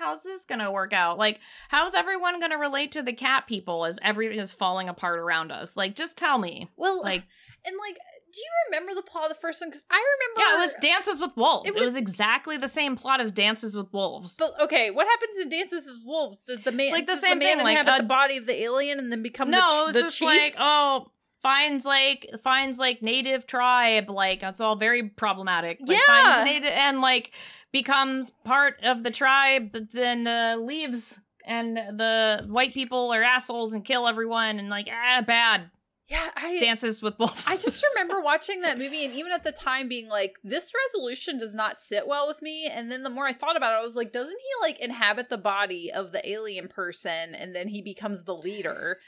how's 0.00 0.22
this 0.22 0.44
gonna 0.44 0.70
work 0.70 0.92
out 0.92 1.18
like 1.18 1.40
how's 1.68 1.94
everyone 1.94 2.38
gonna 2.40 2.58
relate 2.58 2.92
to 2.92 3.02
the 3.02 3.12
cat 3.12 3.46
people 3.48 3.84
as 3.84 3.98
everything 4.02 4.38
is 4.38 4.52
falling 4.52 4.88
apart 4.88 5.18
around 5.18 5.50
us 5.50 5.76
like 5.76 5.94
just 5.96 6.16
tell 6.16 6.38
me 6.38 6.68
Well, 6.76 7.02
like 7.04 7.24
and 7.66 7.76
like, 7.76 7.96
do 8.32 8.40
you 8.40 8.46
remember 8.70 8.94
the 8.94 9.02
plot 9.02 9.24
of 9.24 9.30
the 9.30 9.34
first 9.34 9.60
one? 9.60 9.68
Because 9.68 9.84
I 9.90 9.96
remember. 9.96 10.48
Yeah, 10.48 10.56
it 10.58 10.60
was 10.64 10.74
Dances 10.80 11.20
with 11.20 11.36
Wolves. 11.36 11.68
It 11.68 11.74
It 11.74 11.78
was, 11.80 11.86
was- 11.86 11.96
exactly 11.96 12.56
the 12.56 12.68
same 12.68 12.94
plot 12.94 13.20
as 13.20 13.32
Dances 13.32 13.76
with 13.76 13.92
Wolves. 13.92 14.36
But 14.38 14.52
okay, 14.62 14.92
what 14.92 15.08
happens 15.08 15.38
in 15.40 15.48
Dances 15.48 15.86
with 15.98 16.06
Wolves? 16.06 16.44
Does 16.46 16.60
the 16.62 16.70
man 16.70 16.92
like 16.92 17.08
the 17.08 17.16
same 17.16 17.40
the 17.40 17.44
man 17.44 17.56
thing, 17.58 17.64
like, 17.66 17.86
uh, 17.86 17.96
the 17.98 18.04
body 18.04 18.36
of 18.36 18.46
the 18.46 18.54
alien 18.62 19.00
and 19.00 19.10
then 19.10 19.24
become 19.24 19.50
no, 19.50 19.58
the, 19.58 19.66
ch- 19.66 19.82
it 19.82 19.86
was 19.86 19.94
the 19.96 20.00
just 20.02 20.18
chief? 20.18 20.28
like 20.28 20.54
oh, 20.60 21.08
finds 21.42 21.84
like 21.84 22.28
finds 22.42 22.78
like 22.78 23.02
native 23.02 23.46
tribe, 23.46 24.10
like 24.10 24.42
it's 24.42 24.60
all 24.60 24.76
very 24.76 25.04
problematic. 25.08 25.78
Like, 25.80 25.98
Yeah. 25.98 26.32
finds 26.34 26.44
native 26.44 26.70
and 26.72 27.00
like 27.00 27.32
becomes 27.72 28.30
part 28.44 28.76
of 28.82 29.02
the 29.02 29.10
tribe, 29.10 29.70
but 29.72 29.90
then 29.92 30.26
uh, 30.26 30.56
leaves, 30.58 31.20
and 31.44 31.76
the 31.76 32.44
white 32.48 32.72
people 32.74 33.12
are 33.12 33.22
assholes 33.22 33.72
and 33.72 33.84
kill 33.84 34.08
everyone, 34.08 34.58
and 34.58 34.68
like 34.68 34.88
ah, 34.90 35.22
bad. 35.26 35.70
yeah, 36.08 36.30
I 36.34 36.58
Dances 36.58 37.02
with 37.02 37.18
Wolves. 37.18 37.44
I 37.46 37.56
just 37.56 37.84
remember 37.94 38.20
watching 38.22 38.62
that 38.62 38.78
movie 38.78 39.04
and 39.04 39.14
even 39.14 39.30
at 39.32 39.44
the 39.44 39.52
time 39.52 39.88
being 39.88 40.08
like, 40.08 40.38
this 40.42 40.72
resolution 40.86 41.36
does 41.38 41.54
not 41.54 41.78
sit 41.78 42.06
well 42.06 42.26
with 42.26 42.40
me. 42.40 42.64
And 42.66 42.90
then 42.90 43.02
the 43.02 43.10
more 43.10 43.26
I 43.26 43.32
thought 43.34 43.56
about 43.56 43.74
it, 43.74 43.80
I 43.80 43.84
was 43.84 43.96
like, 43.96 44.10
doesn't 44.12 44.38
he 44.38 44.66
like 44.66 44.80
inhabit 44.80 45.28
the 45.28 45.36
body 45.38 45.92
of 45.92 46.12
the 46.12 46.26
alien 46.28 46.68
person 46.68 47.34
and 47.34 47.54
then 47.54 47.68
he 47.68 47.82
becomes 47.82 48.24
the 48.24 48.34
leader? 48.34 48.98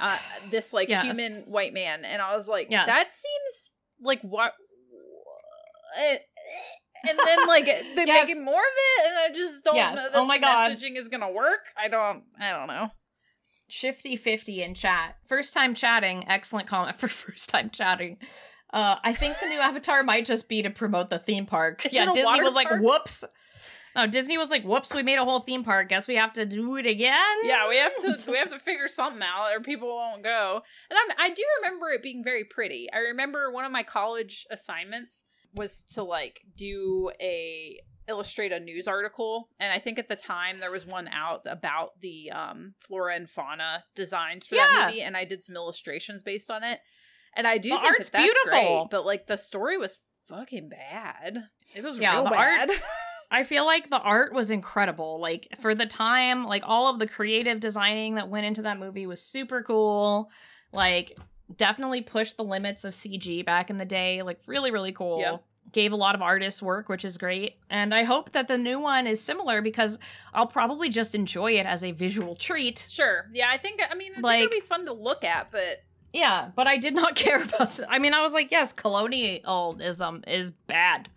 Uh, 0.00 0.18
this 0.50 0.72
like 0.72 0.88
Yes. 0.88 1.04
human 1.04 1.42
white 1.42 1.72
man. 1.74 2.04
And 2.04 2.20
I 2.22 2.34
was 2.34 2.48
like, 2.48 2.68
Yes. 2.70 2.86
that 2.86 3.14
seems 3.14 3.76
like 4.02 4.20
what. 4.22 4.52
eh, 5.98 6.18
And 7.08 7.18
then 7.24 7.46
like 7.46 7.64
they're 7.94 8.06
Yes. 8.06 8.26
making 8.28 8.44
more 8.44 8.60
of 8.60 8.60
it, 8.76 9.08
and 9.08 9.18
I 9.18 9.28
just 9.34 9.64
don't 9.64 9.76
Yes. 9.76 9.96
know 9.96 10.10
that 10.10 10.16
Oh 10.18 10.24
my 10.24 10.38
the 10.38 10.42
God. 10.42 10.70
messaging 10.72 10.96
is 10.96 11.08
gonna 11.08 11.30
work. 11.30 11.60
I 11.76 11.88
don't. 11.88 12.24
I 12.38 12.50
don't 12.50 12.66
know. 12.66 12.90
Shifty 13.68 14.16
50 14.16 14.62
in 14.62 14.74
chat. 14.74 15.16
First 15.28 15.54
time 15.54 15.74
chatting. 15.74 16.24
Excellent 16.28 16.66
comment 16.66 16.96
for 17.00 17.08
first 17.08 17.48
time 17.50 17.70
chatting. 17.70 18.18
Uh, 18.72 18.96
I 19.02 19.12
think 19.12 19.36
the 19.40 19.48
new 19.48 19.58
Avatar 19.58 20.02
might 20.02 20.24
just 20.26 20.48
be 20.48 20.62
to 20.62 20.70
promote 20.70 21.10
the 21.10 21.18
theme 21.18 21.44
park. 21.46 21.84
Is 21.86 21.92
yeah, 21.92 22.06
Disney 22.06 22.40
was 22.42 22.52
like, 22.52 22.68
whoops. 22.80 23.24
No, 23.96 24.06
Disney 24.06 24.38
was 24.38 24.50
like, 24.50 24.62
whoops, 24.64 24.94
we 24.94 25.02
made 25.02 25.18
a 25.18 25.24
whole 25.24 25.40
theme 25.40 25.64
park. 25.64 25.88
Guess 25.88 26.06
we 26.06 26.14
have 26.16 26.32
to 26.34 26.46
do 26.46 26.76
it 26.76 26.86
again. 26.86 27.36
Yeah, 27.44 27.68
we 27.68 27.76
have 27.78 27.94
to 28.02 28.18
we 28.30 28.36
have 28.38 28.50
to 28.50 28.58
figure 28.58 28.86
something 28.88 29.22
out, 29.22 29.52
or 29.52 29.60
people 29.60 29.88
won't 29.88 30.22
go. 30.22 30.62
And 30.90 30.98
I'm, 30.98 31.16
I 31.18 31.30
do 31.34 31.42
remember 31.62 31.88
it 31.90 32.02
being 32.02 32.22
very 32.22 32.44
pretty. 32.44 32.88
I 32.92 32.98
remember 32.98 33.50
one 33.52 33.64
of 33.64 33.72
my 33.72 33.82
college 33.82 34.46
assignments 34.50 35.24
was 35.54 35.82
to 35.94 36.02
like 36.04 36.40
do 36.56 37.10
a 37.20 37.78
illustrate 38.08 38.50
a 38.52 38.58
news 38.60 38.86
article, 38.88 39.48
and 39.60 39.72
I 39.72 39.78
think 39.78 39.98
at 39.98 40.08
the 40.08 40.16
time 40.16 40.60
there 40.60 40.70
was 40.70 40.86
one 40.86 41.08
out 41.08 41.42
about 41.46 42.00
the 42.00 42.30
um, 42.32 42.74
flora 42.78 43.14
and 43.16 43.28
fauna 43.28 43.84
designs 43.94 44.46
for 44.46 44.54
Yeah. 44.56 44.66
that 44.68 44.86
movie, 44.88 45.02
and 45.02 45.16
I 45.16 45.24
did 45.24 45.42
some 45.42 45.56
illustrations 45.56 46.22
based 46.22 46.50
on 46.50 46.62
it. 46.64 46.80
And 47.36 47.46
I 47.46 47.58
do 47.58 47.70
The 47.70 47.76
think 47.76 47.98
that 47.98 47.98
that's 47.98 48.10
beautiful. 48.10 48.50
great, 48.50 48.86
but 48.90 49.06
like 49.06 49.26
the 49.28 49.36
story 49.36 49.78
was 49.78 49.98
fucking 50.28 50.68
bad. 50.68 51.44
It 51.74 51.84
was 51.84 52.00
Yeah, 52.00 52.14
real 52.20 52.24
bad. 52.30 52.70
I 53.30 53.44
feel 53.44 53.64
like 53.64 53.88
the 53.90 54.00
art 54.00 54.32
was 54.32 54.50
incredible. 54.50 55.20
Like 55.20 55.48
for 55.60 55.74
the 55.74 55.86
time, 55.86 56.44
like 56.44 56.62
all 56.66 56.88
of 56.88 56.98
the 56.98 57.06
creative 57.06 57.60
designing 57.60 58.16
that 58.16 58.28
went 58.28 58.46
into 58.46 58.62
that 58.62 58.78
movie 58.78 59.06
was 59.06 59.22
super 59.22 59.62
cool. 59.62 60.30
Like 60.72 61.16
definitely 61.56 62.00
pushed 62.00 62.36
the 62.36 62.44
limits 62.44 62.84
of 62.84 62.94
CG 62.94 63.44
back 63.44 63.70
in 63.70 63.78
the 63.78 63.84
day. 63.84 64.22
Like 64.22 64.40
really, 64.46 64.70
really 64.70 64.92
cool. 64.92 65.44
Gave 65.72 65.92
a 65.92 65.96
lot 65.96 66.16
of 66.16 66.22
artists 66.22 66.60
work, 66.60 66.88
which 66.88 67.04
is 67.04 67.16
great. 67.16 67.56
And 67.68 67.94
I 67.94 68.02
hope 68.02 68.32
that 68.32 68.48
the 68.48 68.58
new 68.58 68.80
one 68.80 69.06
is 69.06 69.20
similar 69.20 69.62
because 69.62 70.00
I'll 70.34 70.48
probably 70.48 70.88
just 70.88 71.14
enjoy 71.14 71.52
it 71.52 71.66
as 71.66 71.84
a 71.84 71.92
visual 71.92 72.34
treat. 72.34 72.84
sure, 72.88 73.26
yeah, 73.32 73.48
I 73.48 73.56
think 73.58 73.80
I 73.88 73.94
mean 73.94 74.12
I 74.16 74.20
Like- 74.20 74.40
it'll 74.40 74.50
be 74.50 74.60
fun 74.60 74.86
to 74.86 74.92
look 74.92 75.22
at, 75.22 75.52
but 75.52 75.84
Yeah, 76.12 76.50
but 76.56 76.66
I 76.66 76.76
did 76.76 76.94
not 76.94 77.14
care 77.24 77.42
about 77.44 77.78
I 77.88 78.00
mean, 78.00 78.14
I 78.14 78.22
was 78.22 78.32
like, 78.32 78.50
yes, 78.50 78.72
colonialism 78.72 80.24
is 80.26 80.50
um, 80.50 80.56
bad. 80.66 81.08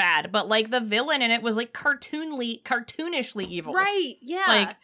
Bad. 0.00 0.32
But 0.32 0.48
like 0.48 0.70
the 0.70 0.80
villain 0.80 1.20
in 1.20 1.30
it 1.30 1.42
was 1.42 1.56
like 1.56 1.74
cartoonly 1.74 2.62
cartoonishly 2.62 3.46
evil. 3.46 3.74
right, 3.74 4.14
yeah, 4.22 4.44
like 4.46 4.76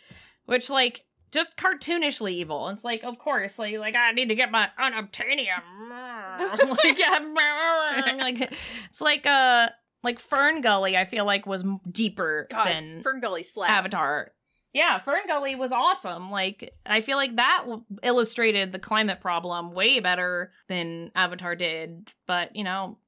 which 0.45 0.69
like 0.69 1.07
just 1.33 1.57
cartoonishly 1.57 2.33
evil. 2.33 2.69
It's 2.69 2.85
like, 2.85 3.03
of 3.05 3.19
course, 3.19 3.59
like 3.59 3.79
like 3.79 3.97
I 3.97 4.13
need 4.13 4.29
to 4.29 4.35
get 4.35 4.51
my 4.51 4.69
unobtainium. 4.79 5.63
like, 6.85 6.99
yeah, 6.99 8.17
like 8.19 8.53
it's 8.91 9.01
like 9.01 9.27
uh 9.27 9.69
like 10.03 10.19
Fern 10.19 10.61
Gully. 10.61 10.97
I 10.97 11.05
feel 11.05 11.25
like 11.25 11.47
was 11.47 11.65
deeper 11.91 12.47
God, 12.51 12.67
than 12.67 13.01
Fern 13.01 13.21
Gully 13.21 13.43
slaps. 13.43 13.71
Avatar. 13.71 14.33
Yeah, 14.73 15.01
Fern 15.01 15.23
Gully 15.27 15.57
was 15.57 15.73
awesome. 15.73 16.31
Like 16.31 16.75
I 16.85 17.01
feel 17.01 17.17
like 17.17 17.37
that 17.37 17.63
w- 17.63 17.85
illustrated 18.03 18.73
the 18.73 18.79
climate 18.79 19.21
problem 19.21 19.73
way 19.73 20.01
better 20.01 20.53
than 20.69 21.11
Avatar 21.15 21.55
did. 21.55 22.13
But 22.27 22.55
you 22.55 22.65
know, 22.65 22.99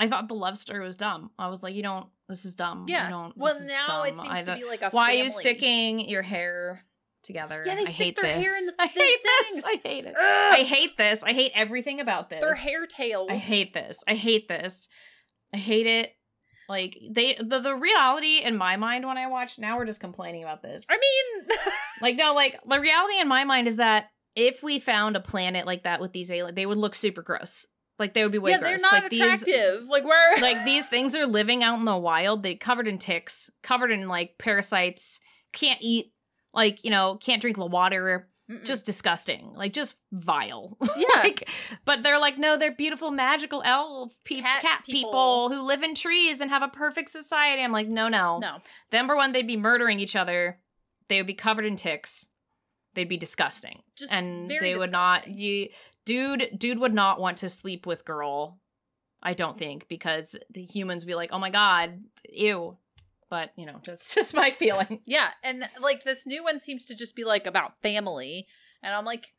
I 0.00 0.08
thought 0.08 0.28
the 0.28 0.34
love 0.34 0.58
story 0.58 0.80
was 0.84 0.96
dumb. 0.96 1.30
I 1.38 1.48
was 1.48 1.62
like, 1.62 1.74
you 1.74 1.82
don't. 1.82 2.06
This 2.28 2.44
is 2.44 2.54
dumb. 2.54 2.86
I 2.88 2.92
Yeah. 2.92 3.10
don't. 3.10 3.36
Well, 3.36 3.52
this 3.54 3.64
is 3.64 3.68
now 3.68 4.02
it 4.02 4.16
seems 4.16 4.44
to 4.44 4.54
be 4.54 4.64
like 4.64 4.82
a 4.82 4.90
why 4.90 5.12
are 5.12 5.22
you 5.22 5.28
sticking 5.28 6.08
your 6.08 6.22
hair 6.22 6.84
together? 7.22 7.62
Yeah, 7.66 7.74
they 7.74 7.82
I 7.82 7.84
stick 7.84 7.96
hate 7.96 8.16
their 8.16 8.24
this. 8.36 8.44
hair 8.46 8.56
in 8.58 8.66
the- 8.66 8.74
I 8.78 8.86
hate 8.86 8.96
things. 8.96 9.54
this. 9.56 9.64
I 9.66 9.80
hate 9.84 10.04
it. 10.06 10.14
Ugh. 10.18 10.52
I 10.60 10.62
hate 10.64 10.96
this. 10.96 11.22
I 11.22 11.32
hate 11.32 11.52
everything 11.54 12.00
about 12.00 12.30
this. 12.30 12.40
Their 12.40 12.54
hair 12.54 12.86
tails. 12.86 13.28
I 13.30 13.36
hate 13.36 13.74
this. 13.74 14.02
I 14.08 14.14
hate 14.14 14.48
this. 14.48 14.88
I 15.52 15.58
hate 15.58 15.86
it. 15.86 16.12
Like 16.68 16.96
they 17.10 17.34
the 17.38 17.58
the 17.60 17.74
reality 17.74 18.38
in 18.38 18.56
my 18.56 18.76
mind 18.76 19.04
when 19.06 19.18
I 19.18 19.26
watch 19.26 19.58
now 19.58 19.76
we're 19.76 19.86
just 19.86 20.00
complaining 20.00 20.44
about 20.44 20.62
this. 20.62 20.86
I 20.88 20.94
mean, 20.98 21.58
Like 22.00 22.16
no, 22.16 22.32
like 22.32 22.58
the 22.66 22.78
reality 22.80 23.18
in 23.20 23.26
my 23.28 23.42
mind 23.44 23.66
is 23.66 23.76
that 23.76 24.06
if 24.36 24.62
we 24.62 24.78
found 24.78 25.16
a 25.16 25.20
planet 25.20 25.66
like 25.66 25.82
that 25.82 26.00
with 26.00 26.12
these 26.12 26.30
aliens, 26.30 26.54
they 26.54 26.64
would 26.66 26.78
look 26.78 26.94
super 26.94 27.22
gross. 27.22 27.66
Like 28.00 28.14
they 28.14 28.22
would 28.22 28.32
be 28.32 28.38
way 28.38 28.52
yeah, 28.52 28.58
gross. 28.58 28.70
they're 28.70 28.90
not 28.90 29.02
like, 29.02 29.10
these- 29.10 29.20
attractive. 29.20 29.88
like 29.88 30.04
where? 30.04 30.36
like 30.40 30.64
these 30.64 30.88
things 30.88 31.14
are 31.14 31.26
living 31.26 31.62
out 31.62 31.78
in 31.78 31.84
the 31.84 31.96
wild. 31.96 32.42
They 32.42 32.54
covered 32.54 32.88
in 32.88 32.98
ticks, 32.98 33.50
covered 33.62 33.90
in 33.90 34.08
like 34.08 34.38
parasites. 34.38 35.20
Can't 35.52 35.78
eat. 35.82 36.12
Like 36.54 36.82
you 36.82 36.90
know, 36.90 37.18
can't 37.20 37.40
drink 37.42 37.58
the 37.58 37.66
water. 37.66 38.26
Mm-mm. 38.50 38.64
Just 38.64 38.86
disgusting. 38.86 39.52
Like 39.54 39.74
just 39.74 39.96
vile. 40.10 40.76
yeah. 40.96 41.06
like, 41.18 41.48
but 41.84 42.02
they're 42.02 42.18
like, 42.18 42.38
no, 42.38 42.56
they're 42.56 42.74
beautiful, 42.74 43.10
magical 43.10 43.62
elf 43.64 44.12
pe- 44.24 44.40
Cat 44.40 44.62
cat, 44.62 44.82
people. 44.84 45.10
people. 45.10 45.50
who 45.50 45.60
live 45.62 45.82
in 45.82 45.94
trees 45.94 46.40
and 46.40 46.50
have 46.50 46.62
a 46.62 46.68
perfect 46.68 47.10
society. 47.10 47.62
I'm 47.62 47.70
like, 47.70 47.86
no, 47.86 48.08
no. 48.08 48.38
no. 48.38 48.56
Number 48.92 49.14
one, 49.14 49.30
they'd 49.32 49.46
be 49.46 49.56
murdering 49.56 50.00
each 50.00 50.16
other. 50.16 50.58
They 51.08 51.18
would 51.18 51.28
be 51.28 51.34
covered 51.34 51.64
in 51.66 51.76
ticks. 51.76 52.26
They'd 52.94 53.08
be 53.08 53.18
disgusting, 53.18 53.82
Just 53.96 54.12
and 54.12 54.48
they 54.48 54.74
would 54.74 54.90
not. 54.90 55.28
You, 55.28 55.68
dude, 56.04 56.50
dude 56.56 56.78
would 56.78 56.94
not 56.94 57.20
want 57.20 57.38
to 57.38 57.48
sleep 57.48 57.86
with 57.86 58.04
girl. 58.04 58.58
I 59.22 59.34
don't 59.34 59.58
think 59.58 59.86
because 59.88 60.36
the 60.50 60.64
humans 60.64 61.04
would 61.04 61.10
be 61.10 61.14
like, 61.14 61.30
oh 61.32 61.38
my 61.38 61.50
god, 61.50 62.02
ew. 62.28 62.78
But 63.28 63.50
you 63.56 63.66
know, 63.66 63.80
that's 63.84 64.14
just 64.14 64.34
my 64.34 64.50
feeling. 64.50 65.00
Yeah, 65.06 65.28
and 65.44 65.68
like 65.80 66.04
this 66.04 66.26
new 66.26 66.42
one 66.42 66.60
seems 66.60 66.86
to 66.86 66.96
just 66.96 67.14
be 67.14 67.24
like 67.24 67.46
about 67.46 67.80
family, 67.82 68.46
and 68.82 68.94
I'm 68.94 69.04
like, 69.04 69.32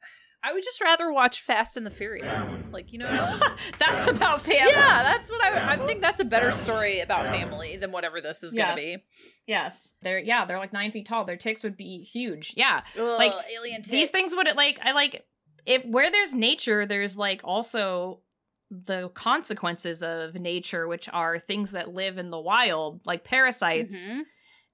I 0.43 0.53
would 0.53 0.63
just 0.63 0.81
rather 0.81 1.11
watch 1.11 1.41
Fast 1.41 1.77
and 1.77 1.85
the 1.85 1.91
Furious. 1.91 2.57
Like, 2.71 2.91
you 2.91 2.99
know, 2.99 3.05
what 3.05 3.19
I 3.19 3.31
mean? 3.31 3.57
that's 3.79 4.07
about 4.07 4.41
family. 4.41 4.71
yeah, 4.71 5.03
that's 5.03 5.29
what 5.29 5.43
I. 5.43 5.73
I 5.73 5.85
think 5.85 6.01
that's 6.01 6.19
a 6.19 6.25
better 6.25 6.51
story 6.51 6.99
about 7.01 7.27
family 7.27 7.77
than 7.77 7.91
whatever 7.91 8.21
this 8.21 8.43
is 8.43 8.55
gonna 8.55 8.75
be. 8.75 8.97
Yes, 9.45 9.93
they're 10.01 10.19
yeah, 10.19 10.45
they're 10.45 10.57
like 10.57 10.73
nine 10.73 10.91
feet 10.91 11.05
tall. 11.05 11.25
Their 11.25 11.37
ticks 11.37 11.63
would 11.63 11.77
be 11.77 12.03
huge. 12.03 12.53
Yeah, 12.57 12.81
be. 12.95 13.01
Like, 13.01 13.33
Ugh, 13.33 13.43
alien 13.55 13.81
these 13.87 14.09
things 14.09 14.35
would 14.35 14.47
like 14.55 14.79
I 14.83 14.93
like 14.93 15.25
if 15.65 15.85
where 15.85 16.09
there's 16.11 16.33
nature, 16.33 16.85
there's 16.85 17.17
like 17.17 17.41
also 17.43 18.21
the 18.69 19.09
consequences 19.09 20.01
of 20.01 20.35
nature, 20.35 20.87
which 20.87 21.09
are 21.11 21.37
things 21.37 21.71
that 21.71 21.93
live 21.93 22.17
in 22.17 22.29
the 22.29 22.39
wild, 22.39 23.01
like 23.05 23.23
parasites 23.23 24.07
Mhm. 24.07 24.21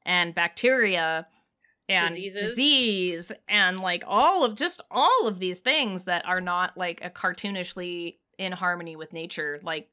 and 0.05 0.35
bacteria 0.35 1.27
and 1.89 2.09
Diseases. 2.09 2.49
disease 2.49 3.31
and 3.47 3.79
like 3.79 4.03
all 4.05 4.43
of 4.43 4.55
just 4.55 4.81
all 4.91 5.25
of 5.27 5.39
these 5.39 5.59
things 5.59 6.03
that 6.03 6.25
are 6.25 6.41
not 6.41 6.77
like 6.77 6.99
a 7.03 7.09
cartoonishly 7.09 8.17
in 8.37 8.51
harmony 8.51 8.95
with 8.97 9.13
nature 9.13 9.59
like 9.63 9.87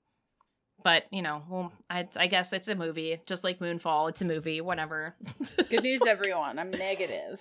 but 0.83 1.05
you 1.13 1.23
know 1.23 1.45
well 1.49 1.73
I, 1.89 2.09
I 2.17 2.27
guess 2.27 2.53
it's 2.53 2.67
a 2.69 2.75
movie 2.75 3.21
just 3.27 3.45
like 3.45 3.61
moonfall 3.61 4.11
it's 4.11 4.23
a 4.23 4.25
movie 4.25 4.61
whatever 4.61 5.15
Good 5.71 5.85
news, 5.85 6.03
everyone. 6.07 6.59
I'm 6.59 6.73
negative. 6.73 7.41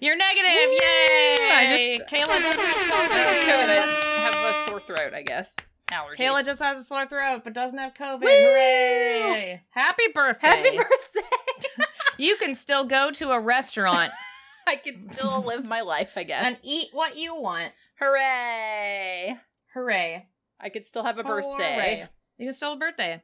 You're 0.00 0.16
negative 0.16 0.50
Woo! 0.52 0.72
yay 0.72 1.50
I 1.52 1.64
just- 1.66 2.06
kayla 2.06 2.26
doesn't 2.26 2.60
have 2.60 2.76
I 2.76 3.08
don't 3.08 3.12
have 3.12 3.68
COVID. 3.68 3.74
Just 3.74 4.06
have 4.18 4.34
a 4.34 4.68
sore 4.68 4.80
throat, 4.80 5.14
I 5.14 5.22
guess. 5.22 5.56
Allergies. 5.90 6.16
Kayla 6.18 6.44
just 6.44 6.62
has 6.62 6.78
a 6.78 6.82
sore 6.82 7.06
throat 7.06 7.42
but 7.44 7.52
doesn't 7.52 7.78
have 7.78 7.94
COVID. 7.94 8.20
Woo! 8.22 8.28
Hooray! 8.28 9.62
Happy 9.70 10.04
birthday! 10.14 10.46
Happy 10.48 10.76
birthday! 10.76 11.28
You 12.18 12.36
can 12.36 12.54
still 12.54 12.84
go 12.84 13.10
to 13.10 13.30
a 13.30 13.40
restaurant 13.40 14.12
I 14.66 14.76
can 14.76 14.98
still 14.98 15.42
live 15.46 15.66
my 15.66 15.82
life, 15.82 16.12
I 16.16 16.22
guess, 16.24 16.46
and 16.46 16.56
eat 16.62 16.88
what 16.92 17.16
you 17.18 17.34
want. 17.34 17.72
Hooray! 18.00 19.36
Hooray! 19.74 20.26
I 20.60 20.68
could 20.70 20.86
still 20.86 21.04
have 21.04 21.18
a 21.18 21.24
birthday. 21.24 21.74
Hooray. 21.74 22.08
You 22.38 22.46
can 22.46 22.52
still 22.54 22.70
have 22.70 22.76
a 22.76 22.80
birthday. 22.80 23.22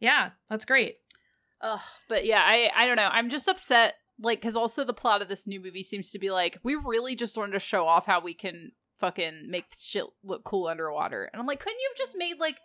Yeah, 0.00 0.30
that's 0.50 0.64
great. 0.64 0.96
Ugh, 1.60 1.80
but 2.08 2.24
yeah, 2.26 2.42
I 2.44 2.70
I 2.74 2.86
don't 2.86 2.96
know. 2.96 3.08
I'm 3.10 3.28
just 3.28 3.48
upset, 3.48 3.94
like, 4.20 4.40
because 4.40 4.56
also 4.56 4.84
the 4.84 4.94
plot 4.94 5.22
of 5.22 5.28
this 5.28 5.46
new 5.46 5.60
movie 5.60 5.82
seems 5.82 6.10
to 6.10 6.18
be 6.18 6.30
like 6.30 6.58
we 6.62 6.74
really 6.74 7.14
just 7.16 7.36
wanted 7.36 7.52
to 7.52 7.58
show 7.58 7.86
off 7.86 8.06
how 8.06 8.20
we 8.20 8.34
can 8.34 8.72
fucking 8.98 9.50
make 9.50 9.66
shit 9.76 10.04
look 10.24 10.44
cool 10.44 10.66
underwater, 10.68 11.28
and 11.32 11.40
I'm 11.40 11.46
like, 11.46 11.60
couldn't 11.60 11.78
you 11.78 11.88
have 11.90 11.98
just 11.98 12.16
made 12.16 12.38
like 12.38 12.58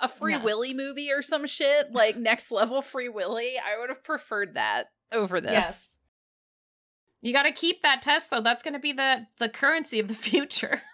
a 0.00 0.08
Free 0.08 0.34
Yes. 0.34 0.44
Willy 0.44 0.74
movie 0.74 1.10
or 1.10 1.22
some 1.22 1.46
shit, 1.46 1.92
like 1.92 2.16
next 2.16 2.52
level 2.52 2.82
Free 2.82 3.08
Willy? 3.08 3.54
I 3.58 3.80
would 3.80 3.88
have 3.88 4.04
preferred 4.04 4.54
that 4.54 4.90
over 5.12 5.40
this. 5.40 5.52
Yes. 5.52 5.98
You 7.20 7.32
got 7.32 7.42
to 7.44 7.52
keep 7.52 7.82
that 7.82 8.02
test 8.02 8.30
though. 8.30 8.40
That's 8.40 8.62
going 8.62 8.74
to 8.74 8.80
be 8.80 8.92
the 8.92 9.26
the 9.38 9.48
currency 9.48 9.98
of 9.98 10.08
the 10.08 10.14
future. 10.14 10.82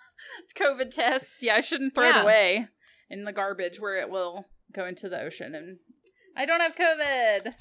COVID 0.58 0.94
tests. 0.94 1.42
Yeah, 1.42 1.56
I 1.56 1.60
shouldn't 1.60 1.94
throw 1.94 2.08
it 2.08 2.22
away 2.22 2.68
in 3.10 3.24
the 3.24 3.32
garbage 3.32 3.78
where 3.78 3.96
it 3.96 4.08
will 4.08 4.46
go 4.72 4.86
into 4.86 5.08
the 5.08 5.20
ocean. 5.20 5.54
And 5.54 5.78
I 6.36 6.46
don't 6.46 6.60
have 6.60 6.74
COVID. 6.74 7.54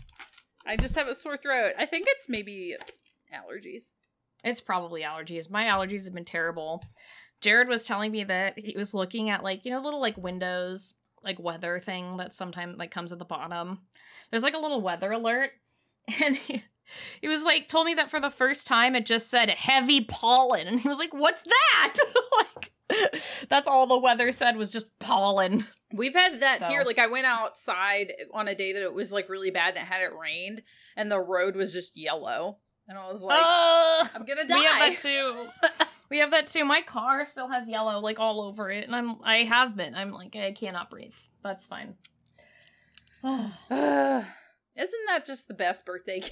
I 0.65 0.77
just 0.77 0.95
have 0.95 1.07
a 1.07 1.15
sore 1.15 1.37
throat. 1.37 1.73
I 1.77 1.85
think 1.85 2.07
it's 2.09 2.29
maybe 2.29 2.75
allergies. 3.33 3.93
It's 4.43 4.61
probably 4.61 5.03
allergies. 5.03 5.49
My 5.49 5.65
allergies 5.65 6.05
have 6.05 6.13
been 6.13 6.25
terrible. 6.25 6.83
Jared 7.41 7.67
was 7.67 7.83
telling 7.83 8.11
me 8.11 8.23
that 8.23 8.57
he 8.57 8.77
was 8.77 8.93
looking 8.93 9.29
at 9.29 9.43
like, 9.43 9.65
you 9.65 9.71
know, 9.71 9.81
little 9.81 10.01
like 10.01 10.17
windows, 10.17 10.95
like 11.23 11.39
weather 11.39 11.79
thing 11.79 12.17
that 12.17 12.33
sometimes 12.33 12.77
like 12.77 12.91
comes 12.91 13.11
at 13.11 13.19
the 13.19 13.25
bottom. 13.25 13.79
There's 14.29 14.43
like 14.43 14.53
a 14.53 14.59
little 14.59 14.81
weather 14.81 15.11
alert. 15.11 15.51
And 16.21 16.35
he, 16.35 16.61
he 17.21 17.29
was 17.29 17.43
like 17.43 17.69
told 17.69 17.85
me 17.85 17.93
that 17.93 18.11
for 18.11 18.19
the 18.19 18.29
first 18.29 18.67
time 18.67 18.93
it 18.93 19.05
just 19.05 19.29
said 19.29 19.49
heavy 19.49 20.03
pollen. 20.03 20.67
And 20.67 20.81
he 20.81 20.89
was 20.89 20.97
like, 20.97 21.13
What's 21.13 21.43
that? 21.43 21.93
like 22.37 22.72
that's 23.49 23.67
all 23.67 23.87
the 23.87 23.97
weather 23.97 24.31
said 24.31 24.57
was 24.57 24.71
just 24.71 24.87
pollen. 24.99 25.65
We've 25.93 26.13
had 26.13 26.41
that 26.41 26.59
So- 26.59 26.67
here. 26.67 26.83
Like 26.83 26.99
I 26.99 27.07
went 27.07 27.25
outside 27.25 28.13
on 28.33 28.47
a 28.47 28.55
day 28.55 28.73
that 28.73 28.83
it 28.83 28.93
was 28.93 29.11
like 29.13 29.29
really 29.29 29.51
bad 29.51 29.69
and 29.75 29.77
it 29.77 29.85
had 29.87 30.01
it 30.01 30.15
rained 30.19 30.61
and 30.95 31.11
the 31.11 31.19
road 31.19 31.55
was 31.55 31.73
just 31.73 31.97
yellow. 31.97 32.57
And 32.87 32.97
I 32.97 33.07
was 33.07 33.23
like, 33.23 33.39
Ugh. 33.41 34.09
I'm 34.13 34.25
gonna 34.25 34.45
die. 34.45 34.55
We 34.59 34.65
have 34.65 34.79
that 34.91 34.97
too. 34.97 35.45
we 36.09 36.17
have 36.19 36.31
that 36.31 36.47
too. 36.47 36.65
My 36.65 36.81
car 36.81 37.23
still 37.25 37.47
has 37.47 37.69
yellow 37.69 37.99
like 37.99 38.19
all 38.19 38.41
over 38.41 38.69
it, 38.69 38.83
and 38.85 38.93
I'm 38.93 39.15
I 39.23 39.43
have 39.43 39.77
been. 39.77 39.95
I'm 39.95 40.11
like 40.11 40.35
I 40.35 40.51
cannot 40.51 40.89
breathe. 40.89 41.15
That's 41.43 41.65
fine. 41.65 41.95
Isn't 43.23 45.05
that 45.07 45.23
just 45.25 45.47
the 45.47 45.53
best 45.53 45.85
birthday 45.85 46.19
gift? 46.19 46.31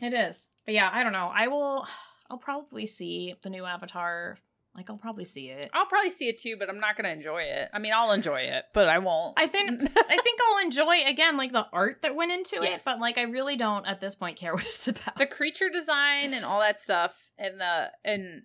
it 0.00 0.14
is, 0.14 0.48
but 0.64 0.72
yeah, 0.74 0.88
I 0.90 1.02
don't 1.02 1.12
know. 1.12 1.30
I 1.34 1.48
will. 1.48 1.86
I'll 2.30 2.38
probably 2.38 2.86
see 2.86 3.34
the 3.42 3.50
new 3.50 3.66
Avatar. 3.66 4.38
Like 4.74 4.88
I'll 4.88 4.96
probably 4.96 5.26
see 5.26 5.48
it. 5.50 5.68
I'll 5.74 5.84
probably 5.86 6.10
see 6.10 6.28
it 6.28 6.38
too, 6.38 6.56
but 6.58 6.70
I'm 6.70 6.80
not 6.80 6.96
gonna 6.96 7.10
enjoy 7.10 7.42
it. 7.42 7.68
I 7.74 7.78
mean, 7.78 7.92
I'll 7.94 8.12
enjoy 8.12 8.40
it, 8.40 8.64
but 8.72 8.88
I 8.88 8.98
won't. 9.00 9.34
I 9.38 9.46
think 9.46 9.82
I 9.82 10.16
think 10.16 10.40
I'll 10.48 10.64
enjoy 10.64 11.02
again 11.06 11.36
like 11.36 11.52
the 11.52 11.66
art 11.72 12.00
that 12.02 12.14
went 12.14 12.32
into 12.32 12.58
Yes. 12.62 12.80
it, 12.80 12.84
but 12.86 12.98
like 13.00 13.18
I 13.18 13.22
really 13.22 13.56
don't 13.56 13.86
at 13.86 14.00
this 14.00 14.14
point 14.14 14.38
care 14.38 14.54
what 14.54 14.64
it's 14.66 14.88
about. 14.88 15.16
the 15.16 15.26
creature 15.26 15.68
design 15.68 16.32
and 16.32 16.44
all 16.44 16.60
that 16.60 16.80
stuff 16.80 17.30
and 17.38 17.60
the 17.60 17.90
and 18.04 18.42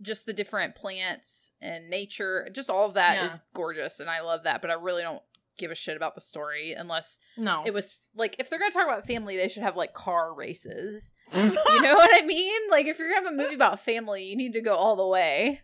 just 0.00 0.26
the 0.26 0.32
different 0.32 0.74
plants 0.76 1.50
and 1.60 1.90
nature 1.90 2.48
just 2.54 2.70
all 2.70 2.86
of 2.86 2.94
that 2.94 3.22
is 3.24 3.32
Yeah. 3.32 3.38
gorgeous 3.52 3.98
and 3.98 4.08
i 4.08 4.20
love 4.20 4.44
that 4.44 4.62
but 4.62 4.70
i 4.70 4.74
really 4.74 5.02
don't 5.02 5.20
give 5.58 5.70
a 5.70 5.74
shit 5.74 5.96
about 5.96 6.14
the 6.14 6.20
story 6.20 6.72
unless 6.72 7.18
no, 7.36 7.62
it 7.66 7.72
was 7.74 7.94
like 8.14 8.36
if 8.38 8.48
they're 8.48 8.58
gonna 8.58 8.70
talk 8.70 8.86
about 8.86 9.06
family 9.06 9.36
they 9.36 9.48
should 9.48 9.62
have 9.62 9.76
like 9.76 9.92
car 9.92 10.32
races 10.34 11.12
you 11.34 11.82
know 11.82 11.94
what 11.94 12.10
i 12.22 12.24
mean 12.24 12.60
like 12.70 12.86
if 12.86 12.98
you're 12.98 13.08
gonna 13.12 13.26
have 13.26 13.32
a 13.32 13.36
movie 13.36 13.54
about 13.54 13.80
family 13.80 14.24
you 14.24 14.36
need 14.36 14.52
to 14.54 14.60
go 14.62 14.74
all 14.74 14.96
the 14.96 15.06
way 15.06 15.60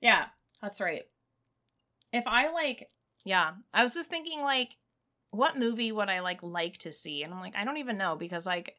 Yeah, 0.00 0.26
that's 0.62 0.80
right. 0.80 1.02
If 2.12 2.26
I 2.26 2.50
like, 2.52 2.88
yeah, 3.24 3.52
I 3.74 3.82
was 3.82 3.94
just 3.94 4.08
thinking 4.10 4.40
like, 4.40 4.76
what 5.30 5.58
movie 5.58 5.92
would 5.92 6.08
I 6.08 6.20
like 6.20 6.42
like 6.42 6.78
to 6.78 6.92
see? 6.92 7.22
And 7.22 7.32
I'm 7.34 7.40
like, 7.40 7.54
I 7.54 7.64
don't 7.64 7.76
even 7.76 7.98
know 7.98 8.16
because 8.16 8.46
like 8.46 8.76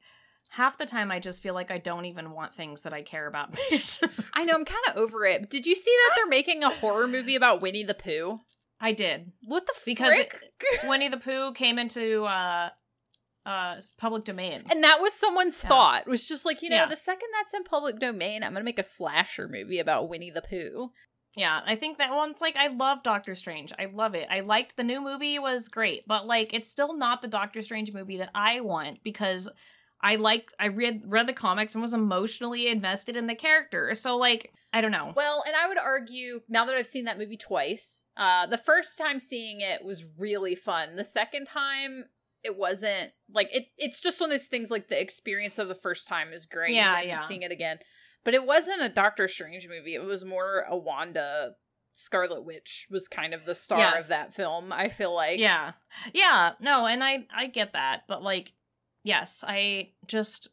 half 0.49 0.77
the 0.77 0.85
time 0.87 1.11
I 1.11 1.19
just 1.19 1.43
feel 1.43 1.53
like 1.53 1.69
I 1.71 1.77
don't 1.77 2.05
even 2.05 2.31
want 2.31 2.55
things 2.55 2.81
that 2.81 2.93
I 2.93 3.03
care 3.03 3.27
about. 3.27 3.55
i 4.33 4.43
know 4.43 4.53
i'm 4.55 4.65
kind 4.65 4.79
of 4.89 4.97
over 4.97 5.23
it 5.25 5.49
did 5.49 5.65
you 5.67 5.75
see 5.75 5.95
that 6.07 6.15
they're 6.15 6.27
making 6.27 6.63
a 6.63 6.69
horror 6.69 7.07
movie 7.07 7.35
about 7.35 7.61
winnie 7.61 7.83
the 7.83 7.93
pooh 7.93 8.37
I 8.81 8.91
did 8.93 9.31
what 9.43 9.65
the 9.67 9.73
because 9.85 10.13
frick? 10.15 10.35
it, 10.73 10.79
Winnie 10.89 11.07
the 11.09 11.17
Pooh 11.17 11.53
came 11.53 11.77
into 11.79 12.23
uh 12.25 12.69
uh 13.45 13.75
public 13.97 14.23
domain. 14.23 14.63
And 14.69 14.83
that 14.83 14.99
was 15.01 15.13
someone's 15.13 15.61
Yeah. 15.63 15.69
thought. 15.69 16.01
It 16.01 16.09
was 16.09 16.27
just 16.27 16.45
like, 16.45 16.61
you 16.61 16.69
know, 16.69 16.75
Yeah. 16.77 16.85
the 16.87 16.95
second 16.95 17.29
that's 17.33 17.53
in 17.53 17.63
public 17.63 17.99
domain, 17.99 18.43
I'm 18.43 18.53
gonna 18.53 18.65
make 18.65 18.79
a 18.79 18.83
slasher 18.83 19.47
movie 19.47 19.79
about 19.79 20.09
Winnie 20.09 20.31
the 20.31 20.41
Pooh. 20.41 20.91
Yeah, 21.35 21.61
I 21.65 21.75
think 21.77 21.97
that 21.99 22.11
one's 22.13 22.41
like 22.41 22.57
I 22.57 22.67
love 22.67 23.03
Doctor 23.03 23.35
Strange. 23.35 23.71
I 23.79 23.85
love 23.85 24.15
it. 24.15 24.27
I 24.29 24.41
liked 24.41 24.75
the 24.77 24.83
new 24.83 24.99
movie 25.01 25.39
was 25.39 25.69
great, 25.69 26.03
but 26.05 26.25
like 26.27 26.53
it's 26.53 26.69
still 26.69 26.95
not 26.97 27.21
the 27.21 27.27
Doctor 27.29 27.61
Strange 27.61 27.93
movie 27.93 28.17
that 28.17 28.31
I 28.35 28.59
want 28.61 29.01
because 29.03 29.47
I 30.03 30.15
like 30.15 30.51
I 30.59 30.67
read 30.67 31.03
read 31.05 31.27
the 31.27 31.33
comics 31.33 31.75
and 31.75 31.81
was 31.81 31.93
emotionally 31.93 32.67
invested 32.67 33.15
in 33.15 33.27
the 33.27 33.35
character. 33.35 33.93
So 33.95 34.17
like 34.17 34.51
I 34.73 34.81
don't 34.81 34.91
know. 34.91 35.13
Well, 35.15 35.43
and 35.45 35.55
I 35.55 35.67
would 35.67 35.77
argue 35.77 36.39
now 36.47 36.65
that 36.65 36.75
I've 36.75 36.87
seen 36.87 37.05
that 37.05 37.17
movie 37.17 37.37
twice, 37.37 38.05
uh, 38.15 38.47
the 38.47 38.57
first 38.57 38.97
time 38.97 39.19
seeing 39.19 39.59
it 39.61 39.83
was 39.83 40.03
really 40.17 40.55
fun. 40.55 40.95
The 40.95 41.03
second 41.03 41.47
time 41.47 42.05
it 42.43 42.57
wasn't 42.57 43.11
like 43.31 43.53
it 43.55 43.65
it's 43.77 44.01
just 44.01 44.19
one 44.19 44.29
of 44.29 44.31
those 44.31 44.47
things 44.47 44.71
like 44.71 44.87
the 44.87 44.99
experience 44.99 45.59
of 45.59 45.67
the 45.67 45.75
first 45.75 46.07
time 46.07 46.33
is 46.33 46.45
great. 46.45 46.73
Yeah, 46.73 46.97
and 46.99 47.07
yeah. 47.07 47.19
Seeing 47.19 47.43
it 47.43 47.51
again. 47.51 47.77
But 48.23 48.33
it 48.33 48.45
wasn't 48.45 48.81
a 48.81 48.89
Doctor 48.89 49.27
Strange 49.27 49.67
movie. 49.67 49.95
It 49.95 50.03
was 50.03 50.23
more 50.23 50.65
a 50.69 50.77
Wanda 50.77 51.55
Scarlet 51.93 52.45
Witch 52.45 52.87
was 52.89 53.07
kind 53.07 53.33
of 53.33 53.45
the 53.45 53.55
star 53.55 53.79
Yes. 53.79 54.03
of 54.03 54.07
that 54.09 54.33
film, 54.33 54.71
I 54.71 54.87
feel 54.89 55.13
like. 55.13 55.39
Yeah. 55.39 55.73
Yeah, 56.13 56.53
no, 56.59 56.85
and 56.85 57.03
I 57.03 57.25
I 57.35 57.47
get 57.47 57.73
that, 57.73 58.03
but 58.07 58.23
like 58.23 58.53
yes, 59.03 59.43
I 59.47 59.89
just 60.07 60.49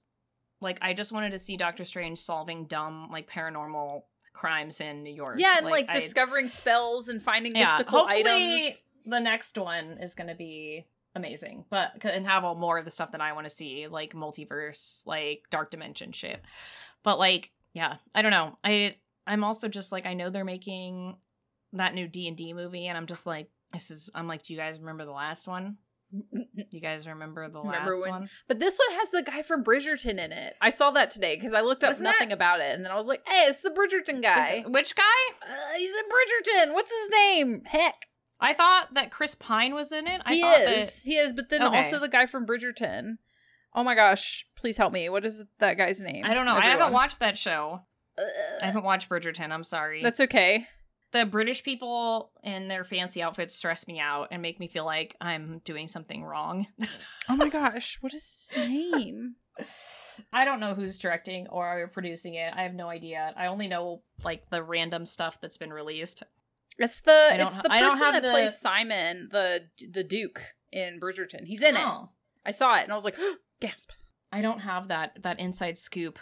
like 0.61 0.79
I 0.83 0.95
just 0.95 1.13
wanted 1.13 1.31
to 1.31 1.39
see 1.39 1.57
Doctor 1.57 1.85
Strange 1.85 2.19
solving 2.19 2.65
dumb 2.65 3.09
like 3.11 3.31
paranormal 3.31 4.03
crimes 4.33 4.81
in 4.81 5.03
New 5.03 5.13
York. 5.15 5.37
Yeah, 5.39 5.57
and 5.59 5.67
like, 5.67 5.87
I- 5.89 5.93
discovering 5.93 6.49
spells 6.49 7.09
and 7.09 7.23
finding 7.23 7.55
yeah, 7.55 7.65
mystical 7.65 8.01
hopefully 8.01 8.23
items. 8.23 8.83
the 9.05 9.21
next 9.21 9.59
one 9.59 9.99
is 10.01 10.15
going 10.15 10.29
to 10.29 10.35
be 10.35 10.87
amazing, 11.15 11.65
but 11.71 12.05
and 12.05 12.27
have 12.27 12.45
all 12.45 12.55
more 12.55 12.79
of 12.79 12.85
the 12.85 12.91
stuff 12.91 13.13
that 13.13 13.21
I 13.21 13.33
want 13.33 13.47
to 13.47 13.55
see, 13.55 13.89
like 13.89 14.15
multiverse, 14.15 15.07
like 15.07 15.45
dark 15.51 15.71
dimension 15.71 16.13
shit. 16.13 16.41
But 17.03 17.19
like, 17.19 17.51
yeah, 17.73 17.97
I 18.15 18.23
don't 18.23 18.31
know. 18.31 18.59
I 18.65 18.97
I'm 19.27 19.45
also 19.45 19.69
just 19.69 19.93
like 19.93 20.07
I 20.07 20.15
know 20.15 20.31
they're 20.31 20.45
making 20.45 21.17
that 21.73 21.95
new 21.95 22.09
D 22.09 22.29
and 22.29 22.37
D 22.37 22.53
movie, 22.53 22.87
and 22.87 22.97
I'm 22.97 23.07
just 23.07 23.27
like, 23.27 23.51
this 23.73 23.91
is. 23.91 24.11
I'm 24.15 24.27
like, 24.27 24.45
do 24.45 24.53
you 24.53 24.59
guys 24.59 24.79
remember 24.79 25.05
the 25.05 25.13
last 25.13 25.47
one? 25.47 25.77
You 26.71 26.81
guys 26.81 27.07
remember 27.07 27.49
the 27.49 27.61
Remember 27.61 27.93
last 27.93 28.03
when- 28.03 28.11
one? 28.11 28.31
But 28.47 28.59
this 28.61 28.79
one 28.79 28.99
has 28.99 29.11
the 29.11 29.23
guy 29.23 29.43
from 29.43 29.65
Bridgerton 29.65 30.19
in 30.19 30.33
it. 30.33 30.55
I 30.61 30.71
saw 30.71 30.91
that 30.93 31.11
today 31.11 31.35
because 31.37 31.55
I 31.55 31.61
looked 31.61 31.83
up 31.85 31.91
Wasn't 31.91 32.05
that- 32.05 32.17
nothing 32.19 32.33
about 32.33 32.61
it, 32.61 32.75
and 32.75 32.85
then 32.85 32.91
I 32.93 32.97
was 32.97 33.09
like, 33.09 33.27
"Hey, 33.29 33.47
it's 33.49 33.61
the 33.63 33.71
Bridgerton 33.71 34.21
guy. 34.23 34.65
Which 34.67 34.95
guy? 34.97 35.03
Uh, 35.43 35.75
he's 35.77 35.91
in 35.97 36.05
Bridgerton. 36.07 36.75
What's 36.75 36.91
his 36.93 37.11
name? 37.11 37.63
Heck, 37.65 38.07
I 38.41 38.55
thought 38.55 38.95
that 38.95 39.11
Chris 39.11 39.35
Pine 39.35 39.75
was 39.75 39.93
in 39.93 40.07
it. 40.07 40.21
I 40.25 40.35
he 40.35 40.43
is. 40.43 41.03
He 41.03 41.17
is. 41.17 41.33
But 41.33 41.49
then 41.51 41.63
Okay. 41.63 41.77
also 41.77 41.99
the 41.99 42.09
guy 42.09 42.27
from 42.27 42.47
Bridgerton. 42.47 43.19
Oh 43.75 43.85
my 43.85 43.95
gosh! 43.95 44.47
Please 44.57 44.77
help 44.79 44.93
me. 44.93 45.09
What 45.09 45.25
is 45.25 45.43
that 45.59 45.75
guy's 45.75 46.01
name? 46.01 46.25
I 46.25 46.35
don't 46.35 46.47
know. 46.47 46.55
I 46.57 46.67
haven't 46.67 46.93
watched 46.93 47.21
that 47.21 47.37
show. 47.39 47.83
I 48.19 48.67
haven't 48.67 48.85
watched 48.85 49.09
Bridgerton. 49.09 49.53
I'm 49.53 49.63
sorry. 49.65 50.03
That's 50.03 50.21
okay. 50.21 50.67
The 51.13 51.25
British 51.25 51.63
people 51.63 52.31
in 52.43 52.69
their 52.69 52.85
fancy 52.85 53.23
outfits 53.23 53.55
stress 53.55 53.87
me 53.89 53.99
out 53.99 54.29
and 54.31 54.43
make 54.43 54.61
me 54.61 54.69
feel 54.69 54.85
like 54.85 55.17
I'm 55.21 55.61
doing 55.65 55.89
something 55.89 56.23
wrong. 56.25 56.67
Oh 57.29 57.37
my 57.37 57.49
gosh! 57.51 57.99
What 58.01 58.15
is 58.15 58.51
his 58.55 58.69
name? 58.69 59.37
I 60.33 60.45
don't 60.45 60.61
know 60.61 60.75
who's 60.75 60.99
directing 60.99 61.47
or 61.49 61.89
producing 61.93 62.35
it. 62.35 62.53
I 62.55 62.63
have 62.63 62.75
no 62.75 62.89
idea. 62.89 63.33
I 63.37 63.47
only 63.47 63.69
know 63.69 64.03
like 64.25 64.51
the 64.51 64.63
random 64.63 65.07
stuff 65.07 65.41
that's 65.41 65.57
been 65.57 65.73
released. 65.73 66.23
It's 66.79 67.01
the 67.01 67.29
it's 67.33 67.57
the 67.57 67.69
person 67.69 68.11
that 68.13 68.23
the- 68.23 68.31
plays 68.31 68.59
Simon, 68.59 69.29
the 69.31 69.65
the 69.91 70.05
Duke 70.05 70.43
in 70.73 71.01
Bridgerton. 71.01 71.45
He's 71.45 71.63
in 71.63 71.77
it. 71.77 71.83
Oh. 71.85 72.11
I 72.45 72.51
saw 72.51 72.77
it 72.77 72.83
and 72.85 72.93
I 72.93 72.95
was 72.95 73.05
like, 73.05 73.17
gasp. 73.61 73.91
I 74.31 74.43
don't 74.43 74.61
have 74.61 74.89
that 74.89 75.19
that 75.23 75.41
inside 75.41 75.79
scoop 75.79 76.19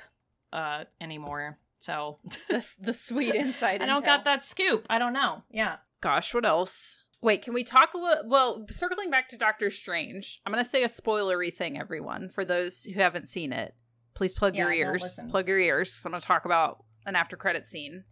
uh 0.53 0.85
anymore. 1.01 1.59
So 1.81 2.19
The 2.49 2.77
the 2.81 2.93
sweet 2.93 3.35
inside. 3.35 3.83
I 3.83 3.87
don't 3.87 4.03
intel. 4.03 4.07
got 4.07 4.25
that 4.25 4.43
scoop. 4.45 4.87
I 4.91 4.99
don't 4.99 5.13
know. 5.13 5.43
Yeah. 5.51 5.77
Gosh, 6.01 6.35
what 6.35 6.45
else? 6.45 6.99
Wait, 7.23 7.43
can 7.43 7.55
we 7.55 7.65
talk 7.65 7.95
a 7.95 7.99
little? 7.99 8.29
Well, 8.29 8.67
circling 8.71 9.11
back 9.11 9.29
to 9.31 9.37
Doctor 9.37 9.71
Strange, 9.71 10.41
I'm 10.45 10.53
going 10.53 10.63
to 10.63 10.69
say 10.69 10.83
a 10.83 10.87
spoilery 10.89 11.53
thing, 11.53 11.79
everyone, 11.79 12.29
for 12.29 12.45
those 12.45 12.85
who 12.85 13.01
haven't 13.01 13.29
seen 13.29 13.53
it. 13.53 13.75
Please 14.15 14.35
plug 14.35 14.55
your 14.55 14.73
Yeah, 14.73 14.85
don't 14.85 14.93
ears. 15.01 15.21
Plug 15.31 15.49
your 15.49 15.59
ears, 15.59 15.91
because 15.93 16.05
I'm 16.07 16.13
going 16.13 16.21
to 16.21 16.27
talk 16.27 16.45
about 16.45 16.85
an 17.07 17.17
after 17.17 17.37
credit 17.37 17.67
scene. 17.67 18.05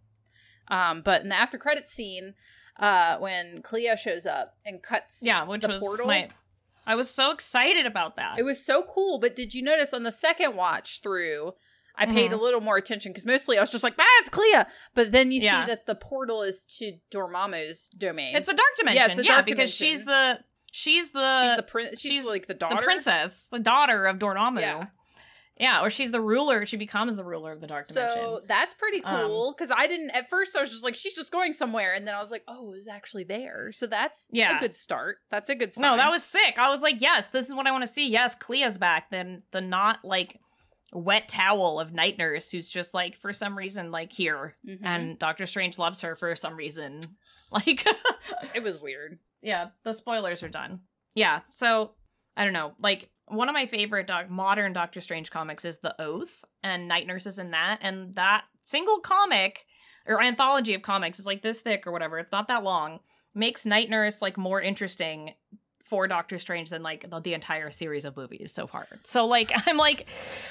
Um, 0.68 1.02
but 1.04 1.22
in 1.22 1.28
the 1.28 1.36
after 1.36 1.58
credit 1.58 1.86
scene, 1.88 2.34
uh, 2.80 3.18
when 3.18 3.60
Clea 3.62 3.94
shows 3.96 4.24
up 4.26 4.56
and 4.64 4.82
cuts, 4.82 5.20
Yeah, 5.22 5.44
which 5.44 5.62
the 5.62 5.68
was 5.68 5.80
portal, 5.82 6.06
my 6.06 6.28
I 6.86 6.94
was 6.94 7.08
so 7.10 7.30
excited 7.30 7.86
about 7.86 8.16
that. 8.16 8.38
it 8.38 8.42
was 8.42 8.64
so 8.64 8.82
cool. 8.82 9.18
But 9.18 9.36
did 9.36 9.54
you 9.54 9.62
notice 9.62 9.94
on 9.94 10.02
the 10.02 10.12
second 10.12 10.56
watch 10.56 11.00
through? 11.02 11.52
I 11.96 12.06
paid 12.06 12.30
Mhm. 12.30 12.34
a 12.34 12.36
little 12.42 12.60
more 12.60 12.76
attention 12.76 13.10
because 13.12 13.24
mostly 13.26 13.56
I 13.56 13.60
was 13.60 13.70
just 13.70 13.84
like, 13.84 13.94
"Ah, 13.98 14.04
it's 14.20 14.28
Clea," 14.28 14.64
but 14.94 15.12
then 15.12 15.30
you 15.32 15.40
Yeah. 15.40 15.64
see 15.64 15.68
that 15.68 15.86
the 15.86 15.94
portal 15.94 16.42
is 16.42 16.64
to 16.78 16.98
Dormammu's 17.12 17.88
domain. 17.90 18.34
It's 18.36 18.46
the 18.46 18.54
dark 18.54 18.76
dimension. 18.76 19.00
Yeah, 19.00 19.06
it's 19.06 19.16
the 19.16 19.24
yeah, 19.24 19.32
dark 19.34 19.46
because 19.46 19.76
dimension. 19.78 19.86
she's 19.98 20.04
the 20.04 20.40
she's 20.72 21.10
the 21.12 21.42
she's 21.48 21.56
the 21.56 21.62
prin- 21.62 21.90
she's, 21.90 22.00
she's 22.00 22.26
like 22.26 22.46
the 22.46 22.54
daughter, 22.54 22.76
the 22.76 22.82
princess, 22.82 23.48
the 23.50 23.58
daughter 23.60 24.06
of 24.06 24.18
Dormammu. 24.18 24.60
Yeah. 24.60 24.86
Yeah, 25.56 25.82
or 25.82 25.88
she's 25.88 26.10
the 26.10 26.20
ruler. 26.20 26.66
She 26.66 26.76
becomes 26.76 27.14
the 27.16 27.22
ruler 27.22 27.52
of 27.52 27.60
the 27.60 27.68
dark 27.68 27.86
dimension. 27.86 28.16
So 28.18 28.42
that's 28.48 28.74
pretty 28.74 29.04
Um, 29.04 29.26
cool 29.28 29.52
because 29.56 29.70
I 29.70 29.86
didn't 29.86 30.10
at 30.10 30.28
first. 30.28 30.56
I 30.56 30.60
was 30.60 30.70
just 30.70 30.82
like, 30.82 30.96
she's 30.96 31.14
just 31.14 31.30
going 31.30 31.52
somewhere, 31.52 31.92
and 31.94 32.08
then 32.08 32.14
I 32.16 32.18
was 32.18 32.32
like, 32.32 32.42
oh, 32.48 32.70
it 32.72 32.76
was 32.76 32.88
actually 32.88 33.22
there. 33.22 33.70
So 33.70 33.86
that's 33.86 34.28
Yeah. 34.32 34.56
a 34.56 34.60
good 34.60 34.74
start. 34.74 35.18
That's 35.30 35.48
a 35.48 35.54
good 35.54 35.72
sign. 35.72 35.82
no, 35.82 35.96
that 35.96 36.10
was 36.10 36.24
sick. 36.24 36.58
I 36.58 36.70
was 36.70 36.82
like, 36.82 36.96
yes, 37.00 37.28
this 37.28 37.46
is 37.46 37.54
what 37.54 37.68
I 37.68 37.70
want 37.70 37.82
to 37.82 37.86
see. 37.86 38.08
Yes, 38.08 38.34
Clea's 38.34 38.78
back. 38.78 39.10
Then 39.10 39.44
the 39.52 39.60
not 39.60 40.04
like 40.04 40.40
wet 40.92 41.28
towel 41.28 41.80
of 41.80 41.92
Night 41.92 42.18
Nurse, 42.18 42.50
who's 42.50 42.68
just 42.68 42.94
like 42.94 43.16
for 43.16 43.32
some 43.32 43.56
reason 43.56 43.90
like 43.90 44.12
here, 44.12 44.54
Mhm. 44.66 44.80
and 44.84 45.18
Doctor 45.18 45.46
Strange 45.46 45.78
loves 45.78 46.00
her 46.02 46.14
for 46.16 46.34
some 46.36 46.56
reason. 46.56 47.00
Like, 47.50 47.86
it 48.52 48.64
was 48.64 48.80
weird. 48.80 49.20
yeah, 49.40 49.68
the 49.84 49.92
spoilers 49.92 50.42
are 50.42 50.48
done. 50.48 50.80
Yeah, 51.14 51.42
so 51.52 51.92
I 52.36 52.42
don't 52.42 52.52
know. 52.52 52.74
Like 52.80 53.10
one 53.26 53.48
of 53.48 53.52
my 53.54 53.66
favorite 53.66 54.08
doc- 54.08 54.28
modern 54.28 54.72
Doctor 54.72 55.00
Strange 55.00 55.30
comics 55.30 55.64
is 55.64 55.78
The 55.78 55.94
Oath, 56.02 56.44
and 56.64 56.88
Night 56.88 57.06
Nurse 57.06 57.26
is 57.26 57.38
in 57.38 57.52
that, 57.52 57.78
and 57.80 58.12
that 58.14 58.44
single 58.64 58.98
comic 58.98 59.66
or 60.06 60.20
anthology 60.20 60.74
of 60.74 60.82
comics 60.82 61.20
is 61.20 61.26
like 61.26 61.42
this 61.42 61.60
thick 61.60 61.86
or 61.86 61.92
whatever. 61.92 62.18
It's 62.18 62.32
not 62.32 62.48
that 62.48 62.64
long. 62.64 62.98
Makes 63.34 63.64
Night 63.66 63.88
Nurse 63.88 64.20
like 64.20 64.36
more 64.36 64.60
interesting 64.60 65.34
for 65.84 66.06
Doctor 66.08 66.38
Strange 66.38 66.70
than 66.70 66.82
like 66.82 67.08
the, 67.08 67.20
the 67.20 67.34
entire 67.34 67.70
series 67.70 68.04
of 68.04 68.16
movies 68.16 68.52
so 68.52 68.66
far. 68.66 68.86
So 69.04 69.26
like 69.26 69.52
I'm 69.66 69.76
like 69.76 70.06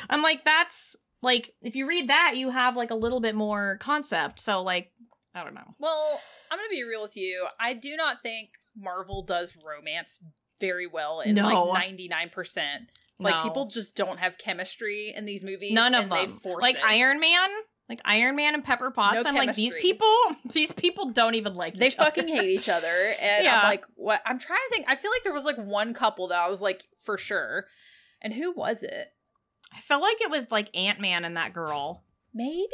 I'm 0.10 0.22
like 0.22 0.44
that's 0.46 0.96
like 1.22 1.54
if 1.62 1.76
you 1.76 1.88
read 1.88 2.10
that 2.10 2.34
you 2.36 2.50
have 2.52 2.76
like 2.76 2.92
a 2.92 2.96
little 2.96 3.20
bit 3.20 3.36
more 3.36 3.78
concept. 3.80 4.40
So 4.40 4.62
like 4.62 4.92
I 5.36 5.44
don't 5.44 5.56
know. 5.56 5.76
Well, 5.80 6.22
I'm 6.52 6.58
gonna 6.60 6.70
be 6.70 6.84
real 6.84 7.02
with 7.02 7.18
you. 7.18 7.48
I 7.60 7.74
do 7.74 7.96
not 7.96 8.22
think 8.22 8.50
Marvel 8.78 9.24
does 9.24 9.56
romance 9.66 10.20
very 10.60 10.86
well 10.88 11.20
in 11.22 11.36
No. 11.36 11.66
like 11.66 11.74
99 11.82 12.30
percent. 12.30 12.92
Like 13.20 13.36
No. 13.38 13.44
people 13.44 13.66
just 13.68 13.96
don't 13.96 14.20
have 14.20 14.38
chemistry 14.38 15.14
in 15.16 15.26
these 15.26 15.44
movies. 15.44 15.74
None 15.74 15.94
of 15.96 16.04
and 16.04 16.12
They 16.12 16.26
them. 16.28 16.38
force 16.40 16.62
Like 16.62 16.76
it. 16.76 16.82
Iron 16.86 17.20
Man, 17.20 17.50
like 17.90 18.00
Iron 18.06 18.36
Man 18.36 18.54
and 18.54 18.64
Pepper 18.64 18.92
Potts. 18.92 19.24
No 19.24 19.30
I'm 19.30 19.36
like 19.36 19.56
these 19.56 19.74
people. 19.76 20.08
These 20.54 20.72
people 20.72 21.12
don't 21.12 21.36
even 21.36 21.54
like. 21.56 21.76
They 21.76 21.88
each 21.88 21.98
other. 21.98 22.06
fucking 22.06 22.28
hate 22.28 22.50
each 22.50 22.70
other, 22.70 22.88
and 23.20 23.44
Yeah. 23.46 23.60
I'm 23.62 23.68
like, 23.68 23.86
what? 23.96 24.22
I'm 24.26 24.40
trying 24.40 24.60
to 24.70 24.76
think. 24.76 24.86
I 24.90 24.96
feel 24.96 25.12
like 25.12 25.24
there 25.24 25.34
was 25.34 25.46
like 25.46 25.58
one 25.58 25.94
couple 25.94 26.28
that 26.30 26.40
I 26.40 26.50
was 26.50 26.62
like 26.62 26.84
for 27.00 27.18
sure, 27.18 27.66
and 28.22 28.34
who 28.34 28.54
was 28.54 28.84
it? 28.84 29.10
I 29.76 29.82
felt 29.82 30.02
like 30.02 30.22
it 30.22 30.30
was 30.30 30.50
like 30.52 30.70
Ant 30.76 31.00
Man 31.00 31.26
and 31.26 31.36
that 31.38 31.54
girl. 31.54 32.04
Maybe. 32.34 32.68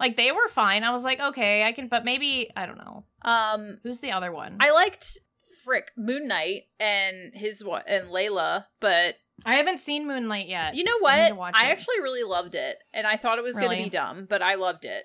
Like 0.00 0.16
they 0.16 0.32
were 0.32 0.48
fine. 0.48 0.82
I 0.82 0.90
was 0.92 1.04
like, 1.04 1.20
okay, 1.20 1.62
I 1.64 1.72
can. 1.72 1.88
But 1.88 2.04
maybe 2.04 2.50
I 2.56 2.66
don't 2.66 2.78
know. 2.78 3.04
Um, 3.22 3.78
Who's 3.82 4.00
the 4.00 4.12
other 4.12 4.32
one? 4.32 4.56
I 4.60 4.70
liked 4.72 5.18
Frick 5.64 5.92
Moon 5.96 6.26
Knight 6.26 6.64
and 6.80 7.32
his 7.34 7.62
and 7.86 8.08
Layla, 8.08 8.66
but 8.80 9.16
I 9.44 9.54
haven't 9.54 9.80
seen 9.80 10.06
Moon 10.06 10.28
Knight 10.28 10.48
yet. 10.48 10.74
you 10.74 10.84
know 10.84 10.98
what? 11.00 11.36
watch 11.36 11.54
I 11.56 11.70
actually 11.70 12.00
really 12.00 12.22
loved 12.22 12.54
it, 12.54 12.78
and 12.92 13.06
I 13.06 13.16
thought 13.16 13.38
it 13.38 13.44
was 13.44 13.56
going 13.56 13.76
to 13.76 13.84
be 13.84 13.90
dumb, 13.90 14.26
but 14.28 14.42
I 14.42 14.54
loved 14.54 14.84
it. 14.84 15.04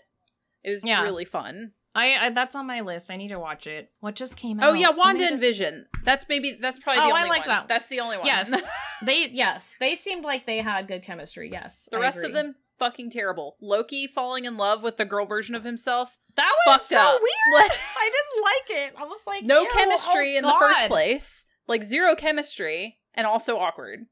It 0.63 0.69
was 0.69 0.85
Yeah. 0.85 1.01
really 1.03 1.25
fun. 1.25 1.71
I, 1.95 2.27
I 2.27 2.29
that's 2.29 2.53
on 2.53 2.67
my 2.67 2.81
list. 2.81 3.09
I 3.09 3.17
need 3.17 3.29
to 3.29 3.39
watch 3.39 3.65
it. 3.65 3.91
What 4.01 4.15
just 4.15 4.37
came 4.37 4.59
oh, 4.61 4.65
out? 4.65 4.69
Oh 4.69 4.73
yeah, 4.73 4.89
Wanda 4.91 5.23
and 5.23 5.31
just- 5.31 5.41
Vision. 5.41 5.87
That's 6.03 6.25
maybe 6.29 6.57
that's 6.61 6.77
probably 6.77 7.01
Oh, 7.01 7.07
the 7.07 7.13
I 7.13 7.17
only 7.23 7.29
like 7.29 7.47
one. 7.47 7.55
that. 7.57 7.67
That's 7.67 7.87
the 7.87 8.01
only 8.01 8.17
one. 8.17 8.27
Yes, 8.27 8.53
they 9.01 9.27
yes 9.29 9.75
they 9.79 9.95
seemed 9.95 10.23
like 10.23 10.45
they 10.45 10.59
had 10.59 10.87
good 10.87 11.03
chemistry. 11.03 11.49
Yes, 11.51 11.89
the 11.91 11.97
I 11.97 12.01
rest 12.01 12.19
agree. 12.19 12.29
of 12.29 12.33
them 12.35 12.55
fucking 12.77 13.09
terrible. 13.09 13.57
Loki 13.59 14.05
falling 14.05 14.45
in 14.45 14.57
love 14.57 14.83
with 14.83 14.97
the 14.97 15.05
girl 15.05 15.25
version 15.25 15.55
of 15.55 15.63
himself. 15.63 16.19
that 16.35 16.53
was 16.67 16.75
fucked 16.75 16.89
so 16.89 16.99
up. 16.99 17.21
weird. 17.21 17.71
I 17.97 18.11
didn't 18.11 18.43
like 18.43 18.85
it. 18.85 18.93
I 18.95 19.03
was 19.05 19.19
like, 19.25 19.43
no 19.43 19.65
chemistry 19.65 20.35
oh, 20.35 20.37
in 20.37 20.43
the 20.43 20.55
first 20.59 20.85
place. 20.85 21.45
Like 21.67 21.83
zero 21.83 22.15
chemistry 22.15 22.99
and 23.15 23.25
also 23.25 23.57
awkward. 23.57 24.05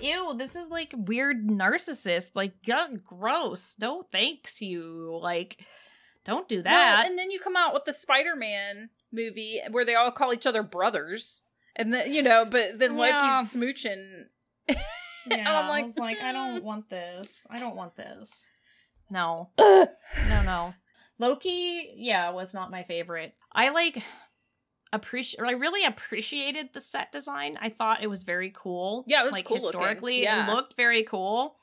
Ew, 0.00 0.34
this 0.36 0.56
is 0.56 0.68
like 0.68 0.94
weird 0.96 1.46
narcissist. 1.46 2.32
Like, 2.34 2.54
gross. 3.04 3.76
No 3.80 4.02
thanks, 4.10 4.60
you. 4.62 5.18
Like, 5.20 5.64
don't 6.24 6.48
do 6.48 6.62
that. 6.62 7.00
Well, 7.00 7.06
and 7.10 7.18
then 7.18 7.30
you 7.30 7.40
come 7.40 7.56
out 7.56 7.74
with 7.74 7.84
the 7.84 7.92
Spider-Man 7.92 8.90
movie 9.12 9.60
where 9.70 9.84
they 9.84 9.94
all 9.94 10.10
call 10.10 10.32
each 10.32 10.46
other 10.46 10.62
brothers. 10.62 11.42
And 11.76 11.92
then, 11.92 12.12
you 12.12 12.22
know, 12.22 12.44
but 12.44 12.78
then 12.78 12.96
Yeah. 12.96 13.18
Loki's 13.18 13.54
smooching. 13.54 14.24
yeah, 14.68 14.76
and 15.30 15.48
I'm 15.48 15.68
like, 15.68 15.82
I 15.82 15.84
was 15.84 15.98
like, 15.98 16.20
I 16.20 16.32
don't 16.32 16.60
mm. 16.60 16.62
want 16.62 16.90
this. 16.90 17.46
I 17.50 17.58
don't 17.58 17.76
want 17.76 17.96
this. 17.96 18.48
No, 19.10 19.50
no, 19.58 19.88
no. 20.28 20.74
Loki, 21.18 21.92
yeah, 21.96 22.30
was 22.30 22.54
not 22.54 22.70
my 22.70 22.84
favorite. 22.84 23.34
I 23.52 23.70
like 23.70 24.02
appreciate. 24.92 25.44
I 25.44 25.52
really 25.52 25.84
appreciated 25.84 26.70
the 26.72 26.80
set 26.80 27.12
design. 27.12 27.58
I 27.60 27.70
thought 27.70 28.02
it 28.02 28.08
was 28.08 28.22
very 28.22 28.52
cool. 28.54 29.04
Yeah, 29.06 29.22
it 29.22 29.24
was 29.24 29.32
like 29.32 29.44
cool 29.46 29.56
looking. 29.56 29.66
historically. 29.68 30.22
Yeah. 30.22 30.46
It 30.46 30.54
looked 30.54 30.76
very 30.76 31.04
cool. 31.04 31.56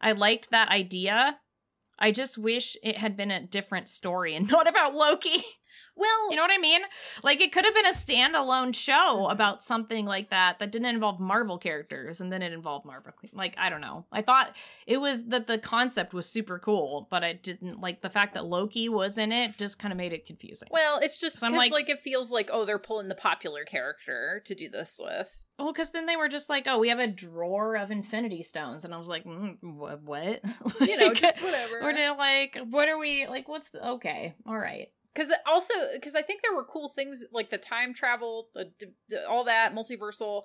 I 0.00 0.12
liked 0.12 0.50
that 0.50 0.68
idea. 0.68 1.38
I 1.98 2.12
just 2.12 2.38
wish 2.38 2.76
it 2.82 2.96
had 2.96 3.16
been 3.16 3.30
a 3.30 3.44
different 3.46 3.88
story 3.88 4.34
and 4.34 4.48
not 4.50 4.68
about 4.68 4.94
Loki. 4.94 5.44
Well, 5.96 6.30
You 6.30 6.36
know 6.36 6.42
what 6.42 6.50
I 6.52 6.58
mean? 6.58 6.80
Like 7.22 7.40
it 7.40 7.52
could 7.52 7.64
have 7.64 7.74
been 7.74 7.86
a 7.86 7.90
standalone 7.90 8.74
show 8.74 9.26
Mhm. 9.26 9.32
about 9.32 9.62
something 9.62 10.06
like 10.06 10.30
that 10.30 10.58
that 10.58 10.70
didn't 10.72 10.86
involve 10.88 11.20
Marvel 11.20 11.58
characters 11.58 12.20
and 12.20 12.32
then 12.32 12.42
it 12.42 12.52
involved 12.52 12.84
Marvel. 12.86 13.12
Like 13.32 13.54
I 13.58 13.68
don't 13.70 13.80
know. 13.80 14.06
I 14.12 14.22
thought 14.22 14.56
it 14.86 14.98
was 14.98 15.26
that 15.26 15.46
the 15.46 15.58
concept 15.58 16.14
was 16.14 16.28
super 16.28 16.58
cool, 16.58 17.06
but 17.10 17.24
I 17.24 17.32
didn't 17.34 17.80
like 17.80 18.02
the 18.02 18.10
fact 18.10 18.34
that 18.34 18.44
Loki 18.46 18.88
was 18.88 19.18
in 19.18 19.32
it 19.32 19.56
just 19.58 19.78
kind 19.78 19.92
of 19.92 19.98
made 19.98 20.12
it 20.12 20.26
confusing. 20.26 20.68
well, 20.70 20.98
it's 21.00 21.20
just 21.20 21.40
because 21.40 21.54
like, 21.56 21.72
like- 21.72 21.88
it 21.88 22.00
feels 22.00 22.30
like 22.30 22.50
oh 22.52 22.64
they're 22.64 22.78
pulling 22.78 23.08
the 23.08 23.14
popular 23.14 23.64
character 23.64 24.42
to 24.44 24.54
do 24.54 24.68
this 24.68 24.98
with. 25.02 25.40
Well, 25.58 25.72
because 25.74 25.90
then 25.90 26.06
they 26.06 26.16
were 26.16 26.28
just 26.30 26.48
like, 26.48 26.66
"Oh, 26.66 26.78
we 26.78 26.88
have 26.88 27.00
a 27.00 27.06
drawer 27.06 27.76
of 27.76 27.90
Infinity 27.90 28.42
Stones," 28.44 28.86
and 28.86 28.94
I 28.94 28.96
was 28.96 29.10
like, 29.10 29.24
mm, 29.24 29.58
wh- 29.60 30.02
"What?" 30.02 30.40
You 30.80 30.96
know, 30.96 31.08
Like, 31.08 31.18
just 31.18 31.42
whatever. 31.42 31.80
Or 31.82 31.92
they're 31.92 32.14
like, 32.16 32.56
"What 32.70 32.88
are 32.88 32.96
we 32.96 33.26
like? 33.26 33.46
What's 33.46 33.68
the 33.68 33.86
okay? 33.90 34.34
All 34.46 34.56
right." 34.56 34.88
Because 35.14 35.32
also, 35.46 35.74
because 35.94 36.14
I 36.14 36.22
think 36.22 36.42
there 36.42 36.54
were 36.54 36.64
cool 36.64 36.88
things 36.88 37.24
like 37.32 37.50
the 37.50 37.58
time 37.58 37.92
travel, 37.92 38.48
the, 38.54 38.70
d- 38.78 39.16
all 39.28 39.44
that 39.44 39.74
multiversal, 39.74 40.42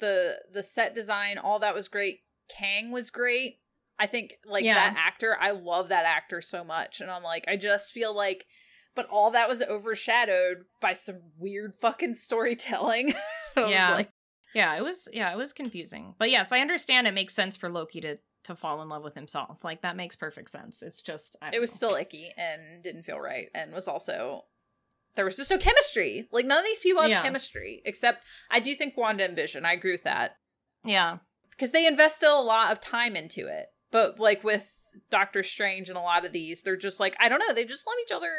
the 0.00 0.38
the 0.52 0.62
set 0.62 0.94
design, 0.94 1.36
all 1.38 1.58
that 1.58 1.74
was 1.74 1.88
great. 1.88 2.20
Kang 2.48 2.90
was 2.92 3.10
great. 3.10 3.58
I 3.98 4.06
think 4.06 4.34
like 4.46 4.64
Yeah. 4.64 4.74
that 4.74 4.94
actor, 4.98 5.36
I 5.40 5.50
love 5.52 5.88
that 5.90 6.04
actor 6.06 6.40
so 6.40 6.64
much, 6.64 7.00
and 7.00 7.10
I'm 7.10 7.22
like, 7.22 7.44
I 7.48 7.56
just 7.56 7.92
feel 7.92 8.14
like, 8.14 8.46
but 8.94 9.06
all 9.10 9.30
that 9.32 9.48
was 9.48 9.62
overshadowed 9.62 10.64
by 10.80 10.92
some 10.94 11.20
weird 11.38 11.74
fucking 11.74 12.14
storytelling. 12.14 13.14
Yeah. 13.56 13.94
like, 13.94 14.10
Yeah, 14.54 14.76
it 14.76 14.82
was 14.82 15.08
yeah, 15.14 15.32
it 15.32 15.36
was 15.36 15.54
confusing. 15.54 16.14
But 16.18 16.30
yes, 16.30 16.52
I 16.52 16.60
understand 16.60 17.06
it 17.06 17.14
makes 17.14 17.34
sense 17.34 17.56
for 17.56 17.70
Loki 17.70 18.02
to 18.02 18.18
to 18.46 18.56
fall 18.56 18.82
in 18.82 18.88
love 18.88 19.04
with 19.04 19.14
himself. 19.14 19.62
Like 19.62 19.82
that 19.82 19.96
makes 19.96 20.16
perfect 20.16 20.50
sense. 20.50 20.82
It's 20.82 21.02
just 21.02 21.36
I 21.40 21.50
it 21.54 21.60
was 21.60 21.70
know. 21.72 21.88
still 21.88 21.96
icky 21.96 22.32
and 22.36 22.82
didn't 22.82 23.04
feel 23.04 23.20
right, 23.20 23.48
and 23.54 23.72
was 23.72 23.86
also. 23.88 24.44
There 25.14 25.24
was 25.24 25.36
just 25.38 25.50
no 25.50 25.56
chemistry. 25.56 26.28
Like 26.30 26.44
none 26.44 26.58
of 26.58 26.64
these 26.64 26.78
people 26.78 27.00
have 27.00 27.10
Yeah. 27.10 27.22
chemistry, 27.22 27.80
except 27.86 28.22
I 28.50 28.60
do 28.60 28.74
think 28.74 28.96
Wanda 28.98 29.24
and 29.24 29.34
Vision. 29.36 29.64
I 29.64 29.72
agree 29.72 29.92
with 29.92 30.02
that. 30.04 30.36
Yeah. 30.84 31.18
because 31.50 31.72
they 31.72 31.86
invested 31.86 32.28
a 32.28 32.36
lot 32.40 32.70
of 32.70 32.80
time 32.82 33.16
into 33.16 33.46
it. 33.46 33.68
But 33.90 34.20
like 34.20 34.44
with 34.44 34.90
Doctor 35.08 35.42
Strange 35.42 35.88
and 35.88 35.96
a 35.96 36.02
lot 36.02 36.26
of 36.26 36.32
these, 36.32 36.60
they're 36.60 36.76
just 36.76 37.00
like, 37.00 37.16
I 37.18 37.30
don't 37.30 37.38
know, 37.38 37.54
they 37.54 37.64
just 37.64 37.86
love 37.86 37.96
each 38.02 38.12
other. 38.14 38.30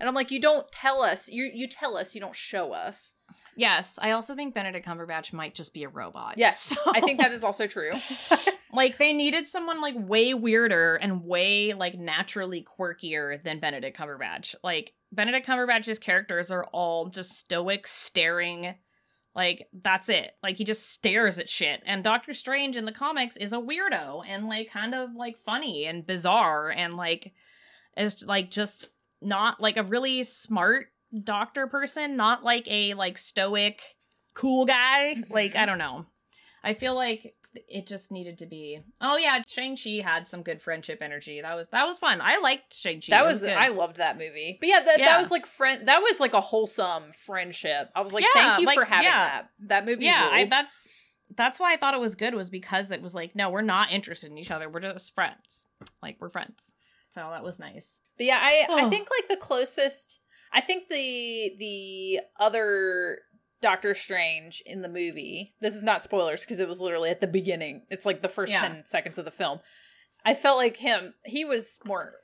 And 0.00 0.08
I'm 0.08 0.14
like, 0.16 0.32
you 0.32 0.40
don't 0.40 0.70
tell 0.72 1.02
us. 1.02 1.28
You 1.28 1.48
you 1.54 1.68
tell 1.68 1.96
us, 1.96 2.14
you 2.16 2.20
don't 2.20 2.34
show 2.34 2.72
us. 2.72 3.14
Yes, 3.58 3.98
I 4.00 4.12
also 4.12 4.36
think 4.36 4.54
Benedict 4.54 4.86
Cumberbatch 4.86 5.32
might 5.32 5.54
just 5.54 5.74
be 5.74 5.82
a 5.82 5.88
robot. 5.88 6.34
Yes, 6.36 6.60
So- 6.62 6.76
I 6.86 7.00
think 7.00 7.18
that 7.20 7.32
is 7.32 7.42
also 7.42 7.66
true. 7.66 7.92
like 8.72 8.98
they 8.98 9.12
needed 9.12 9.48
someone 9.48 9.80
like 9.80 9.94
way 9.98 10.32
weirder 10.32 10.94
and 10.94 11.24
way 11.24 11.74
like 11.74 11.98
naturally 11.98 12.64
quirkier 12.64 13.42
than 13.42 13.58
Benedict 13.58 13.98
Cumberbatch. 13.98 14.54
Like 14.62 14.94
Benedict 15.10 15.46
Cumberbatch's 15.46 15.98
characters 15.98 16.50
are 16.52 16.66
all 16.66 17.08
just 17.08 17.36
stoic 17.36 17.86
staring 17.88 18.76
like 19.34 19.68
that's 19.72 20.08
it. 20.08 20.32
Like 20.42 20.56
he 20.56 20.64
just 20.64 20.90
stares 20.90 21.38
at 21.38 21.48
shit. 21.48 21.80
And 21.86 22.02
Doctor 22.02 22.34
Strange 22.34 22.76
in 22.76 22.84
the 22.84 22.92
comics 22.92 23.36
is 23.36 23.52
a 23.52 23.56
weirdo 23.58 24.22
and 24.26 24.46
like 24.48 24.70
kind 24.70 24.94
of 24.94 25.14
like 25.14 25.38
funny 25.38 25.84
and 25.84 26.06
bizarre 26.06 26.70
and 26.70 26.96
like 26.96 27.32
is 27.96 28.22
like 28.24 28.50
just 28.50 28.88
not 29.20 29.60
like 29.60 29.76
a 29.76 29.82
really 29.82 30.22
smart 30.22 30.88
doctor 31.24 31.66
person, 31.66 32.16
not 32.16 32.44
like 32.44 32.66
a 32.70 32.94
like 32.94 33.18
stoic 33.18 33.80
cool 34.34 34.64
guy. 34.66 35.14
Mm-hmm. 35.16 35.32
Like 35.32 35.56
I 35.56 35.66
don't 35.66 35.78
know. 35.78 36.06
I 36.62 36.74
feel 36.74 36.94
like 36.94 37.34
it 37.54 37.86
just 37.86 38.12
needed 38.12 38.38
to 38.38 38.46
be. 38.46 38.80
Oh 39.00 39.16
yeah, 39.16 39.42
Shang 39.48 39.76
Chi 39.76 40.00
had 40.04 40.28
some 40.28 40.42
good 40.42 40.60
friendship 40.60 40.98
energy. 41.00 41.40
That 41.40 41.54
was 41.54 41.68
that 41.70 41.86
was 41.86 41.98
fun. 41.98 42.20
I 42.20 42.38
liked 42.38 42.74
Shang 42.74 43.00
Chi. 43.00 43.06
that 43.10 43.24
was 43.24 43.42
I 43.42 43.68
loved 43.68 43.96
that 43.96 44.18
movie. 44.18 44.58
But 44.60 44.68
yeah, 44.68 44.80
that, 44.84 44.98
that 44.98 45.20
was 45.20 45.30
like 45.30 45.46
friend. 45.46 45.88
That 45.88 46.00
was 46.02 46.20
like 46.20 46.34
a 46.34 46.40
wholesome 46.40 47.04
friendship. 47.12 47.90
I 47.96 48.02
was 48.02 48.12
like, 48.12 48.24
Yeah, 48.24 48.42
thank 48.48 48.60
you 48.60 48.66
like, 48.66 48.78
for 48.78 48.84
having 48.84 49.04
yeah. 49.06 49.28
that. 49.28 49.48
That 49.60 49.86
movie. 49.86 50.04
yeah. 50.04 50.28
I, 50.30 50.44
that's 50.44 50.88
that's 51.36 51.58
why 51.60 51.72
I 51.72 51.76
thought 51.76 51.94
it 51.94 52.00
was 52.00 52.14
good 52.14 52.34
was 52.34 52.50
because 52.50 52.90
it 52.90 53.02
was 53.02 53.14
like 53.14 53.34
no, 53.34 53.50
we're 53.50 53.62
not 53.62 53.90
interested 53.92 54.30
in 54.30 54.38
each 54.38 54.50
other. 54.50 54.68
We're 54.68 54.80
just 54.80 55.14
friends. 55.14 55.66
Like 56.02 56.16
we're 56.20 56.30
friends. 56.30 56.74
So 57.10 57.20
that 57.30 57.42
was 57.42 57.58
nice. 57.58 58.00
But 58.18 58.26
yeah, 58.26 58.38
I 58.40 58.66
I 58.70 58.82
Oh. 58.84 58.90
think 58.90 59.08
like 59.10 59.28
the 59.28 59.36
closest 59.36 60.20
I 60.52 60.60
think 60.60 60.88
the 60.88 61.52
the 61.58 62.20
other 62.38 63.18
Doctor 63.60 63.94
Strange 63.94 64.62
in 64.64 64.82
the 64.82 64.88
movie. 64.88 65.54
This 65.60 65.74
is 65.74 65.82
not 65.82 66.04
spoilers 66.04 66.42
because 66.42 66.60
it 66.60 66.68
was 66.68 66.80
literally 66.80 67.10
at 67.10 67.20
the 67.20 67.26
beginning. 67.26 67.82
It's 67.90 68.06
like 68.06 68.22
the 68.22 68.28
first 68.28 68.52
Yeah. 68.52 68.60
10 68.60 68.86
seconds 68.86 69.18
of 69.18 69.24
the 69.24 69.30
film. 69.30 69.58
I 70.24 70.34
felt 70.34 70.58
like 70.58 70.76
him 70.76 71.14
he 71.24 71.44
was 71.44 71.78
more 71.84 72.14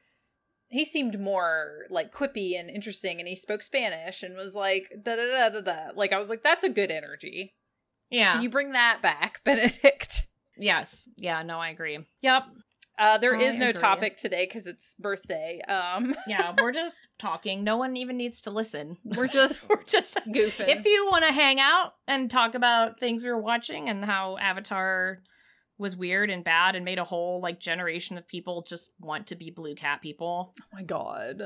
he 0.69 0.85
seemed 0.85 1.21
more 1.21 1.87
like 1.91 2.13
quippy 2.13 2.59
and 2.59 2.69
interesting 2.71 3.19
and 3.21 3.29
he 3.29 3.37
spoke 3.37 3.63
Spanish 3.63 4.23
and 4.23 4.37
was 4.37 4.55
like 4.55 4.91
da 5.03 5.17
da 5.17 5.27
da 5.27 5.49
da 5.49 5.61
da. 5.61 5.79
Like 5.95 6.13
I 6.13 6.19
was 6.19 6.31
like 6.31 6.43
that's 6.43 6.65
a 6.65 6.71
good 6.71 6.91
energy. 6.91 7.55
Yeah. 8.11 8.33
Can 8.33 8.43
you 8.43 8.49
bring 8.51 8.73
that 8.73 9.01
back, 9.03 9.41
Benedict? 9.45 10.27
yes. 10.57 11.09
Yeah. 11.17 11.43
No, 11.43 11.59
I 11.59 11.71
agree. 11.71 11.99
Yep. 12.23 12.43
Uh, 12.99 13.19
there 13.19 13.35
I 13.35 13.41
is 13.41 13.59
no 13.59 13.71
agree. 13.71 13.81
topic 13.81 14.17
today 14.17 14.45
because 14.47 14.67
it's 14.67 14.95
birthday. 14.95 15.61
Um, 15.67 16.15
Yeah. 16.29 16.55
we're 16.61 16.73
just 16.73 17.09
talking. 17.19 17.65
No 17.65 17.77
one 17.77 17.97
even 17.97 18.17
needs 18.17 18.41
to 18.43 18.51
listen. 18.51 18.99
we're 19.05 19.27
just 19.41 19.69
we're 19.69 19.83
just 19.85 20.15
goofing. 20.29 20.69
if 20.69 20.85
you 20.87 21.09
want 21.11 21.25
to 21.25 21.33
hang 21.33 21.59
out 21.59 21.95
and 22.07 22.31
talk 22.31 22.55
about 22.55 23.01
things 23.01 23.23
we 23.25 23.31
were 23.31 23.41
watching 23.41 23.89
and 23.89 24.05
how 24.05 24.37
Avatar 24.39 25.23
was 25.77 25.97
weird 25.97 26.31
and 26.31 26.45
bad 26.45 26.77
and 26.77 26.85
made 26.85 27.01
a 27.01 27.05
whole 27.05 27.41
like 27.41 27.59
generation 27.59 28.17
of 28.17 28.29
people 28.29 28.65
just 28.69 28.93
want 29.01 29.27
to 29.27 29.35
be 29.35 29.51
blue 29.51 29.75
cat 29.75 30.01
people. 30.01 30.53
Oh 30.61 30.65
my 30.73 30.85
god. 30.85 31.43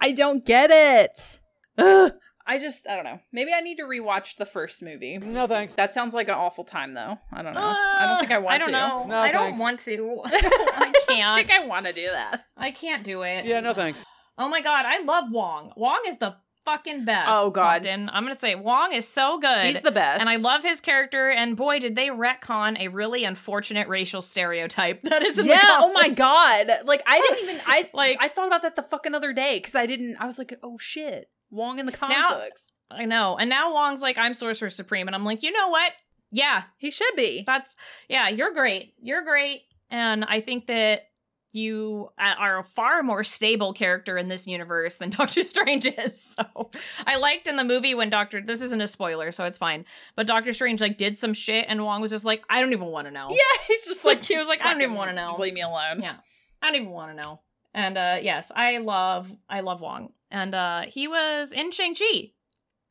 I 0.00 0.12
don't 0.12 0.46
get 0.46 0.70
it. 0.70 1.40
Ugh. 1.76 2.12
I 2.46 2.58
just 2.58 2.88
I 2.88 2.96
don't 2.96 3.04
know. 3.04 3.20
Maybe 3.32 3.52
I 3.54 3.60
need 3.60 3.76
to 3.76 3.84
rewatch 3.84 4.36
the 4.36 4.44
first 4.44 4.82
movie. 4.82 5.18
No 5.18 5.46
thanks. 5.46 5.74
That 5.74 5.92
sounds 5.92 6.14
like 6.14 6.28
an 6.28 6.34
awful 6.34 6.64
time 6.64 6.94
though. 6.94 7.18
I 7.32 7.42
don't 7.42 7.54
know. 7.54 7.60
I 7.60 7.98
don't 8.00 8.10
uh, 8.10 8.18
think 8.20 8.32
I 8.32 8.38
want 8.38 8.50
to. 8.50 8.54
I 8.54 8.58
don't 8.58 8.66
to. 8.66 8.72
know. 8.72 9.06
No, 9.08 9.18
I 9.18 9.32
don't 9.32 9.58
want 9.58 9.80
to. 9.80 10.20
I 10.24 10.30
I 10.34 10.92
can't. 11.08 11.28
I 11.28 11.36
think 11.36 11.50
I 11.50 11.66
want 11.66 11.86
to 11.86 11.92
do 11.92 12.06
that. 12.10 12.44
I 12.56 12.70
can't 12.70 13.02
do 13.02 13.22
it. 13.22 13.46
Yeah, 13.46 13.60
no 13.60 13.72
thanks. 13.72 14.04
Oh 14.36 14.48
my 14.48 14.60
god, 14.60 14.84
I 14.86 15.00
love 15.02 15.30
Wong. 15.30 15.72
Wong 15.76 16.02
is 16.06 16.18
the 16.18 16.36
fucking 16.64 17.04
best. 17.04 17.28
Oh, 17.30 17.50
God. 17.50 17.82
Compton. 17.82 18.10
I'm 18.12 18.24
gonna 18.24 18.34
say 18.34 18.54
Wong 18.54 18.92
is 18.92 19.06
so 19.06 19.38
good. 19.38 19.66
He's 19.66 19.82
the 19.82 19.90
best. 19.92 20.20
and 20.20 20.28
I 20.28 20.36
love 20.36 20.62
his 20.62 20.80
character. 20.80 21.30
And 21.30 21.56
boy, 21.56 21.78
did 21.78 21.94
they 21.94 22.08
retcon 22.08 22.78
a 22.80 22.88
really 22.88 23.24
unfortunate 23.24 23.88
racial 23.88 24.22
stereotype 24.22 25.02
that 25.04 25.22
is 25.22 25.38
in 25.38 25.46
the 25.46 25.52
Yeah, 25.52 25.60
oh 25.62 25.92
my 25.92 26.08
god. 26.08 26.70
Like 26.84 27.02
I 27.06 27.20
didn't 27.20 27.44
even 27.44 27.60
I 27.66 27.78
like 27.78 27.94
Like- 27.94 28.18
I 28.20 28.28
thought 28.28 28.46
about 28.46 28.62
that 28.62 28.76
the 28.76 28.82
fucking 28.82 29.14
other 29.14 29.32
day 29.32 29.60
cuz 29.60 29.74
I 29.74 29.86
didn't 29.86 30.16
I 30.18 30.26
was 30.26 30.38
like, 30.38 30.54
"Oh 30.62 30.78
shit. 30.78 31.28
Wong 31.54 31.78
in 31.78 31.86
the 31.86 31.92
comic 31.92 32.16
Now- 32.18 32.34
books." 32.34 32.72
I 32.90 33.06
know. 33.06 33.36
And 33.38 33.48
now 33.50 33.72
Wong's 33.72 34.02
like, 34.02 34.18
I'm 34.18 34.34
Sorcerer 34.34 34.70
Supreme. 34.70 35.08
And 35.08 35.14
I'm 35.16 35.24
like, 35.24 35.42
you 35.42 35.50
know 35.50 35.68
what? 35.68 35.92
Yeah, 36.30 36.64
He 36.78 36.90
should 36.90 37.16
be. 37.16 37.42
that's, 37.46 37.74
yeah, 38.08 38.28
you're 38.28 38.52
great. 38.52 38.94
You're 39.00 39.22
great. 39.22 39.62
And 39.90 40.24
I 40.24 40.40
think 40.40 40.66
that 40.66 41.08
you 41.52 42.10
uh, 42.18 42.34
are 42.38 42.58
a 42.58 42.64
far 42.64 43.02
more 43.02 43.24
stable 43.24 43.72
character 43.72 44.18
in 44.18 44.28
this 44.28 44.46
universe 44.46 44.98
than 44.98 45.10
Doctor 45.18 45.44
Strange 45.44 45.86
is. 45.86 46.22
So 46.22 46.70
I 47.06 47.16
liked 47.16 47.48
in 47.48 47.56
the 47.56 47.64
movie 47.64 47.94
when 47.94 48.10
Doctor, 48.10 48.42
this 48.44 48.60
isn't 48.62 48.80
a 48.80 48.86
spoiler, 48.88 49.32
so 49.32 49.44
it's 49.44 49.58
fine. 49.58 49.84
But 50.16 50.26
Doctor 50.26 50.52
Strange 50.52 50.80
like 50.80 50.96
did 50.98 51.16
some 51.16 51.32
shit 51.32 51.66
and 51.68 51.82
Wong 51.84 52.00
was 52.02 52.10
just 52.10 52.24
like, 52.24 52.44
I 52.50 52.60
don't 52.60 52.72
even 52.72 52.88
want 52.88 53.06
to 53.06 53.12
know. 53.12 53.28
Yeah, 53.30 53.62
he's 53.66 53.86
just 53.86 54.04
Like, 54.04 54.22
he 54.22 54.36
was 54.36 54.46
like, 54.48 54.64
I 54.64 54.72
don't 54.72 54.82
even 54.82 54.94
wanna 54.94 55.14
know." 55.14 55.36
Leave 55.38 55.54
me 55.54 55.62
alone. 55.62 56.00
Yeah. 56.02 56.16
I 56.60 56.66
don't 56.66 56.76
even 56.82 56.90
want 56.90 57.16
to 57.16 57.22
know. 57.22 57.40
And 57.72 57.96
uh 57.98 58.18
yes, 58.22 58.52
I 58.54 58.78
love, 58.78 59.30
I 59.48 59.60
love 59.60 59.80
Wong. 59.80 60.10
And 60.34 60.54
uh 60.54 60.82
he 60.88 61.06
was 61.08 61.52
in 61.52 61.70
Shang-Chi. 61.70 62.32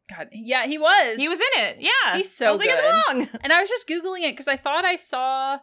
God. 0.09 0.29
Yeah, 0.31 0.65
he 0.65 0.77
was. 0.77 1.17
He 1.17 1.29
was 1.29 1.39
in 1.39 1.61
it. 1.63 1.77
Yeah. 1.79 2.17
He's 2.17 2.31
so 2.31 2.47
I 2.47 2.51
was 2.51 2.59
like, 2.59 2.69
good. 2.69 2.79
it's 2.81 3.07
Wong. 3.07 3.39
And 3.41 3.53
I 3.53 3.59
was 3.59 3.69
just 3.69 3.87
googling 3.87 4.21
it 4.21 4.33
because 4.33 4.47
I 4.47 4.57
thought 4.57 4.83
I 4.85 4.95
saw, 4.97 5.59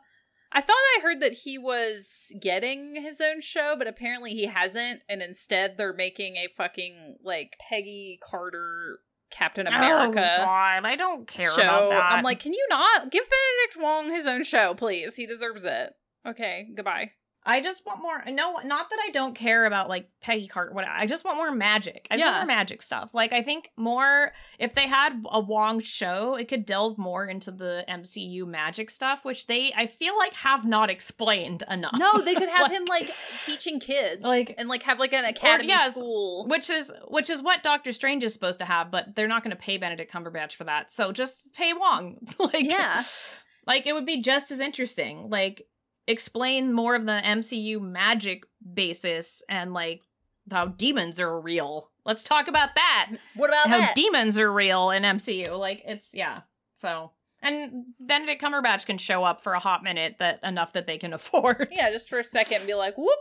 I 0.52 0.60
thought 0.60 0.76
I 0.96 1.00
heard 1.02 1.20
that 1.20 1.32
he 1.32 1.58
was 1.58 2.32
getting 2.40 2.96
his 3.02 3.20
own 3.20 3.40
show, 3.40 3.74
but 3.76 3.86
apparently 3.86 4.32
he 4.32 4.46
hasn't. 4.46 5.02
And 5.08 5.22
instead, 5.22 5.76
they're 5.76 5.92
making 5.92 6.36
a 6.36 6.48
fucking 6.56 7.16
like 7.22 7.56
Peggy 7.68 8.18
Carter 8.22 9.00
Captain 9.30 9.66
America. 9.66 9.86
Oh 9.86 10.10
America 10.10 10.34
God, 10.38 10.84
I 10.84 10.96
don't 10.96 11.26
care 11.26 11.50
show. 11.50 11.62
about 11.62 11.90
that. 11.90 12.12
I'm 12.12 12.24
like, 12.24 12.40
can 12.40 12.52
you 12.52 12.66
not 12.68 13.10
give 13.10 13.24
Benedict 13.24 13.82
Wong 13.82 14.10
his 14.10 14.26
own 14.26 14.42
show, 14.42 14.74
please? 14.74 15.16
He 15.16 15.26
deserves 15.26 15.64
it. 15.64 15.92
Okay, 16.26 16.68
goodbye. 16.74 17.12
I 17.42 17.62
just 17.62 17.86
want 17.86 18.02
more. 18.02 18.22
No, 18.26 18.58
not 18.64 18.90
that 18.90 18.98
I 19.02 19.10
don't 19.12 19.34
care 19.34 19.64
about 19.64 19.88
like 19.88 20.10
Peggy 20.20 20.46
Carter. 20.46 20.72
What 20.74 20.84
I 20.86 21.06
just 21.06 21.24
want 21.24 21.38
more 21.38 21.50
magic. 21.50 22.06
I 22.10 22.16
just 22.16 22.26
Yeah. 22.26 22.32
want 22.32 22.46
more 22.48 22.54
magic 22.56 22.82
stuff. 22.82 23.14
Like 23.14 23.32
I 23.32 23.42
think 23.42 23.70
more 23.78 24.32
if 24.58 24.74
they 24.74 24.86
had 24.86 25.22
a 25.30 25.40
Wong 25.40 25.80
show, 25.80 26.34
it 26.34 26.48
could 26.48 26.66
delve 26.66 26.98
more 26.98 27.24
into 27.26 27.50
the 27.50 27.82
MCU 27.88 28.46
magic 28.46 28.90
stuff, 28.90 29.24
which 29.24 29.46
they 29.46 29.72
I 29.74 29.86
feel 29.86 30.18
like 30.18 30.34
have 30.34 30.66
not 30.66 30.90
explained 30.90 31.62
enough. 31.70 31.94
No, 31.96 32.18
they 32.20 32.34
could 32.34 32.48
have 32.56 32.64
Like- 32.68 32.72
him 32.72 32.84
like 32.84 33.10
teaching 33.42 33.80
kids, 33.80 34.20
Like- 34.22 34.54
and 34.58 34.68
like 34.68 34.82
have 34.82 34.98
like 35.00 35.14
an 35.14 35.24
academy 35.24 35.68
yes, 35.70 35.92
school. 35.92 36.46
which 36.46 36.68
is 36.68 36.92
which 37.08 37.30
is 37.30 37.42
what 37.42 37.62
Doctor 37.62 37.92
Strange 37.94 38.22
is 38.22 38.34
supposed 38.34 38.58
to 38.58 38.66
have, 38.66 38.90
but 38.90 39.14
they're 39.16 39.26
not 39.28 39.42
going 39.42 39.56
to 39.56 39.60
pay 39.62 39.78
Benedict 39.78 40.12
Cumberbatch 40.12 40.52
for 40.56 40.64
that. 40.64 40.92
So 40.92 41.10
just 41.10 41.50
pay 41.54 41.72
Wong. 41.72 42.18
like 42.38 42.68
Yeah. 42.68 43.02
like 43.66 43.86
it 43.86 43.94
would 43.94 44.06
be 44.06 44.20
just 44.20 44.50
as 44.50 44.60
interesting. 44.60 45.30
Like 45.30 45.66
explain 46.06 46.72
more 46.72 46.94
of 46.94 47.06
the 47.06 47.20
MCU 47.24 47.80
magic 47.80 48.44
basis 48.74 49.42
and 49.48 49.72
like 49.72 50.02
how 50.50 50.66
demons 50.66 51.20
are 51.20 51.40
real. 51.40 51.90
Let's 52.04 52.22
talk 52.22 52.48
about 52.48 52.70
that. 52.74 53.10
What 53.34 53.50
about 53.50 53.68
how 53.68 53.78
that? 53.78 53.94
demons 53.94 54.38
are 54.38 54.52
real 54.52 54.90
in 54.90 55.02
MCU. 55.02 55.58
Like 55.58 55.82
it's 55.84 56.14
yeah. 56.14 56.40
So 56.74 57.12
and 57.42 57.84
Benedict 57.98 58.42
Cumberbatch 58.42 58.86
can 58.86 58.98
show 58.98 59.24
up 59.24 59.42
for 59.42 59.54
a 59.54 59.58
hot 59.60 59.82
minute 59.82 60.16
that 60.18 60.40
enough 60.42 60.72
that 60.74 60.86
they 60.86 60.98
can 60.98 61.12
afford. 61.14 61.68
yeah, 61.72 61.90
just 61.90 62.08
for 62.08 62.18
a 62.18 62.24
second 62.24 62.58
and 62.58 62.66
be 62.66 62.74
like, 62.74 62.96
whoop, 62.96 63.18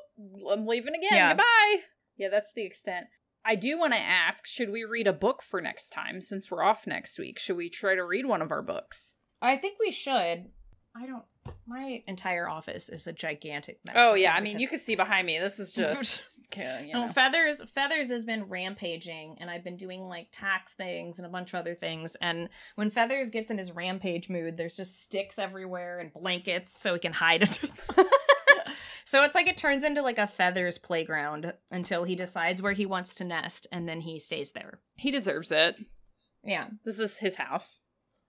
I'm 0.52 0.66
leaving 0.66 0.96
again. 0.96 1.10
Yeah. 1.12 1.30
Goodbye. 1.30 1.84
Yeah, 2.18 2.30
that's 2.30 2.54
the 2.54 2.64
extent. 2.66 3.08
I 3.46 3.56
do 3.56 3.80
want 3.80 3.94
to 3.94 4.00
ask 4.00 4.46
should 4.46 4.70
we 4.70 4.84
read 4.84 5.08
a 5.08 5.14
book 5.14 5.42
for 5.42 5.62
next 5.62 5.92
time 5.92 6.22
since 6.22 6.52
we're 6.52 6.64
off 6.64 6.86
next 6.86 7.18
week? 7.18 7.40
Should 7.40 7.56
we 7.56 7.70
try 7.70 7.96
to 7.96 8.04
read 8.04 8.26
one 8.26 8.42
of 8.42 8.52
our 8.52 8.62
books? 8.62 9.16
I 9.42 9.56
think 9.56 9.78
we 9.80 9.92
should. 9.92 10.48
I 10.96 11.06
don't. 11.06 11.24
My 11.66 12.04
entire 12.08 12.50
office 12.50 12.90
is 12.90 13.06
a 13.08 13.14
gigantic 13.14 13.80
mess. 13.86 13.96
Oh, 13.98 14.16
yeah. 14.16 14.34
I 14.34 14.42
mean, 14.42 14.60
you 14.60 14.68
can 14.68 14.80
see 14.80 14.96
behind 14.96 15.26
me. 15.28 15.38
This 15.40 15.60
is 15.60 15.72
just. 15.74 16.40
you 16.58 16.64
No, 16.94 17.06
know. 17.06 17.08
Feathers 17.14 17.64
Feathers 17.74 18.10
has 18.10 18.26
been 18.26 18.46
rampaging 18.46 19.38
and 19.40 19.50
I've 19.50 19.64
been 19.64 19.78
doing 19.78 20.08
like 20.08 20.28
tax 20.32 20.74
things 20.74 21.18
and 21.20 21.26
a 21.26 21.30
bunch 21.30 21.54
of 21.54 21.60
other 21.60 21.76
things 21.76 22.16
and 22.22 22.50
when 22.76 22.90
Feathers 22.90 23.30
gets 23.30 23.52
in 23.52 23.58
his 23.58 23.72
rampage 23.72 24.30
mood 24.30 24.58
there's 24.58 24.76
just 24.76 25.02
sticks 25.02 25.38
everywhere 25.40 26.00
and 26.00 26.12
blankets 26.12 26.80
so 26.80 26.94
he 26.94 27.00
can 27.00 27.14
hide 27.14 27.44
under 27.44 27.68
them. 27.68 28.06
so 29.06 29.24
it's 29.24 29.36
like 29.36 29.48
it 29.48 29.58
turns 29.58 29.84
into 29.84 30.02
like 30.02 30.18
a 30.18 30.28
Feathers 30.28 30.78
playground 30.80 31.54
until 31.72 32.04
he 32.04 32.16
decides 32.16 32.62
where 32.62 32.74
he 32.74 32.86
wants 32.86 33.14
to 33.16 33.24
nest 33.24 33.68
and 33.72 33.88
then 33.88 34.02
he 34.02 34.20
stays 34.20 34.52
there. 34.52 34.80
He 34.96 35.12
deserves 35.12 35.52
it. 35.52 35.76
Yeah, 36.44 36.68
This 36.84 37.00
is 37.00 37.20
his 37.20 37.36
house. 37.36 37.80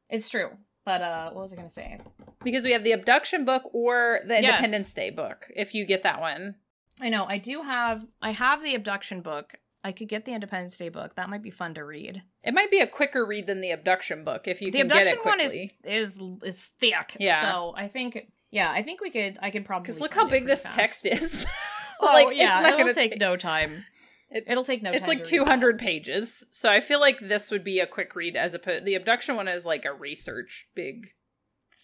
it's 0.09 0.29
true. 0.29 0.51
But 0.91 1.03
uh 1.03 1.31
what 1.31 1.43
was 1.43 1.53
I 1.53 1.57
going 1.57 1.69
to 1.69 1.75
say? 1.75 1.99
Because 2.43 2.65
we 2.65 2.73
have 2.73 2.83
the 2.85 2.93
abduction 2.93 3.45
book 3.45 3.63
or 3.73 4.21
the 4.27 4.35
Yes. 4.35 4.45
Independence 4.45 4.93
Day 4.95 5.11
book, 5.11 5.47
if 5.55 5.75
you 5.75 5.85
get 5.87 6.03
that 6.03 6.21
one. 6.21 6.57
I 7.01 7.09
know 7.11 7.25
I 7.29 7.39
do 7.39 7.63
have 7.63 8.05
I 8.21 8.33
have 8.33 8.63
the 8.63 8.75
abduction 8.75 9.21
book. 9.21 9.53
I 9.85 9.93
could 9.93 10.09
get 10.09 10.25
the 10.27 10.33
Independence 10.33 10.77
Day 10.77 10.89
book. 10.91 11.15
That 11.15 11.31
might 11.31 11.43
be 11.43 11.51
fun 11.51 11.73
to 11.75 11.85
read. 11.85 12.23
It 12.43 12.53
might 12.53 12.71
be 12.71 12.81
a 12.81 12.87
quicker 12.87 13.25
read 13.25 13.47
than 13.47 13.61
the 13.61 13.71
abduction 13.71 14.25
book 14.25 14.49
if 14.49 14.61
you 14.61 14.71
the 14.73 14.79
can 14.79 14.89
get 14.89 15.07
abduction 15.07 15.21
it 15.21 15.25
one 15.25 15.41
is 15.41 15.55
is 15.85 16.19
is 16.45 16.67
thick. 16.81 17.17
Yeah. 17.21 17.41
So 17.53 17.73
I 17.77 17.87
think 17.89 18.33
yeah, 18.51 18.71
I 18.71 18.83
think 18.83 19.01
we 19.01 19.11
could 19.11 19.39
I 19.41 19.51
could 19.51 19.65
probably 19.65 19.85
Because 19.85 20.01
look 20.01 20.15
how 20.15 20.27
big 20.27 20.47
this 20.47 20.63
fast. 20.65 20.75
text 20.75 21.07
is. 21.07 21.47
Oh 22.03 22.07
like, 22.07 22.35
yeah, 22.35 22.53
it's 22.55 22.63
not 22.63 22.69
it'll 22.73 22.79
gonna 22.81 22.95
take, 22.95 23.11
take- 23.13 23.21
no 23.21 23.37
time. 23.37 23.85
It- 24.31 24.45
It'll 24.47 24.65
take 24.65 24.83
no 24.83 24.93
it's 24.93 25.09
like 25.09 25.19
read 25.19 25.27
200 25.27 25.79
pages. 25.79 26.47
So 26.51 26.71
I 26.71 26.81
feel 26.81 27.01
like 27.01 27.19
this 27.21 27.51
would 27.51 27.65
be 27.65 27.81
a 27.81 27.87
quick 27.87 28.15
read 28.15 28.37
as 28.37 28.55
opposed 28.55 28.85
the 28.85 28.95
abduction 28.95 29.37
one 29.37 29.49
is 29.49 29.67
like 29.67 29.85
a 29.85 29.93
research 29.93 30.69
big 30.75 31.09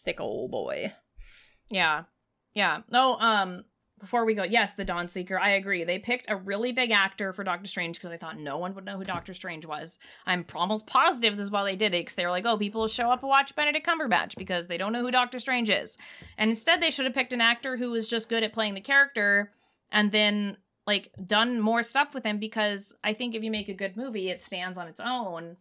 thick 0.05 0.21
old 0.21 0.51
boy. 0.51 0.93
Yeah. 1.69 2.05
Yeah. 2.55 2.83
No, 2.91 3.17
um 3.19 3.65
before 3.99 4.27
we 4.27 4.35
go, 4.35 4.43
yes, 4.43 4.73
the 4.75 4.85
Dawn 4.85 5.09
Seeker. 5.09 5.39
I 5.41 5.53
agree. 5.53 5.83
They 5.83 5.99
picked 5.99 6.27
a 6.31 6.37
really 6.37 6.71
big 6.71 6.91
actor 6.91 7.33
for 7.33 7.43
Doctor 7.45 7.67
Strange 7.67 7.97
because 7.97 8.11
I 8.11 8.19
thought 8.19 8.39
no 8.39 8.59
one 8.59 8.75
would 8.75 8.85
know 8.85 8.99
who 8.99 9.05
Doctor 9.05 9.33
Strange 9.33 9.65
was. 9.65 9.99
I'm 10.27 10.45
almost 10.55 10.87
positive 10.87 11.35
this 11.35 11.45
is 11.47 11.51
why 11.51 11.65
they 11.65 11.77
did 11.77 11.95
it 11.95 12.03
because 12.03 12.15
they 12.15 12.27
were 12.27 12.31
like, 12.31 12.45
oh, 12.45 12.59
people 12.59 12.83
will 12.83 12.89
show 12.89 13.11
up 13.11 13.23
and 13.23 13.31
watch 13.31 13.57
Benedict 13.57 13.87
Cumberbatch 13.87 14.37
because 14.37 14.67
they 14.67 14.77
don't 14.77 14.93
know 14.93 15.01
who 15.01 15.11
Doctor 15.11 15.39
Strange 15.39 15.71
is. 15.71 15.97
And 16.37 16.51
instead, 16.51 16.83
they 16.83 16.91
should 16.91 17.07
have 17.07 17.15
picked 17.15 17.33
an 17.33 17.41
actor 17.41 17.79
who 17.79 17.91
was 17.91 18.07
just 18.07 18.29
good 18.29 18.43
at 18.43 18.53
playing 18.53 18.75
the 18.75 18.83
character 18.83 19.53
and 19.91 20.13
then 20.13 20.59
like 20.87 21.11
done 21.27 21.61
more 21.61 21.83
stuff 21.83 22.15
with 22.15 22.25
him 22.25 22.39
because 22.39 22.95
I 23.03 23.13
think 23.13 23.35
if 23.35 23.43
you 23.43 23.51
make 23.51 23.69
a 23.69 23.75
good 23.75 23.97
movie, 23.97 24.31
it 24.31 24.41
stands 24.41 24.79
on 24.79 24.89
its 24.89 25.01
own. 25.01 25.57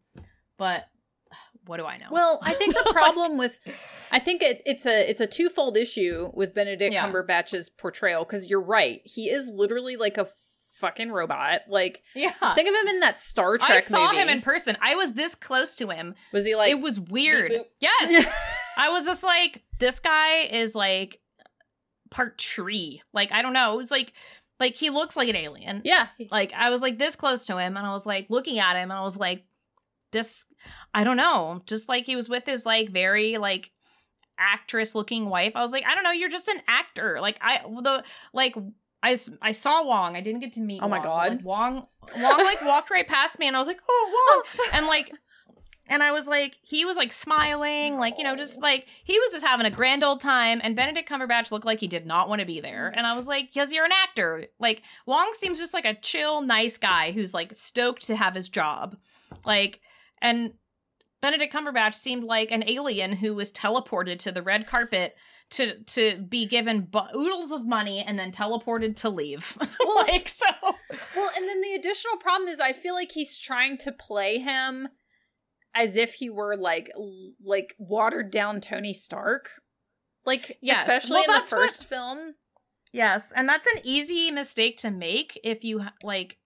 But 0.58 0.86
what 1.66 1.78
do 1.78 1.86
I 1.86 1.98
know? 1.98 2.08
Well, 2.12 2.40
I 2.44 2.54
think 2.54 2.74
the 2.76 2.90
problem 2.92 3.38
with 3.38 3.60
I 4.12 4.20
think 4.20 4.42
it, 4.44 4.62
it's 4.66 4.86
a 4.86 5.10
it's 5.10 5.22
a 5.22 5.28
twofold 5.28 5.78
issue 5.78 6.30
with 6.34 6.54
Benedict 6.54 6.94
Yeah. 6.94 7.06
Cumberbatch's 7.06 7.70
portrayal 7.70 8.24
because 8.24 8.50
you're 8.50 8.62
right. 8.62 9.02
He 9.04 9.30
is 9.30 9.50
literally 9.50 9.96
like 9.96 10.18
a 10.18 10.28
fucking 10.78 11.12
robot. 11.12 11.62
Like 11.68 12.04
yeah. 12.14 12.32
think 12.54 12.70
of 12.70 12.76
him 12.76 12.88
in 12.90 13.00
that 13.00 13.18
Star 13.18 13.58
Trek 13.58 13.78
I 13.78 13.80
saw 13.80 14.08
movie. 14.08 14.18
him 14.18 14.30
in 14.30 14.42
person. 14.42 14.78
I 14.82 14.96
was 14.96 15.14
this 15.14 15.34
close 15.34 15.76
to 15.78 15.90
him. 15.90 16.16
was 16.32 16.46
he 16.46 16.56
like 16.56 16.70
it 16.72 16.80
was 16.82 17.00
weird. 17.00 17.52
boop? 17.52 17.64
Yes. 17.80 18.28
I 18.78 18.90
was 18.90 19.06
just 19.06 19.24
like, 19.24 19.64
this 19.80 20.00
guy 20.02 20.42
is 20.42 20.76
like 20.76 21.22
part 22.12 22.38
tree. 22.38 23.02
Like, 23.14 23.32
I 23.32 23.42
don't 23.42 23.54
know. 23.54 23.74
It 23.74 23.78
was 23.78 23.90
like 23.92 24.12
like 24.60 24.76
he 24.76 24.90
looks 24.90 25.16
like 25.16 25.30
an 25.30 25.36
alien. 25.36 25.82
Yeah. 25.84 26.08
Like 26.32 26.54
I 26.54 26.70
was 26.70 26.82
like 26.82 26.98
this 26.98 27.16
close 27.16 27.46
to 27.48 27.58
him 27.58 27.78
and 27.78 27.86
I 27.86 27.92
was 27.92 28.06
like 28.06 28.30
looking 28.30 28.60
at 28.60 28.76
him 28.76 28.92
and 28.92 29.00
I 29.00 29.04
was 29.04 29.18
like, 29.18 29.44
this 30.12 30.46
I 30.94 31.04
don't 31.04 31.18
know. 31.18 31.62
Just 31.66 31.90
like 31.90 32.06
he 32.06 32.16
was 32.16 32.30
with 32.30 32.46
his 32.46 32.66
like 32.66 32.90
very 32.90 33.38
like 33.38 33.72
actress 34.38 34.96
looking 34.96 35.30
wife. 35.30 35.54
I 35.56 35.62
was 35.62 35.72
like, 35.72 35.86
I 35.86 35.96
don't 35.96 36.04
know, 36.04 36.12
you're 36.12 36.30
just 36.30 36.48
an 36.48 36.62
actor. 36.68 37.20
Like 37.22 37.38
I 37.42 37.62
the 37.82 38.04
like 38.34 38.56
I, 39.06 39.16
I 39.40 39.52
saw 39.52 39.86
Wong. 39.86 40.16
I 40.16 40.22
didn't 40.22 40.42
get 40.42 40.54
to 40.54 40.62
meet. 40.62 40.82
Oh 40.82 40.88
my 40.88 40.98
Wong, 40.98 41.04
God. 41.04 41.32
Like, 41.32 41.46
Wong 41.46 41.88
Wong 42.18 42.44
like 42.44 42.62
walked 42.64 42.90
right 42.90 43.08
past 43.08 43.38
me, 43.38 43.48
and 43.48 43.56
I 43.56 43.60
was 43.60 43.68
like, 43.68 43.80
"Oh, 43.88 44.44
Wong!" 44.58 44.68
and 44.74 44.88
like, 44.88 45.12
and 45.88 46.02
I 46.02 46.12
was 46.12 46.28
like, 46.28 46.56
he 46.62 46.86
was 46.86 46.98
like 46.98 47.12
smiling, 47.12 47.98
like 47.98 48.18
you 48.18 48.24
know, 48.24 48.36
just 48.36 48.60
like 48.62 48.88
he 49.04 49.18
was 49.20 49.32
just 49.32 49.46
having 49.46 49.66
a 49.66 49.72
grand 49.72 50.04
old 50.04 50.22
time. 50.22 50.60
And 50.64 50.76
Benedict 50.76 51.08
Cumberbatch 51.08 51.52
looked 51.52 51.66
like 51.66 51.80
he 51.80 51.88
did 51.88 52.06
not 52.06 52.28
want 52.30 52.40
to 52.40 52.46
be 52.46 52.60
there, 52.60 52.92
and 52.96 53.06
I 53.06 53.16
was 53.16 53.28
like, 53.28 53.54
"Because 53.54 53.72
you're 53.72 53.86
an 53.86 53.92
actor." 53.92 54.48
Like 54.60 54.82
Wong 55.06 55.32
seems 55.34 55.60
just 55.60 55.74
like 55.74 55.86
a 55.86 55.96
chill, 55.96 56.42
nice 56.42 56.78
guy 56.78 57.12
who's 57.12 57.34
like 57.34 57.56
stoked 57.56 58.08
to 58.08 58.16
have 58.16 58.36
his 58.36 58.50
job, 58.50 58.98
like, 59.46 59.80
and 60.22 60.54
Benedict 61.22 61.54
Cumberbatch 61.54 61.96
seemed 61.96 62.24
like 62.24 62.52
an 62.52 62.64
alien 62.68 63.14
who 63.14 63.34
was 63.34 63.52
teleported 63.52 64.20
to 64.20 64.32
the 64.32 64.42
red 64.42 64.68
carpet 64.68 65.16
to 65.52 65.80
to 65.84 66.18
be 66.18 66.46
given 66.46 66.82
bu- 66.82 67.16
oodles 67.16 67.52
of 67.52 67.66
money 67.66 68.04
and 68.06 68.18
then 68.18 68.32
teleported 68.32 68.96
to 68.98 69.10
leave. 69.10 69.58
like 69.96 70.28
so. 70.28 70.48
Well, 71.16 71.32
and 71.38 71.48
then 71.48 71.62
the 71.62 71.74
additional 71.74 72.18
problem 72.18 72.50
is 72.50 72.60
I 72.60 72.74
feel 72.74 72.96
like 72.96 73.12
he's 73.12 73.38
trying 73.38 73.78
to 73.80 73.92
play 73.92 74.40
him 74.40 74.90
as 75.76 75.96
if 75.98 76.16
he 76.16 76.30
were 76.30 76.56
like 76.56 76.90
l- 76.96 77.34
like 77.44 77.76
watered 77.78 78.32
down 78.32 78.62
Tony 78.62 78.94
Stark. 78.94 79.50
Like 80.26 80.58
Yes. 80.62 80.80
especially 80.80 81.16
Well, 81.18 81.24
in 81.26 81.28
the 81.28 81.34
that's 81.40 81.52
what- 81.52 81.62
first 81.62 81.86
film. 81.86 82.36
Yes, 82.92 83.34
and 83.36 83.48
that's 83.50 83.68
an 83.68 83.82
easy 83.84 84.32
mistake 84.32 84.78
to 84.78 84.90
make 84.90 85.40
if 85.44 85.64
you 85.66 85.84
like 86.02 86.38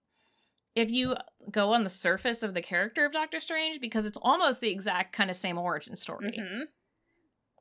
if 0.76 0.90
you 0.92 1.16
go 1.52 1.74
on 1.74 1.84
the 1.84 1.90
surface 1.90 2.42
of 2.44 2.54
the 2.54 2.62
character 2.62 3.06
of 3.06 3.12
Doctor 3.12 3.40
Strange 3.40 3.80
because 3.80 4.06
it's 4.06 4.18
almost 4.22 4.60
the 4.62 4.70
exact 4.70 5.14
kind 5.14 5.30
of 5.30 5.36
same 5.36 5.58
origin 5.58 5.96
story 5.96 6.32
Mhm. 6.40 6.64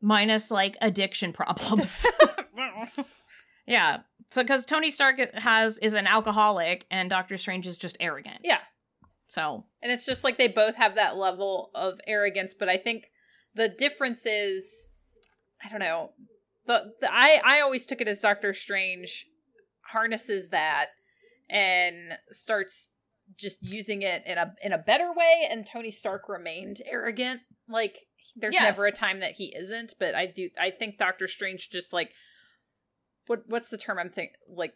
minus 0.00 0.50
like 0.50 0.76
addiction 0.80 1.32
problems. 1.32 2.06
yeah. 3.66 3.98
So 4.30 4.44
cuz 4.44 4.64
Tony 4.64 4.90
Stark 4.90 5.18
has 5.34 5.78
is 5.78 5.94
an 5.94 6.06
alcoholic 6.06 6.86
and 6.90 7.08
Doctor 7.10 7.36
Strange 7.36 7.66
is 7.66 7.78
just 7.78 7.96
arrogant. 8.00 8.40
Yeah. 8.42 8.60
So, 9.28 9.66
And 9.82 9.92
it's 9.92 10.06
just 10.06 10.24
like 10.24 10.38
they 10.38 10.48
both 10.48 10.76
have 10.76 10.94
that 10.94 11.16
level 11.16 11.70
of 11.74 12.00
arrogance, 12.06 12.54
but 12.54 12.68
I 12.68 12.78
think 12.78 13.10
the 13.54 13.68
difference 13.68 14.24
is 14.26 14.90
I 15.62 15.68
don't 15.68 15.80
know. 15.80 16.12
The, 16.66 16.92
the 17.00 17.12
I 17.12 17.40
I 17.44 17.60
always 17.60 17.86
took 17.86 18.00
it 18.00 18.08
as 18.08 18.20
Doctor 18.20 18.54
Strange 18.54 19.26
harnesses 19.90 20.48
that 20.50 20.86
and 21.48 22.18
starts 22.30 22.90
just 23.36 23.58
using 23.62 24.02
it 24.02 24.22
in 24.26 24.38
a 24.38 24.54
in 24.62 24.72
a 24.72 24.78
better 24.78 25.12
way 25.14 25.46
and 25.50 25.66
Tony 25.66 25.90
Stark 25.90 26.28
remained 26.28 26.80
arrogant. 26.90 27.40
Like 27.68 27.98
there's 28.34 28.54
Yes. 28.54 28.62
never 28.62 28.86
a 28.86 28.92
time 28.92 29.20
that 29.20 29.32
he 29.32 29.54
isn't, 29.54 29.94
but 30.00 30.14
I 30.14 30.26
do 30.26 30.48
I 30.58 30.70
think 30.70 30.96
Doctor 30.96 31.26
Strange 31.26 31.68
just 31.70 31.92
like 31.92 32.12
what 33.26 33.42
what's 33.46 33.68
the 33.68 33.76
term 33.78 33.98
I'm 33.98 34.08
think 34.08 34.32
like 34.48 34.74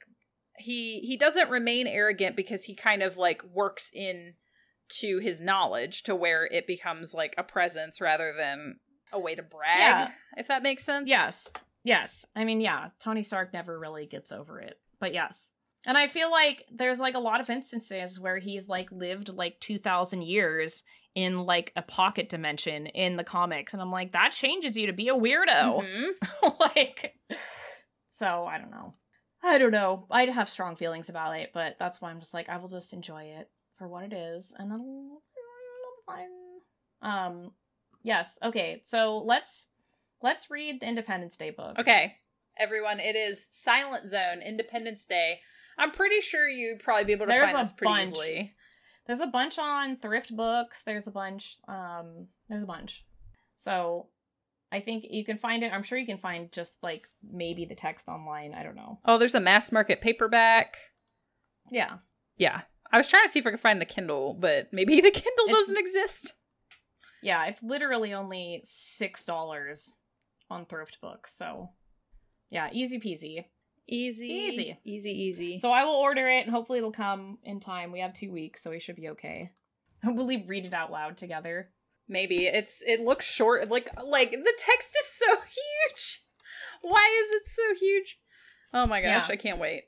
he 0.59 1.01
he 1.01 1.17
doesn't 1.17 1.49
remain 1.49 1.87
arrogant 1.87 2.37
because 2.37 2.65
he 2.65 2.75
kind 2.75 3.03
of 3.03 3.17
like 3.17 3.43
works 3.45 3.91
in 3.95 4.35
to 5.01 5.19
his 5.19 5.41
knowledge 5.41 6.03
to 6.05 6.15
where 6.15 6.45
it 6.47 6.67
becomes 6.67 7.15
like 7.15 7.35
a 7.39 7.43
presence 7.43 8.01
rather 8.01 8.33
than 8.37 8.77
a 9.13 9.19
way 9.21 9.35
to 9.35 9.43
brag 9.43 9.79
Yeah. 9.79 10.11
if 10.37 10.49
that 10.49 10.63
makes 10.63 10.85
sense 10.85 11.09
Yes. 11.09 11.53
Yes. 11.85 12.25
I 12.37 12.45
mean, 12.45 12.61
yeah, 12.61 12.91
Tony 13.01 13.23
Stark 13.25 13.53
never 13.53 13.77
really 13.79 14.07
gets 14.07 14.31
over 14.31 14.61
it. 14.61 14.79
But 15.01 15.13
yes. 15.13 15.53
And 15.85 15.99
I 15.99 16.07
feel 16.07 16.31
like 16.31 16.65
there's 16.73 17.01
like 17.01 17.15
a 17.17 17.19
lot 17.21 17.41
of 17.41 17.51
instances 17.51 18.21
where 18.21 18.39
he's 18.39 18.69
like 18.69 18.93
lived 18.93 19.29
like 19.31 19.59
2000 19.59 20.23
years 20.23 20.85
in 21.17 21.45
like 21.45 21.73
a 21.75 21.83
pocket 21.83 22.29
dimension 22.29 22.87
in 22.87 23.17
the 23.17 23.25
comics 23.25 23.73
and 23.75 23.83
I'm 23.83 23.91
like 23.91 24.13
that 24.13 24.31
changes 24.33 24.77
you 24.77 24.87
to 24.87 24.93
be 24.93 25.09
a 25.09 25.15
weirdo. 25.15 25.85
Mhm. 25.85 26.61
like 26.61 27.15
so 28.09 28.45
I 28.47 28.59
don't 28.59 28.71
know. 28.71 28.95
I 29.43 29.59
don't 29.59 29.73
know. 29.73 30.07
I'd 30.11 30.29
have 30.29 30.49
strong 30.49 30.77
feelings 30.77 31.09
about 31.09 31.37
it, 31.37 31.51
but 31.53 31.75
that's 31.79 32.01
why 32.01 32.11
I'm 32.11 32.21
just 32.21 32.33
like 32.33 32.49
I 32.49 32.59
will 32.59 32.69
just 32.69 32.93
enjoy 32.93 33.25
it 33.25 33.49
for 33.83 33.89
what 33.89 34.05
it 34.05 34.13
is 34.13 34.55
and 34.57 34.71
it'll, 34.73 35.23
it'll 35.35 36.07
fine. 36.07 36.29
Um 37.03 37.51
yes, 38.05 38.39
okay. 38.45 38.81
So 38.85 39.19
let's 39.19 39.71
let's 40.23 40.51
read 40.53 40.81
the 40.81 40.87
Independence 40.87 41.37
Day 41.37 41.51
book. 41.51 41.79
okay 41.81 42.15
everyone 42.59 43.01
it 43.01 43.17
is 43.17 43.49
silent 43.51 44.07
zone 44.07 44.43
independence 44.47 45.07
day 45.07 45.41
i'm 45.79 45.91
pretty 45.91 46.21
sure 46.21 46.47
you'd 46.47 46.81
probably 46.81 47.03
be 47.03 47.13
able 47.15 47.25
to 47.25 47.33
There's 47.33 47.51
find 47.51 47.65
this 47.65 47.73
pretty 47.73 47.93
bunch. 47.95 48.09
easily 48.09 48.53
There's 49.07 49.21
a 49.21 49.27
bunch 49.27 49.59
on 49.59 49.97
thrift 49.97 50.37
books. 50.37 50.83
There's 50.85 51.09
a 51.09 51.11
bunch. 51.11 51.57
Um, 51.67 52.29
there's 52.49 52.63
a 52.63 52.67
bunch. 52.67 53.05
So 53.57 54.07
I 54.71 54.79
think 54.81 55.07
you 55.11 55.25
can 55.25 55.39
find 55.39 55.65
it. 55.65 55.73
I'm 55.73 55.83
sure 55.83 55.99
you 55.99 56.07
can 56.07 56.19
find 56.19 56.53
just 56.53 56.81
like 56.85 57.09
maybe 57.29 57.65
the 57.65 57.75
text 57.75 58.07
online. 58.07 58.55
I 58.55 58.63
don't 58.63 58.77
know. 58.77 59.01
oh 59.07 59.19
there's 59.19 59.35
a 59.35 59.41
mass 59.41 59.73
market 59.73 60.01
paperback 60.01 60.77
Yeah. 61.71 61.95
Yeah. 62.37 62.61
I 62.93 62.99
was 62.99 63.09
trying 63.09 63.25
to 63.25 63.29
see 63.31 63.39
if 63.39 63.47
I 63.47 63.51
could 63.51 63.61
find 63.61 63.81
the 63.81 63.85
Kindle, 63.87 64.35
but 64.39 64.69
maybe 64.73 65.01
the 65.01 65.11
Kindle 65.11 65.45
It's- 65.47 65.57
doesn't 65.57 65.79
exist. 65.79 66.35
Yeah, 67.23 67.47
it's 67.47 67.63
literally 67.63 68.13
only 68.13 68.61
six 68.65 69.25
dollars 69.25 69.95
on 70.51 70.67
Thrift 70.67 70.99
Books. 71.01 71.33
So 71.37 71.71
yeah, 72.51 72.69
easy 72.73 72.99
peasy. 72.99 73.45
Easy. 73.89 74.27
Easy. 74.27 74.79
Easy, 74.85 75.11
easy. 75.11 75.59
So 75.59 75.71
I 75.73 75.85
will 75.85 75.95
order 75.95 76.29
it 76.29 76.43
and 76.47 76.51
hopefully 76.51 76.79
it'll 76.79 76.93
come 76.93 77.39
in 77.45 77.61
time. 77.61 77.93
We 77.93 78.01
have 78.01 78.13
two 78.13 78.31
weeks, 78.33 78.63
so 78.63 78.71
we 78.71 78.81
should 78.81 78.97
be 78.97 79.09
okay. 79.11 79.51
Hopefully 80.05 80.45
read 80.49 80.65
it 80.67 80.73
out 80.75 80.91
loud 80.91 81.17
together. 81.17 81.71
maybe 82.09 82.47
it's 82.47 82.83
it 82.87 83.01
looks 83.01 83.25
short 83.25 83.69
like 83.71 83.89
like 84.05 84.33
the 84.33 84.55
text 84.59 84.97
is 85.01 85.07
so 85.13 85.27
huge. 85.35 86.23
Why 86.83 87.09
is 87.23 87.31
it 87.31 87.43
so 87.47 87.63
huge? 87.79 88.19
Oh 88.75 88.87
my 88.87 89.01
gosh, 89.01 89.29
Yeah. 89.29 89.33
I 89.33 89.37
can't 89.37 89.61
wait. 89.61 89.85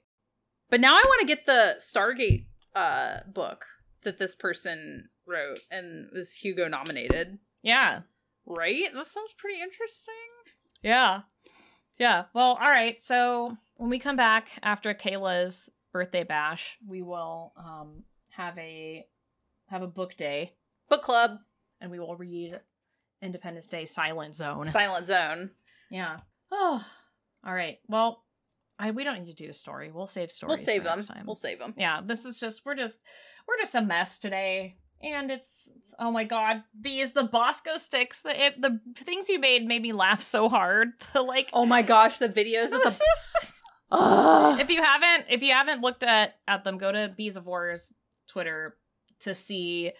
But 0.71 0.81
now 0.81 0.95
I 0.95 1.03
want 1.05 1.21
to 1.21 1.27
get 1.27 1.47
the 1.47 1.77
Stargate 1.81 2.47
uh 2.75 3.21
book 3.33 3.67
that 4.03 4.19
this 4.19 4.35
person 4.35 5.09
wrote 5.27 5.61
and 5.71 6.09
was 6.13 6.35
Hugo 6.35 6.69
nominated. 6.69 7.39
Yeah. 7.63 8.01
Right? 8.47 8.93
That 8.95 9.07
sounds 9.07 9.33
pretty 9.33 9.61
interesting. 9.63 10.15
Yeah. 10.83 11.23
Yeah. 11.99 12.25
Well, 12.35 12.59
all 12.61 12.69
right. 12.69 13.03
So 13.03 13.57
when 13.77 13.89
we 13.91 13.99
come 13.99 14.17
back 14.17 14.49
after 14.63 14.93
Kayla's 14.95 15.69
birthday 15.93 16.25
bash, 16.25 16.77
we 16.87 17.03
will 17.03 17.53
um 17.57 18.03
have 18.31 18.59
a 18.59 19.07
have 19.69 19.83
a 19.83 19.87
book 19.87 20.17
day 20.17 20.55
Book 20.91 21.03
club, 21.03 21.39
and 21.81 21.91
we 21.91 21.99
will 21.99 22.17
read 22.17 22.61
Independence 23.23 23.67
Day 23.67 23.87
Silent 23.87 24.37
Zone. 24.37 24.67
Silent 24.67 25.07
Zone. 25.07 25.51
yeah. 25.91 26.19
Oh. 26.53 26.85
All 27.47 27.55
right. 27.55 27.79
Well, 27.89 28.24
I 28.79 28.91
we 28.91 29.05
don't 29.05 29.25
need 29.25 29.37
to 29.37 29.45
do 29.45 29.51
a 29.51 29.55
story. 29.55 29.91
We'll 29.93 30.07
save 30.07 30.31
stories. 30.33 30.49
We'll 30.49 30.57
save 30.65 30.85
them. 30.85 31.01
time. 31.03 31.25
We'll 31.27 31.35
save 31.35 31.59
them. 31.59 31.75
yeah, 31.77 32.01
this 32.05 32.25
is 32.25 32.39
just 32.41 32.65
we're 32.65 32.75
just 32.75 33.01
we're 33.47 33.59
just 33.59 33.75
a 33.75 33.83
mess 33.83 34.19
today. 34.19 34.77
And 35.03 35.31
it's, 35.31 35.71
it's 35.77 35.95
oh 35.99 36.11
my 36.11 36.25
god, 36.25 36.63
bees 36.81 37.13
the 37.13 37.25
Bosco 37.25 37.77
sticks. 37.77 38.23
The 38.23 38.47
it, 38.47 38.61
the 38.61 38.81
things 38.97 39.29
you 39.29 39.39
made 39.39 39.67
made 39.67 39.83
me 39.83 39.93
laugh 39.93 40.23
so 40.23 40.49
hard. 40.49 40.89
The 41.13 41.23
like 41.23 41.51
Oh 41.53 41.67
my 41.67 41.83
gosh, 41.83 42.19
the 42.19 42.29
videos 42.29 42.73
of 42.73 42.83
the 42.83 42.99
Ugh. 43.91 44.59
if 44.61 44.71
you 44.71 44.83
haven't 44.83 45.27
if 45.31 45.43
you 45.43 45.53
haven't 45.53 45.83
looked 45.83 46.03
at 46.03 46.37
at 46.49 46.65
them 46.65 46.79
go 46.79 46.91
to 46.91 47.13
bees 47.17 47.37
of 47.37 47.47
war's 47.47 47.93
twitter 48.27 48.77
to 49.21 49.35
see 49.35 49.93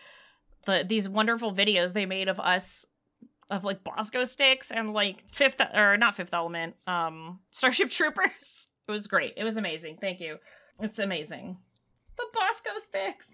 the 0.65 0.85
these 0.89 1.09
wonderful 1.09 1.55
videos 1.55 1.93
they 1.93 2.07
made 2.07 2.29
of 2.29 2.41
us 2.41 2.87
of 3.51 3.65
like 3.65 3.85
bosco 3.85 4.25
sticks 4.25 4.71
and 4.71 4.93
like 4.93 5.23
fifth 5.31 5.61
or 5.75 5.97
not 5.97 6.17
fifth 6.17 6.33
element 6.35 6.75
um 6.87 7.41
starship 7.51 7.91
troopers. 7.91 8.69
It 8.87 8.91
was 8.93 9.07
great. 9.07 9.35
It 9.37 9.45
was 9.45 9.57
amazing. 9.57 9.99
Thank 10.01 10.21
you. 10.21 10.37
It's 10.81 10.99
amazing. 10.99 11.57
The 12.17 12.25
bosco 12.33 12.71
sticks. 12.79 13.33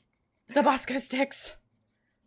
The 0.53 0.63
Bosco 0.63 0.99
sticks. 0.99 1.57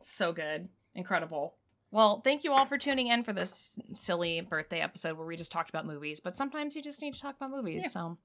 so 0.02 0.32
good. 0.34 0.70
Incredible. 0.96 1.56
Well 1.92 2.22
thank 2.22 2.44
you 2.44 2.54
all 2.54 2.66
for 2.66 2.78
tuning 2.78 3.08
in 3.08 3.24
for 3.24 3.34
this 3.34 3.78
silly 3.96 4.42
birthday 4.42 4.80
episode 4.82 5.18
where 5.18 5.28
we 5.28 5.36
just 5.38 5.52
talked 5.52 5.70
about 5.70 5.86
movies 5.86 6.20
but 6.20 6.36
sometimes 6.36 6.76
you 6.76 6.82
just 6.82 7.02
need 7.02 7.14
to 7.14 7.22
talk 7.22 7.36
about 7.36 7.52
movies 7.52 7.84
Yeah. 7.84 7.90
so. 7.90 8.18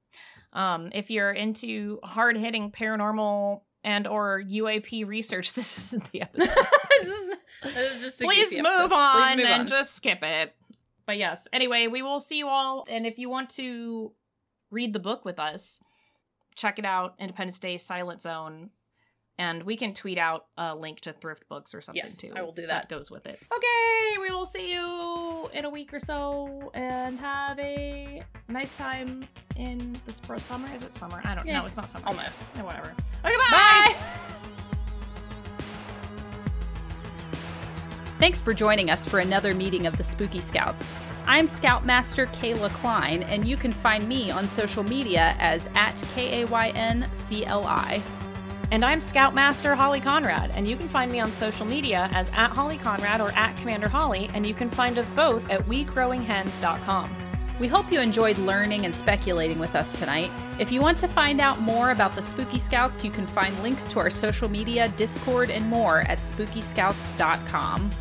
Um 0.52 0.90
if 0.92 1.10
you're 1.10 1.32
into 1.32 1.98
hard-hitting 2.02 2.70
paranormal 2.72 3.62
and 3.84 4.06
or 4.06 4.42
uap 4.42 5.06
research 5.06 5.52
this 5.54 5.78
isn't 5.78 6.10
the 6.12 6.22
episode 6.22 6.66
please 7.62 8.56
move 8.56 8.66
episode. 8.66 8.92
on 8.92 9.22
Please 9.22 9.36
move 9.36 9.46
and 9.46 9.60
on. 9.62 9.66
just 9.66 9.94
skip 9.94 10.18
it 10.22 10.54
but 11.06 11.16
yes 11.18 11.48
anyway 11.52 11.86
we 11.86 12.02
will 12.02 12.18
see 12.18 12.38
you 12.38 12.48
all 12.48 12.84
and 12.88 13.06
if 13.06 13.18
you 13.18 13.28
want 13.30 13.50
to 13.50 14.12
read 14.70 14.92
the 14.92 14.98
book 14.98 15.24
with 15.24 15.38
us 15.38 15.80
check 16.54 16.78
it 16.78 16.84
out 16.84 17.14
independence 17.18 17.58
day 17.58 17.76
silent 17.76 18.20
zone 18.22 18.70
and 19.40 19.62
we 19.62 19.76
can 19.76 19.94
tweet 19.94 20.18
out 20.18 20.46
a 20.56 20.74
link 20.74 20.98
to 20.98 21.12
thrift 21.12 21.48
books 21.48 21.72
or 21.72 21.80
something 21.80 22.02
Yes, 22.02 22.16
too 22.18 22.32
I 22.34 22.42
will 22.42 22.50
do 22.52 22.66
that. 22.66 22.88
goes 22.88 23.08
with 23.10 23.26
it 23.26 23.40
okay 23.54 24.20
we 24.20 24.30
will 24.30 24.44
see 24.46 24.72
you 24.72 25.48
in 25.54 25.64
a 25.64 25.70
week 25.70 25.94
or 25.94 26.00
so 26.00 26.70
and 26.74 27.18
have 27.20 27.58
a 27.60 28.22
nice 28.48 28.76
time 28.76 29.24
in 29.56 29.98
the 30.06 30.12
spring 30.12 30.40
summer 30.40 30.68
is 30.74 30.82
it 30.82 30.92
summer 30.92 31.20
i 31.24 31.34
don't 31.34 31.46
Yeah, 31.46 31.60
know 31.60 31.66
it's 31.66 31.76
not 31.76 31.88
summer 31.88 32.06
almost. 32.06 32.48
Yeah, 32.56 32.62
whatever 32.62 32.92
okay 33.24 33.34
bye. 33.50 33.50
Bye. 33.50 33.96
Thanks 38.18 38.40
for 38.40 38.52
joining 38.52 38.90
us 38.90 39.06
for 39.06 39.20
another 39.20 39.54
meeting 39.54 39.86
of 39.86 39.96
the 39.96 40.02
Spooky 40.02 40.40
Scouts. 40.40 40.90
I'm 41.24 41.46
Scoutmaster 41.46 42.26
Kayla 42.26 42.74
Klein, 42.74 43.22
and 43.22 43.46
you 43.46 43.56
can 43.56 43.72
find 43.72 44.08
me 44.08 44.32
on 44.32 44.48
social 44.48 44.82
media 44.82 45.36
as 45.38 45.68
at 45.76 46.02
K 46.14 46.42
A 46.42 46.46
Y 46.48 46.70
N 46.70 47.08
C 47.12 47.46
L 47.46 47.64
I. 47.64 48.02
And 48.72 48.84
I'm 48.84 49.00
Scoutmaster 49.00 49.76
Holly 49.76 50.00
Conrad, 50.00 50.50
and 50.54 50.66
you 50.66 50.76
can 50.76 50.88
find 50.88 51.12
me 51.12 51.20
on 51.20 51.30
social 51.30 51.64
media 51.64 52.10
as 52.12 52.28
at 52.34 52.50
Holly 52.50 52.76
Conrad 52.76 53.20
or 53.20 53.30
at 53.32 53.56
Commander 53.58 53.88
Holly, 53.88 54.28
and 54.34 54.44
you 54.44 54.52
can 54.52 54.68
find 54.68 54.98
us 54.98 55.08
both 55.10 55.48
at 55.48 55.60
WeGrowingHens.com. 55.66 57.10
We 57.60 57.68
hope 57.68 57.92
you 57.92 58.00
enjoyed 58.00 58.38
learning 58.38 58.84
and 58.84 58.94
speculating 58.94 59.60
with 59.60 59.76
us 59.76 59.96
tonight. 59.96 60.32
If 60.58 60.72
you 60.72 60.80
want 60.80 60.98
to 60.98 61.08
find 61.08 61.40
out 61.40 61.60
more 61.60 61.92
about 61.92 62.16
the 62.16 62.22
Spooky 62.22 62.58
Scouts, 62.58 63.04
you 63.04 63.12
can 63.12 63.28
find 63.28 63.56
links 63.62 63.92
to 63.92 64.00
our 64.00 64.10
social 64.10 64.48
media, 64.48 64.88
Discord, 64.96 65.50
and 65.50 65.64
more 65.66 66.00
at 66.02 66.18
spookyscouts.com. 66.18 67.92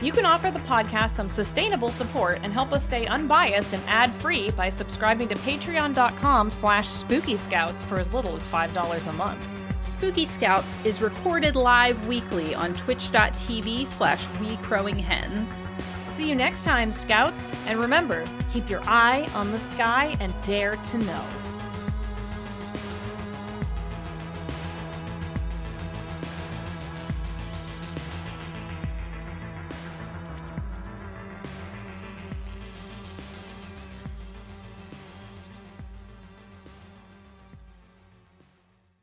You 0.00 0.12
can 0.12 0.24
offer 0.24 0.50
the 0.52 0.60
podcast 0.60 1.10
some 1.10 1.28
sustainable 1.28 1.90
support 1.90 2.38
and 2.44 2.52
help 2.52 2.72
us 2.72 2.84
stay 2.84 3.06
unbiased 3.06 3.72
and 3.72 3.82
ad-free 3.88 4.52
by 4.52 4.68
subscribing 4.68 5.26
to 5.28 5.34
patreon.com 5.34 6.50
slash 6.52 6.88
spooky 6.88 7.36
scouts 7.36 7.82
for 7.82 7.98
as 7.98 8.12
little 8.12 8.36
as 8.36 8.46
$5 8.46 9.08
a 9.08 9.12
month. 9.14 9.44
Spooky 9.80 10.26
Scouts 10.26 10.80
is 10.84 11.00
recorded 11.00 11.54
live 11.56 12.06
weekly 12.06 12.54
on 12.54 12.74
twitch.tv 12.74 13.86
slash 13.86 14.28
we 14.40 14.56
crowing 14.58 14.98
hens. 14.98 15.66
See 16.08 16.28
you 16.28 16.34
next 16.34 16.64
time, 16.64 16.90
Scouts, 16.90 17.52
and 17.66 17.78
remember, 17.78 18.28
keep 18.52 18.68
your 18.68 18.82
eye 18.84 19.28
on 19.34 19.52
the 19.52 19.58
sky 19.58 20.16
and 20.20 20.34
dare 20.42 20.76
to 20.76 20.98
know. 20.98 21.24